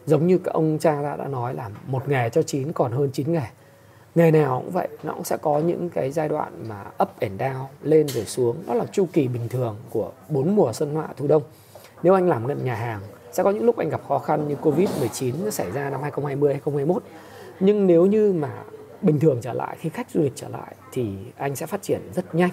Giống 0.06 0.28
như 0.28 0.38
các 0.38 0.54
ông 0.54 0.78
cha 0.80 1.02
đã 1.02 1.16
đã 1.16 1.28
nói 1.28 1.54
là 1.54 1.70
một 1.88 2.10
nghề 2.10 2.30
cho 2.30 2.42
chín 2.44 2.72
còn 2.74 2.92
hơn 2.92 3.10
chín 3.14 3.34
nghề. 3.34 3.48
Nghề 4.16 4.32
nào 4.32 4.62
cũng 4.64 4.72
vậy, 4.72 4.88
nó 5.04 5.14
cũng 5.14 5.24
sẽ 5.24 5.38
có 5.38 5.60
những 5.60 5.90
cái 5.90 6.12
giai 6.12 6.30
đoạn 6.30 6.66
mà 6.70 6.86
up 7.04 7.10
and 7.20 7.42
down, 7.42 7.66
lên 7.82 8.08
rồi 8.08 8.26
xuống. 8.26 8.58
Đó 8.68 8.74
là 8.74 8.86
chu 8.92 9.08
kỳ 9.14 9.28
bình 9.28 9.50
thường 9.50 9.76
của 9.90 10.12
bốn 10.30 10.56
mùa 10.56 10.74
xuân 10.74 10.96
họa 10.96 11.08
thu 11.18 11.28
đông. 11.28 11.44
Nếu 12.04 12.14
anh 12.14 12.30
làm 12.30 12.48
ngân 12.48 12.66
nhà 12.66 12.76
hàng, 12.76 13.02
sẽ 13.32 13.44
có 13.44 13.52
những 13.52 13.66
lúc 13.66 13.78
anh 13.78 13.90
gặp 13.90 14.02
khó 14.08 14.20
khăn 14.20 14.48
như 14.48 14.56
Covid-19 14.62 15.50
xảy 15.50 15.72
ra 15.72 15.90
năm 15.90 16.02
2020 16.02 16.54
2021 16.54 17.04
nhưng 17.60 17.88
nếu 17.88 18.06
như 18.06 18.34
mà 18.34 18.50
bình 19.04 19.20
thường 19.20 19.40
trở 19.42 19.54
lại, 19.54 19.78
khi 19.80 19.90
khách 19.90 20.12
du 20.12 20.22
lịch 20.22 20.34
trở 20.36 20.50
lại 20.50 20.76
thì 20.92 21.16
anh 21.38 21.56
sẽ 21.56 21.66
phát 21.66 21.82
triển 21.82 22.02
rất 22.16 22.36
nhanh 22.36 22.50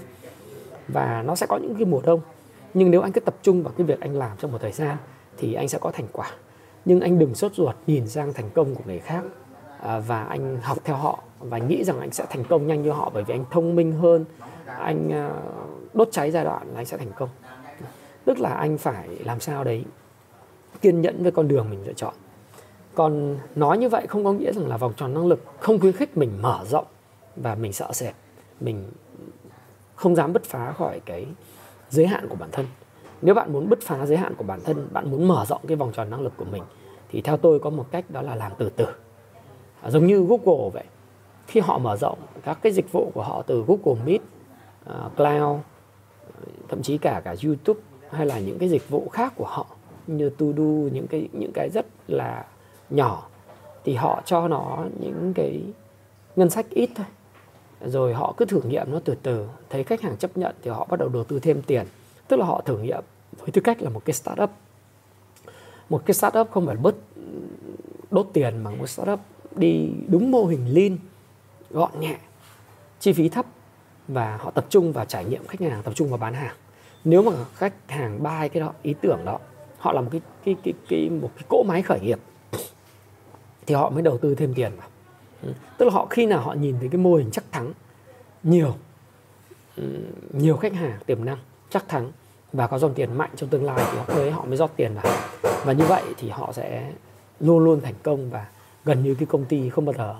và 0.89 1.23
nó 1.27 1.35
sẽ 1.35 1.47
có 1.47 1.57
những 1.57 1.75
cái 1.75 1.85
mùa 1.85 2.01
đông. 2.05 2.21
Nhưng 2.75 2.91
nếu 2.91 3.01
anh 3.01 3.13
cứ 3.13 3.21
tập 3.21 3.37
trung 3.43 3.63
vào 3.63 3.73
cái 3.77 3.87
việc 3.87 4.01
anh 4.01 4.17
làm 4.17 4.37
trong 4.39 4.53
một 4.53 4.59
thời 4.61 4.73
gian 4.73 4.97
thì 5.37 5.55
anh 5.55 5.69
sẽ 5.69 5.79
có 5.79 5.91
thành 5.91 6.07
quả. 6.13 6.31
Nhưng 6.85 7.01
anh 7.01 7.19
đừng 7.19 7.35
sốt 7.35 7.55
ruột 7.55 7.75
nhìn 7.87 8.09
sang 8.09 8.33
thành 8.33 8.51
công 8.55 8.75
của 8.75 8.83
người 8.87 8.99
khác 8.99 9.23
à, 9.81 9.99
và 9.99 10.25
anh 10.25 10.59
học 10.63 10.79
theo 10.85 10.97
họ 10.97 11.23
và 11.39 11.59
nghĩ 11.59 11.85
rằng 11.85 12.01
anh 12.01 12.11
sẽ 12.11 12.27
thành 12.31 12.45
công 12.45 12.67
nhanh 12.67 12.83
như 12.83 12.91
họ 12.91 13.11
bởi 13.15 13.25
vì 13.25 13.35
anh 13.35 13.45
thông 13.51 13.77
minh 13.77 13.93
hơn, 13.93 14.25
anh 14.67 15.13
à, 15.13 15.31
đốt 15.95 16.09
cháy 16.13 16.31
giai 16.31 16.45
đoạn 16.45 16.67
là 16.73 16.81
anh 16.81 16.87
sẽ 16.87 16.97
thành 16.97 17.13
công. 17.17 17.29
Tức 18.25 18.39
là 18.39 18.55
anh 18.55 18.79
phải 18.79 19.09
làm 19.25 19.41
sao 19.41 19.65
đấy 19.65 19.85
kiên 20.81 21.01
nhẫn 21.01 21.23
với 21.23 21.33
con 21.33 21.49
đường 21.49 21.71
mình 21.71 21.87
lựa 21.87 21.93
chọn 21.93 22.15
còn 23.01 23.39
nói 23.55 23.79
như 23.79 23.89
vậy 23.89 24.07
không 24.07 24.25
có 24.25 24.33
nghĩa 24.33 24.53
rằng 24.53 24.69
là 24.69 24.77
vòng 24.77 24.93
tròn 24.97 25.15
năng 25.15 25.27
lực 25.27 25.45
không 25.61 25.81
khuyến 25.81 25.93
khích 25.93 26.17
mình 26.17 26.43
mở 26.43 26.65
rộng 26.65 26.87
và 27.37 27.55
mình 27.55 27.73
sợ 27.73 27.93
sệt. 27.93 28.15
Mình 28.61 28.91
không 29.95 30.17
dám 30.17 30.33
bứt 30.33 30.45
phá 30.45 30.73
khỏi 30.73 31.01
cái 31.05 31.27
giới 31.91 32.07
hạn 32.07 32.29
của 32.29 32.37
bản 32.37 32.49
thân. 32.53 32.67
Nếu 33.23 33.35
bạn 33.35 33.53
muốn 33.53 33.69
bứt 33.69 33.81
phá 33.83 34.07
giới 34.07 34.19
hạn 34.19 34.35
của 34.35 34.45
bản 34.45 34.61
thân 34.65 34.89
bạn 34.93 35.11
muốn 35.11 35.29
mở 35.29 35.45
rộng 35.49 35.61
cái 35.69 35.77
vòng 35.77 35.93
tròn 35.93 36.11
năng 36.11 36.21
lực 36.21 36.33
của 36.37 36.45
mình 36.45 36.63
thì 37.11 37.21
theo 37.21 37.37
tôi 37.37 37.59
có 37.59 37.71
một 37.71 37.87
cách 37.91 38.05
đó 38.09 38.23
là 38.23 38.35
làm 38.35 38.53
từ 38.59 38.71
từ. 38.77 38.87
À, 39.83 39.91
giống 39.91 40.07
như 40.07 40.27
Google 40.29 40.71
vậy. 40.73 40.85
Khi 41.47 41.61
họ 41.61 41.79
mở 41.79 41.97
rộng 41.97 42.19
các 42.45 42.59
cái 42.63 42.73
dịch 42.73 42.93
vụ 42.93 43.11
của 43.15 43.23
họ 43.23 43.43
từ 43.47 43.65
Google 43.67 44.03
Meet, 44.05 44.21
uh, 44.91 45.17
Cloud, 45.17 45.61
thậm 46.69 46.83
chí 46.83 46.99
cả 46.99 47.23
cả 47.25 47.35
YouTube 47.45 47.81
hay 48.11 48.27
là 48.27 48.39
những 48.39 48.59
cái 48.59 48.69
dịch 48.69 48.89
vụ 48.89 49.09
khác 49.13 49.33
của 49.37 49.47
họ 49.47 49.67
như 50.07 50.31
to 50.31 50.47
do 50.57 50.65
những 50.93 51.07
cái 51.07 51.29
những 51.33 51.53
cái 51.55 51.71
rất 51.71 51.87
là 52.09 52.45
nhỏ 52.91 53.27
thì 53.85 53.95
họ 53.95 54.23
cho 54.25 54.49
nó 54.49 54.85
những 55.01 55.33
cái 55.35 55.63
ngân 56.37 56.51
sách 56.51 56.67
ít 56.71 56.91
thôi. 56.95 57.07
Rồi 57.81 58.15
họ 58.15 58.35
cứ 58.37 58.45
thử 58.45 58.61
nghiệm 58.63 58.93
nó 58.93 59.01
từ 59.05 59.15
từ. 59.23 59.49
Thấy 59.71 59.85
khách 59.85 60.01
hàng 60.01 60.17
chấp 60.17 60.37
nhận 60.37 60.55
thì 60.63 60.71
họ 60.71 60.87
bắt 60.91 61.01
đầu 61.01 61.09
đầu 61.09 61.25
tư 61.25 61.41
thêm 61.41 61.63
tiền. 61.63 61.87
Tức 62.29 62.37
là 62.37 62.47
họ 62.47 62.63
thử 62.65 62.79
nghiệm 62.79 63.05
với 63.39 63.51
tư 63.53 63.61
cách 63.61 63.83
là 63.83 63.91
một 63.91 64.05
cái 64.05 64.15
startup. 64.15 64.51
Một 65.89 66.03
cái 66.07 66.15
startup 66.15 66.51
không 66.51 66.67
phải 66.67 66.77
bớt 66.77 66.95
đốt 68.11 68.27
tiền 68.33 68.63
mà 68.63 68.71
một 68.71 68.87
startup 68.87 69.21
đi 69.57 69.91
đúng 70.09 70.31
mô 70.31 70.45
hình 70.45 70.75
lean 70.75 70.99
gọn 71.71 72.01
nhẹ 72.01 72.17
chi 73.01 73.13
phí 73.13 73.29
thấp 73.29 73.47
và 74.09 74.37
họ 74.37 74.51
tập 74.51 74.67
trung 74.69 74.93
vào 74.93 75.05
trải 75.05 75.25
nghiệm 75.25 75.47
khách 75.47 75.61
hàng 75.61 75.83
tập 75.83 75.93
trung 75.95 76.09
vào 76.09 76.19
bán 76.19 76.35
hàng. 76.35 76.55
Nếu 77.05 77.23
mà 77.23 77.33
khách 77.55 77.75
hàng 77.89 78.23
buy 78.23 78.49
cái 78.49 78.61
đó 78.61 78.73
ý 78.83 78.95
tưởng 79.01 79.25
đó 79.25 79.39
họ 79.79 79.93
là 79.93 80.01
một 80.01 80.09
cái 80.13 80.21
cái 80.45 80.57
cái, 80.63 80.75
cái 80.89 81.11
một 81.11 81.31
cái 81.37 81.45
cỗ 81.49 81.63
máy 81.63 81.83
khởi 81.83 82.01
nghiệp 82.01 82.19
thì 83.71 83.75
họ 83.75 83.91
mới 83.91 84.03
đầu 84.03 84.19
tư 84.19 84.35
thêm 84.35 84.55
tiền 84.55 84.73
vào. 84.77 84.89
Tức 85.79 85.85
là 85.87 85.93
họ 85.93 86.07
khi 86.11 86.27
nào 86.27 86.41
họ 86.41 86.55
nhìn 86.55 86.77
thấy 86.81 86.89
cái 86.89 86.99
mô 86.99 87.15
hình 87.15 87.31
chắc 87.33 87.45
thắng 87.53 87.73
nhiều 88.43 88.75
nhiều 90.33 90.57
khách 90.57 90.73
hàng 90.73 90.99
tiềm 91.07 91.25
năng 91.25 91.39
chắc 91.71 91.89
thắng 91.89 92.13
và 92.53 92.67
có 92.67 92.79
dòng 92.79 92.95
tiền 92.95 93.19
mạnh 93.19 93.31
trong 93.37 93.49
tương 93.49 93.65
lai 93.65 93.87
thì 93.93 93.99
họ 93.99 94.05
mới 94.15 94.31
họ 94.31 94.45
mới 94.45 94.57
rót 94.57 94.71
tiền 94.77 94.95
vào. 94.95 95.17
Và 95.65 95.73
như 95.73 95.85
vậy 95.85 96.03
thì 96.17 96.29
họ 96.29 96.53
sẽ 96.53 96.93
luôn 97.41 97.65
luôn 97.65 97.81
thành 97.81 97.95
công 98.03 98.31
và 98.31 98.47
gần 98.85 99.03
như 99.03 99.15
cái 99.15 99.27
công 99.27 99.45
ty 99.45 99.71
không 99.71 99.85
bao 99.85 99.95
giờ 99.99 100.15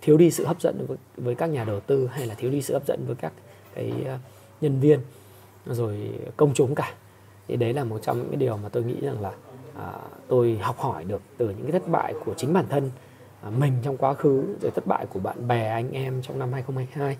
thiếu 0.00 0.16
đi 0.16 0.30
sự 0.30 0.46
hấp 0.46 0.60
dẫn 0.60 0.86
với, 0.86 0.96
với 1.16 1.34
các 1.34 1.46
nhà 1.46 1.64
đầu 1.64 1.80
tư 1.80 2.06
hay 2.12 2.26
là 2.26 2.34
thiếu 2.34 2.50
đi 2.50 2.62
sự 2.62 2.74
hấp 2.74 2.86
dẫn 2.86 3.04
với 3.06 3.16
các 3.16 3.32
cái 3.74 3.92
ờ, 4.06 4.18
nhân 4.60 4.80
viên 4.80 5.00
rồi 5.66 6.10
công 6.36 6.54
chúng 6.54 6.74
cả. 6.74 6.94
Thì 7.48 7.56
đấy 7.56 7.74
là 7.74 7.84
một 7.84 7.98
trong 8.02 8.18
những 8.18 8.28
cái 8.28 8.36
điều 8.36 8.56
mà 8.56 8.68
tôi 8.68 8.82
nghĩ 8.82 8.96
rằng 9.00 9.20
là 9.20 9.32
à, 9.78 9.92
tôi 10.28 10.58
học 10.62 10.78
hỏi 10.78 11.04
được 11.04 11.22
từ 11.36 11.46
những 11.46 11.62
cái 11.62 11.72
thất 11.72 11.88
bại 11.88 12.14
của 12.24 12.34
chính 12.34 12.52
bản 12.52 12.64
thân 12.68 12.90
à, 13.42 13.50
mình 13.50 13.72
trong 13.82 13.96
quá 13.96 14.14
khứ 14.14 14.56
rồi 14.62 14.70
thất 14.74 14.86
bại 14.86 15.06
của 15.06 15.20
bạn 15.20 15.48
bè 15.48 15.68
anh 15.68 15.90
em 15.90 16.22
trong 16.22 16.38
năm 16.38 16.52
2022 16.52 17.16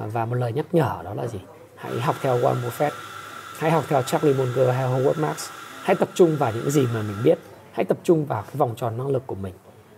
à, 0.00 0.06
và 0.12 0.24
một 0.24 0.34
lời 0.34 0.52
nhắc 0.52 0.66
nhở 0.72 1.00
đó 1.04 1.14
là 1.14 1.26
gì? 1.26 1.40
Hãy 1.76 2.00
học 2.00 2.16
theo 2.20 2.38
Warren 2.38 2.62
Buffett 2.68 2.90
hãy 3.62 3.70
học 3.70 3.84
theo 3.88 4.02
Charlie 4.02 4.34
Munger 4.34 4.68
hay 4.68 4.88
Howard 4.88 5.20
Marks. 5.20 5.50
Hãy 5.82 5.96
tập 5.96 6.08
trung 6.14 6.36
vào 6.36 6.52
những 6.52 6.70
gì 6.70 6.86
mà 6.94 7.02
mình 7.02 7.16
biết 7.24 7.38
hãy 7.72 7.84
tập 7.84 7.98
trung 8.02 8.24
vào 8.24 8.42
cái 8.42 8.54
vòng 8.56 8.74
tròn 8.76 8.98
năng 8.98 9.08
lực 9.08 9.22
của 9.26 9.34
mình. 9.34 9.54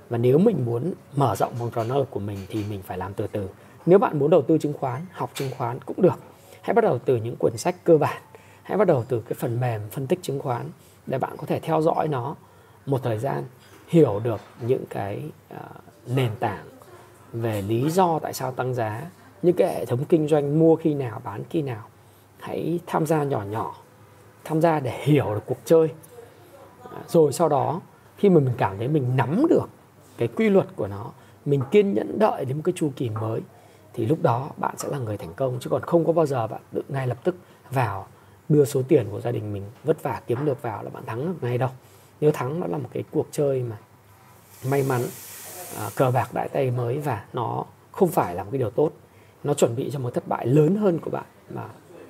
Và 0.08 0.18
nếu 0.18 0.38
mình 0.38 0.64
muốn 0.64 0.92
mở 1.16 1.36
rộng 1.36 1.54
vòng 1.54 1.70
tròn 1.74 1.88
năng 1.88 1.98
lực 1.98 2.10
của 2.10 2.20
mình 2.20 2.38
thì 2.48 2.64
mình 2.70 2.82
phải 2.82 2.98
làm 2.98 3.14
từ 3.14 3.26
từ. 3.26 3.48
Nếu 3.86 3.98
bạn 3.98 4.18
muốn 4.18 4.30
đầu 4.30 4.42
tư 4.42 4.58
chứng 4.58 4.72
khoán 4.72 5.00
học 5.12 5.30
chứng 5.34 5.50
khoán 5.58 5.78
cũng 5.86 6.02
được. 6.02 6.18
Hãy 6.62 6.74
bắt 6.74 6.84
đầu 6.84 6.98
từ 6.98 7.16
những 7.16 7.36
quyển 7.36 7.56
sách 7.56 7.76
cơ 7.84 7.98
bản. 7.98 8.22
Hãy 8.62 8.78
bắt 8.78 8.86
đầu 8.86 9.04
từ 9.08 9.20
cái 9.20 9.34
phần 9.38 9.60
mềm 9.60 9.80
phân 9.90 10.06
tích 10.06 10.18
chứng 10.22 10.40
khoán 10.40 10.70
để 11.06 11.18
bạn 11.18 11.36
có 11.36 11.46
thể 11.46 11.60
theo 11.60 11.82
dõi 11.82 12.08
nó 12.08 12.34
một 12.86 13.00
thời 13.02 13.18
gian 13.18 13.44
hiểu 13.88 14.20
được 14.24 14.40
những 14.60 14.84
cái 14.90 15.22
uh, 15.54 15.60
nền 16.06 16.30
tảng 16.40 16.64
về 17.32 17.62
lý 17.62 17.90
do 17.90 18.18
tại 18.18 18.32
sao 18.32 18.52
tăng 18.52 18.74
giá 18.74 19.10
những 19.42 19.56
cái 19.56 19.74
hệ 19.74 19.84
thống 19.84 20.04
kinh 20.04 20.28
doanh 20.28 20.58
mua 20.58 20.76
khi 20.76 20.94
nào 20.94 21.20
bán 21.24 21.42
khi 21.50 21.62
nào. 21.62 21.82
Hãy 22.38 22.80
tham 22.86 23.06
gia 23.06 23.24
nhỏ 23.24 23.42
nhỏ 23.42 23.74
tham 24.44 24.60
gia 24.60 24.80
để 24.80 25.04
hiểu 25.04 25.34
được 25.34 25.42
cuộc 25.46 25.58
chơi. 25.64 25.88
À, 26.82 26.98
rồi 27.08 27.32
sau 27.32 27.48
đó 27.48 27.80
khi 28.16 28.28
mà 28.28 28.40
mình 28.40 28.54
cảm 28.58 28.78
thấy 28.78 28.88
mình 28.88 29.16
nắm 29.16 29.46
được 29.50 29.68
cái 30.18 30.28
quy 30.28 30.48
luật 30.48 30.66
của 30.76 30.86
nó 30.86 31.10
mình 31.44 31.60
kiên 31.70 31.94
nhẫn 31.94 32.18
đợi 32.18 32.44
đến 32.44 32.56
một 32.56 32.62
cái 32.64 32.72
chu 32.76 32.90
kỳ 32.96 33.10
mới 33.10 33.40
thì 33.92 34.06
lúc 34.06 34.18
đó 34.22 34.48
bạn 34.56 34.74
sẽ 34.78 34.88
là 34.88 34.98
người 34.98 35.16
thành 35.16 35.34
công 35.36 35.56
chứ 35.60 35.70
còn 35.70 35.82
không 35.82 36.04
có 36.04 36.12
bao 36.12 36.26
giờ 36.26 36.46
bạn 36.46 36.60
tự 36.72 36.82
ngay 36.88 37.06
lập 37.06 37.18
tức 37.24 37.36
vào 37.70 38.06
đưa 38.48 38.64
số 38.64 38.82
tiền 38.88 39.06
của 39.10 39.20
gia 39.20 39.30
đình 39.30 39.52
mình 39.52 39.62
vất 39.84 40.02
vả 40.02 40.20
kiếm 40.26 40.44
được 40.44 40.62
vào 40.62 40.82
là 40.82 40.90
bạn 40.90 41.06
thắng 41.06 41.34
ngay 41.40 41.58
đâu. 41.58 41.70
Nếu 42.20 42.32
thắng 42.32 42.60
nó 42.60 42.66
là 42.66 42.78
một 42.78 42.88
cái 42.92 43.04
cuộc 43.10 43.26
chơi 43.30 43.62
mà 43.62 43.76
may 44.64 44.82
mắn 44.82 45.02
à, 45.76 45.90
cờ 45.96 46.10
bạc 46.10 46.34
đại 46.34 46.48
tay 46.48 46.70
mới 46.70 46.98
và 46.98 47.24
nó 47.32 47.64
không 47.92 48.08
phải 48.08 48.34
là 48.34 48.42
một 48.42 48.50
cái 48.52 48.58
điều 48.58 48.70
tốt 48.70 48.92
nó 49.44 49.54
chuẩn 49.54 49.76
bị 49.76 49.90
cho 49.92 49.98
một 49.98 50.14
thất 50.14 50.28
bại 50.28 50.46
lớn 50.46 50.76
hơn 50.76 50.98
của 50.98 51.10
bạn 51.10 51.24
mà 51.50 51.62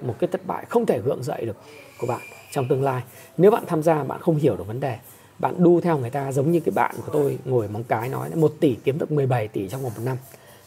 một 0.02 0.14
cái 0.18 0.28
thất 0.28 0.46
bại 0.46 0.64
không 0.64 0.86
thể 0.86 1.00
gượng 1.00 1.22
dậy 1.22 1.44
được 1.46 1.56
của 2.00 2.06
bạn 2.06 2.20
trong 2.50 2.68
tương 2.68 2.82
lai. 2.82 3.02
Nếu 3.36 3.50
bạn 3.50 3.64
tham 3.66 3.82
gia 3.82 4.04
bạn 4.04 4.20
không 4.20 4.36
hiểu 4.36 4.56
được 4.56 4.66
vấn 4.66 4.80
đề. 4.80 4.98
Bạn 5.38 5.54
đu 5.58 5.80
theo 5.80 5.98
người 5.98 6.10
ta 6.10 6.32
giống 6.32 6.52
như 6.52 6.60
cái 6.60 6.72
bạn 6.74 6.94
của 6.96 7.12
tôi 7.12 7.38
ngồi 7.44 7.68
móng 7.68 7.84
cái 7.84 8.08
nói 8.08 8.30
một 8.34 8.52
tỷ 8.60 8.76
kiếm 8.84 8.98
được 8.98 9.12
17 9.12 9.48
tỷ 9.48 9.68
trong 9.68 9.82
vòng 9.82 9.92
một 9.96 10.02
năm. 10.04 10.16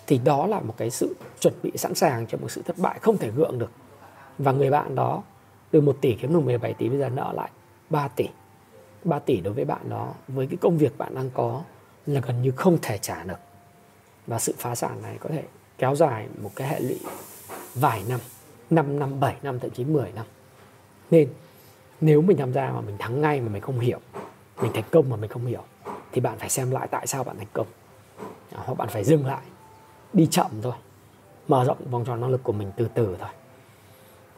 Thì 0.08 0.18
đó 0.18 0.48
là 0.48 0.60
một 0.60 0.74
cái 0.78 0.90
sự 0.90 1.16
chuẩn 1.40 1.54
bị 1.64 1.72
sẵn 1.76 1.96
sàng 1.96 2.28
cho 2.28 2.38
một 2.38 2.52
sự 2.52 2.62
thất 2.62 2.78
bại 2.78 3.00
không 3.02 3.18
thể 3.18 3.32
gượng 3.32 3.60
được. 3.60 3.72
Và 4.38 4.52
người 4.52 4.70
bạn 4.70 4.96
đó 4.96 5.24
từ 5.78 5.82
1 5.82 5.98
tỷ 6.02 6.14
kiếm 6.14 6.34
được 6.34 6.40
17 6.40 6.74
tỷ 6.74 6.90
bây 6.90 7.00
giờ 7.00 7.10
nợ 7.10 7.34
lại 7.36 7.50
3 7.90 8.08
tỷ. 8.08 8.28
3 9.04 9.20
tỷ 9.20 9.42
đối 9.42 9.54
với 9.54 9.66
bạn 9.66 9.90
đó 9.90 10.14
với 10.28 10.48
cái 10.48 10.58
công 10.62 10.78
việc 10.78 10.98
bạn 10.98 11.16
đang 11.16 11.30
có 11.34 11.62
là 12.06 12.22
gần 12.22 12.42
như 12.42 12.52
không 12.52 12.78
thể 12.82 12.98
trả 12.98 13.24
được. 13.24 13.40
Và 14.28 14.40
sự 14.40 14.54
phá 14.58 14.76
sản 14.76 15.02
này 15.02 15.18
có 15.20 15.30
thể 15.30 15.44
kéo 15.78 15.96
dài 15.96 16.28
một 16.42 16.52
cái 16.56 16.68
hệ 16.68 16.80
lụy 16.80 17.00
vài 17.76 18.04
năm 18.10 18.20
5 18.70 19.00
năm, 19.00 19.20
7 19.20 19.36
năm, 19.42 19.60
thậm 19.60 19.72
chí 19.72 19.84
10 19.84 20.12
năm. 20.12 20.26
Nên 21.12 21.30
nếu 22.02 22.22
mình 22.22 22.38
tham 22.38 22.54
gia 22.54 22.72
mà 22.72 22.82
mình 22.82 22.96
thắng 23.00 23.22
ngay 23.22 23.42
mà 23.42 23.50
mình 23.50 23.62
không 23.62 23.80
hiểu 23.80 24.00
mình 24.62 24.72
thành 24.74 24.84
công 24.92 25.10
mà 25.10 25.16
mình 25.16 25.30
không 25.30 25.46
hiểu 25.46 25.64
thì 26.12 26.22
bạn 26.22 26.38
phải 26.38 26.50
xem 26.50 26.72
lại 26.72 26.88
tại 26.92 27.08
sao 27.08 27.24
bạn 27.24 27.38
thành 27.38 27.48
công. 27.54 27.68
À, 28.52 28.62
hoặc 28.66 28.74
bạn 28.78 28.88
phải 28.90 29.04
dừng 29.04 29.26
lại 29.26 29.44
đi 30.14 30.28
chậm 30.32 30.48
thôi 30.62 30.74
mở 31.48 31.64
rộng 31.64 31.78
vòng 31.92 32.06
tròn 32.06 32.22
năng 32.22 32.30
lực 32.30 32.44
của 32.44 32.54
mình 32.54 32.72
từ 32.78 32.88
từ 32.94 33.16
thôi. 33.20 33.30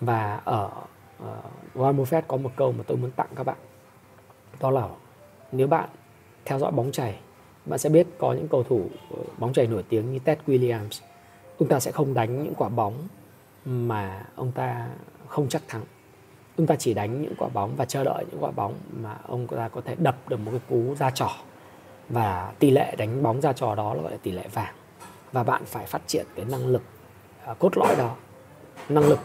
Và 0.01 0.41
ở 0.45 0.69
uh, 1.23 1.75
Warren 1.75 1.95
Buffett 1.95 2.21
có 2.27 2.37
một 2.37 2.51
câu 2.55 2.71
mà 2.71 2.83
tôi 2.87 2.97
muốn 2.97 3.11
tặng 3.11 3.27
các 3.35 3.43
bạn. 3.43 3.57
Đó 4.59 4.71
là 4.71 4.87
nếu 5.51 5.67
bạn 5.67 5.89
theo 6.45 6.59
dõi 6.59 6.71
bóng 6.71 6.91
chày 6.91 7.19
bạn 7.65 7.79
sẽ 7.79 7.89
biết 7.89 8.07
có 8.17 8.33
những 8.33 8.47
cầu 8.47 8.63
thủ 8.63 8.81
ờ, 9.11 9.17
bóng 9.37 9.53
chày 9.53 9.67
nổi 9.67 9.83
tiếng 9.89 10.13
như 10.13 10.19
Ted 10.19 10.37
Williams. 10.47 11.01
Ông 11.59 11.69
ta 11.69 11.79
sẽ 11.79 11.91
không 11.91 12.13
đánh 12.13 12.43
những 12.43 12.53
quả 12.55 12.69
bóng 12.69 12.93
mà 13.65 14.25
ông 14.35 14.51
ta 14.51 14.87
không 15.27 15.49
chắc 15.49 15.61
thắng. 15.67 15.83
Ông 16.57 16.67
ta 16.67 16.75
chỉ 16.75 16.93
đánh 16.93 17.21
những 17.21 17.33
quả 17.37 17.49
bóng 17.53 17.75
và 17.75 17.85
chờ 17.85 18.03
đợi 18.03 18.25
những 18.31 18.43
quả 18.43 18.51
bóng 18.51 18.73
mà 18.91 19.17
ông 19.27 19.47
ta 19.47 19.67
có 19.67 19.81
thể 19.81 19.95
đập 19.99 20.15
được 20.27 20.37
một 20.37 20.51
cái 20.51 20.61
cú 20.69 20.95
ra 20.95 21.09
trò. 21.09 21.29
Và 22.09 22.53
tỷ 22.59 22.71
lệ 22.71 22.95
đánh 22.95 23.23
bóng 23.23 23.41
ra 23.41 23.53
trò 23.53 23.75
đó 23.75 23.93
là 23.93 24.01
gọi 24.01 24.11
là 24.11 24.17
tỷ 24.23 24.31
lệ 24.31 24.47
vàng. 24.53 24.73
Và 25.31 25.43
bạn 25.43 25.61
phải 25.65 25.85
phát 25.85 26.01
triển 26.07 26.25
cái 26.35 26.45
năng 26.45 26.67
lực 26.67 26.83
ờ, 27.45 27.53
cốt 27.59 27.77
lõi 27.77 27.95
đó 27.95 28.15
năng 28.89 29.07
lực 29.07 29.19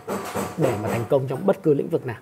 để 0.58 0.78
mà 0.82 0.88
thành 0.88 1.04
công 1.08 1.26
trong 1.26 1.46
bất 1.46 1.62
cứ 1.62 1.74
lĩnh 1.74 1.88
vực 1.88 2.06
nào. 2.06 2.18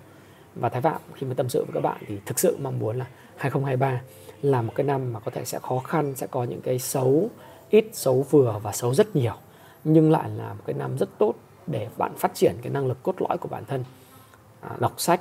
Và 0.54 0.68
Thái 0.68 0.82
Phạm 0.82 1.00
khi 1.14 1.26
mà 1.26 1.34
tâm 1.34 1.48
sự 1.48 1.64
với 1.64 1.74
các 1.74 1.80
bạn 1.80 1.96
thì 2.06 2.18
thực 2.26 2.38
sự 2.38 2.56
mong 2.60 2.78
muốn 2.78 2.98
là 2.98 3.06
2023 3.36 4.00
là 4.42 4.62
một 4.62 4.72
cái 4.74 4.84
năm 4.84 5.12
mà 5.12 5.20
có 5.20 5.30
thể 5.30 5.44
sẽ 5.44 5.58
khó 5.62 5.78
khăn 5.78 6.14
sẽ 6.14 6.26
có 6.26 6.44
những 6.44 6.60
cái 6.60 6.78
xấu 6.78 7.30
ít 7.70 7.84
xấu 7.92 8.26
vừa 8.30 8.60
và 8.62 8.72
xấu 8.72 8.94
rất 8.94 9.16
nhiều. 9.16 9.34
Nhưng 9.84 10.10
lại 10.10 10.30
là 10.30 10.52
một 10.52 10.62
cái 10.66 10.74
năm 10.74 10.98
rất 10.98 11.08
tốt 11.18 11.34
để 11.66 11.88
bạn 11.96 12.12
phát 12.18 12.34
triển 12.34 12.56
cái 12.62 12.72
năng 12.72 12.86
lực 12.86 13.02
cốt 13.02 13.14
lõi 13.18 13.38
của 13.38 13.48
bản 13.48 13.64
thân. 13.64 13.84
À, 14.60 14.70
đọc 14.78 14.94
sách 14.96 15.20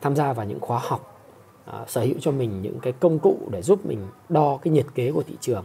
tham 0.00 0.16
gia 0.16 0.32
vào 0.32 0.46
những 0.46 0.60
khóa 0.60 0.80
học 0.82 1.20
à, 1.64 1.84
sở 1.86 2.00
hữu 2.00 2.16
cho 2.20 2.30
mình 2.30 2.62
những 2.62 2.80
cái 2.80 2.92
công 2.92 3.18
cụ 3.18 3.38
để 3.50 3.62
giúp 3.62 3.86
mình 3.86 4.06
đo 4.28 4.58
cái 4.62 4.72
nhiệt 4.72 4.86
kế 4.94 5.12
của 5.12 5.22
thị 5.22 5.36
trường. 5.40 5.64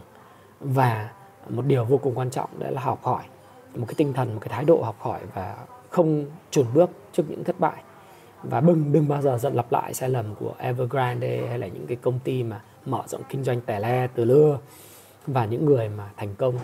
Và 0.60 1.10
một 1.48 1.62
điều 1.66 1.84
vô 1.84 1.98
cùng 1.98 2.18
quan 2.18 2.30
trọng 2.30 2.50
đấy 2.58 2.72
là 2.72 2.80
học 2.80 2.98
hỏi 3.02 3.22
một 3.74 3.84
cái 3.88 3.94
tinh 3.96 4.12
thần 4.12 4.34
một 4.34 4.40
cái 4.40 4.48
thái 4.48 4.64
độ 4.64 4.82
học 4.82 4.96
hỏi 4.98 5.20
và 5.34 5.56
không 5.90 6.26
chùn 6.50 6.66
bước 6.74 6.90
trước 7.12 7.22
những 7.28 7.44
thất 7.44 7.60
bại. 7.60 7.82
Và 8.42 8.60
đừng 8.60 8.92
đừng 8.92 9.08
bao 9.08 9.22
giờ 9.22 9.38
dần 9.38 9.54
lặp 9.54 9.72
lại 9.72 9.94
sai 9.94 10.08
lầm 10.08 10.34
của 10.34 10.54
Evergrande 10.58 11.46
hay 11.48 11.58
là 11.58 11.66
những 11.66 11.86
cái 11.86 11.96
công 11.96 12.18
ty 12.18 12.42
mà 12.42 12.60
mở 12.86 13.02
rộng 13.06 13.22
kinh 13.28 13.44
doanh 13.44 13.60
tẻ 13.60 13.80
le 13.80 14.06
từ 14.14 14.24
lưa 14.24 14.58
và 15.26 15.44
những 15.44 15.64
người 15.64 15.88
mà 15.88 16.10
thành 16.16 16.34
công 16.34 16.58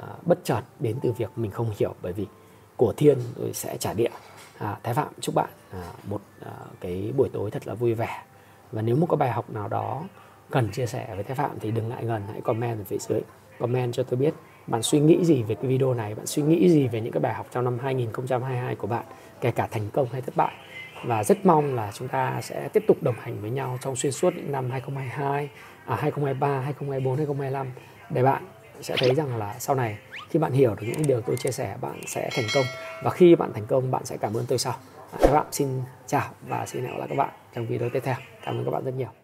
à, 0.00 0.06
bất 0.22 0.38
chợt 0.44 0.60
đến 0.80 0.96
từ 1.02 1.12
việc 1.12 1.30
mình 1.36 1.50
không 1.50 1.70
hiểu 1.78 1.94
bởi 2.02 2.12
vì 2.12 2.26
của 2.76 2.92
thiên 2.96 3.18
rồi 3.36 3.52
sẽ 3.54 3.76
trả 3.76 3.92
địa. 3.92 4.10
À, 4.58 4.78
thái 4.82 4.94
phạm 4.94 5.08
chúc 5.20 5.34
bạn 5.34 5.48
à, 5.70 5.92
một 6.08 6.20
à, 6.40 6.52
cái 6.80 7.12
buổi 7.16 7.28
tối 7.32 7.50
thật 7.50 7.66
là 7.66 7.74
vui 7.74 7.94
vẻ. 7.94 8.22
Và 8.72 8.82
nếu 8.82 8.96
một 8.96 9.06
có 9.08 9.16
bài 9.16 9.30
học 9.30 9.50
nào 9.50 9.68
đó 9.68 10.02
cần 10.50 10.70
chia 10.70 10.86
sẻ 10.86 11.14
với 11.14 11.24
thái 11.24 11.36
phạm 11.36 11.50
thì 11.60 11.70
đừng 11.70 11.88
ngại 11.88 12.04
ngần 12.04 12.22
hãy 12.32 12.40
comment 12.40 12.78
ở 12.78 12.84
phía 12.84 12.98
dưới. 12.98 13.20
Comment 13.58 13.92
cho 13.92 14.02
tôi 14.02 14.16
biết 14.16 14.34
bạn 14.66 14.82
suy 14.82 15.00
nghĩ 15.00 15.24
gì 15.24 15.42
về 15.42 15.54
cái 15.54 15.66
video 15.66 15.94
này 15.94 16.14
bạn 16.14 16.26
suy 16.26 16.42
nghĩ 16.42 16.68
gì 16.68 16.88
về 16.88 17.00
những 17.00 17.12
cái 17.12 17.20
bài 17.20 17.34
học 17.34 17.46
trong 17.52 17.64
năm 17.64 17.78
2022 17.78 18.74
của 18.74 18.86
bạn 18.86 19.04
kể 19.40 19.50
cả 19.50 19.68
thành 19.70 19.90
công 19.92 20.08
hay 20.12 20.20
thất 20.20 20.36
bại 20.36 20.52
và 21.04 21.24
rất 21.24 21.46
mong 21.46 21.74
là 21.74 21.90
chúng 21.94 22.08
ta 22.08 22.40
sẽ 22.42 22.68
tiếp 22.68 22.84
tục 22.86 23.02
đồng 23.02 23.14
hành 23.20 23.40
với 23.40 23.50
nhau 23.50 23.78
trong 23.80 23.96
xuyên 23.96 24.12
suốt 24.12 24.34
những 24.36 24.52
năm 24.52 24.70
2022, 24.70 25.48
à, 25.86 25.96
2023, 25.96 26.48
2024, 26.48 27.16
2025 27.16 27.66
để 28.10 28.22
bạn 28.22 28.42
sẽ 28.80 28.96
thấy 28.98 29.14
rằng 29.14 29.36
là 29.36 29.54
sau 29.58 29.76
này 29.76 29.98
khi 30.30 30.38
bạn 30.38 30.52
hiểu 30.52 30.74
được 30.74 30.86
những 30.86 31.06
điều 31.06 31.20
tôi 31.20 31.36
chia 31.36 31.50
sẻ 31.50 31.76
bạn 31.80 32.00
sẽ 32.06 32.30
thành 32.32 32.46
công 32.54 32.64
và 33.02 33.10
khi 33.10 33.34
bạn 33.34 33.52
thành 33.52 33.66
công 33.66 33.90
bạn 33.90 34.04
sẽ 34.04 34.16
cảm 34.16 34.34
ơn 34.34 34.44
tôi 34.48 34.58
sau. 34.58 34.74
À, 35.12 35.18
các 35.22 35.32
bạn 35.32 35.46
xin 35.50 35.68
chào 36.06 36.30
và 36.48 36.66
xin 36.66 36.82
hẹn 36.82 36.92
gặp 36.92 36.98
lại 36.98 37.08
các 37.08 37.18
bạn 37.18 37.30
trong 37.54 37.66
video 37.66 37.88
tiếp 37.88 38.00
theo. 38.04 38.16
Cảm 38.44 38.58
ơn 38.58 38.64
các 38.64 38.70
bạn 38.70 38.84
rất 38.84 38.94
nhiều. 38.94 39.21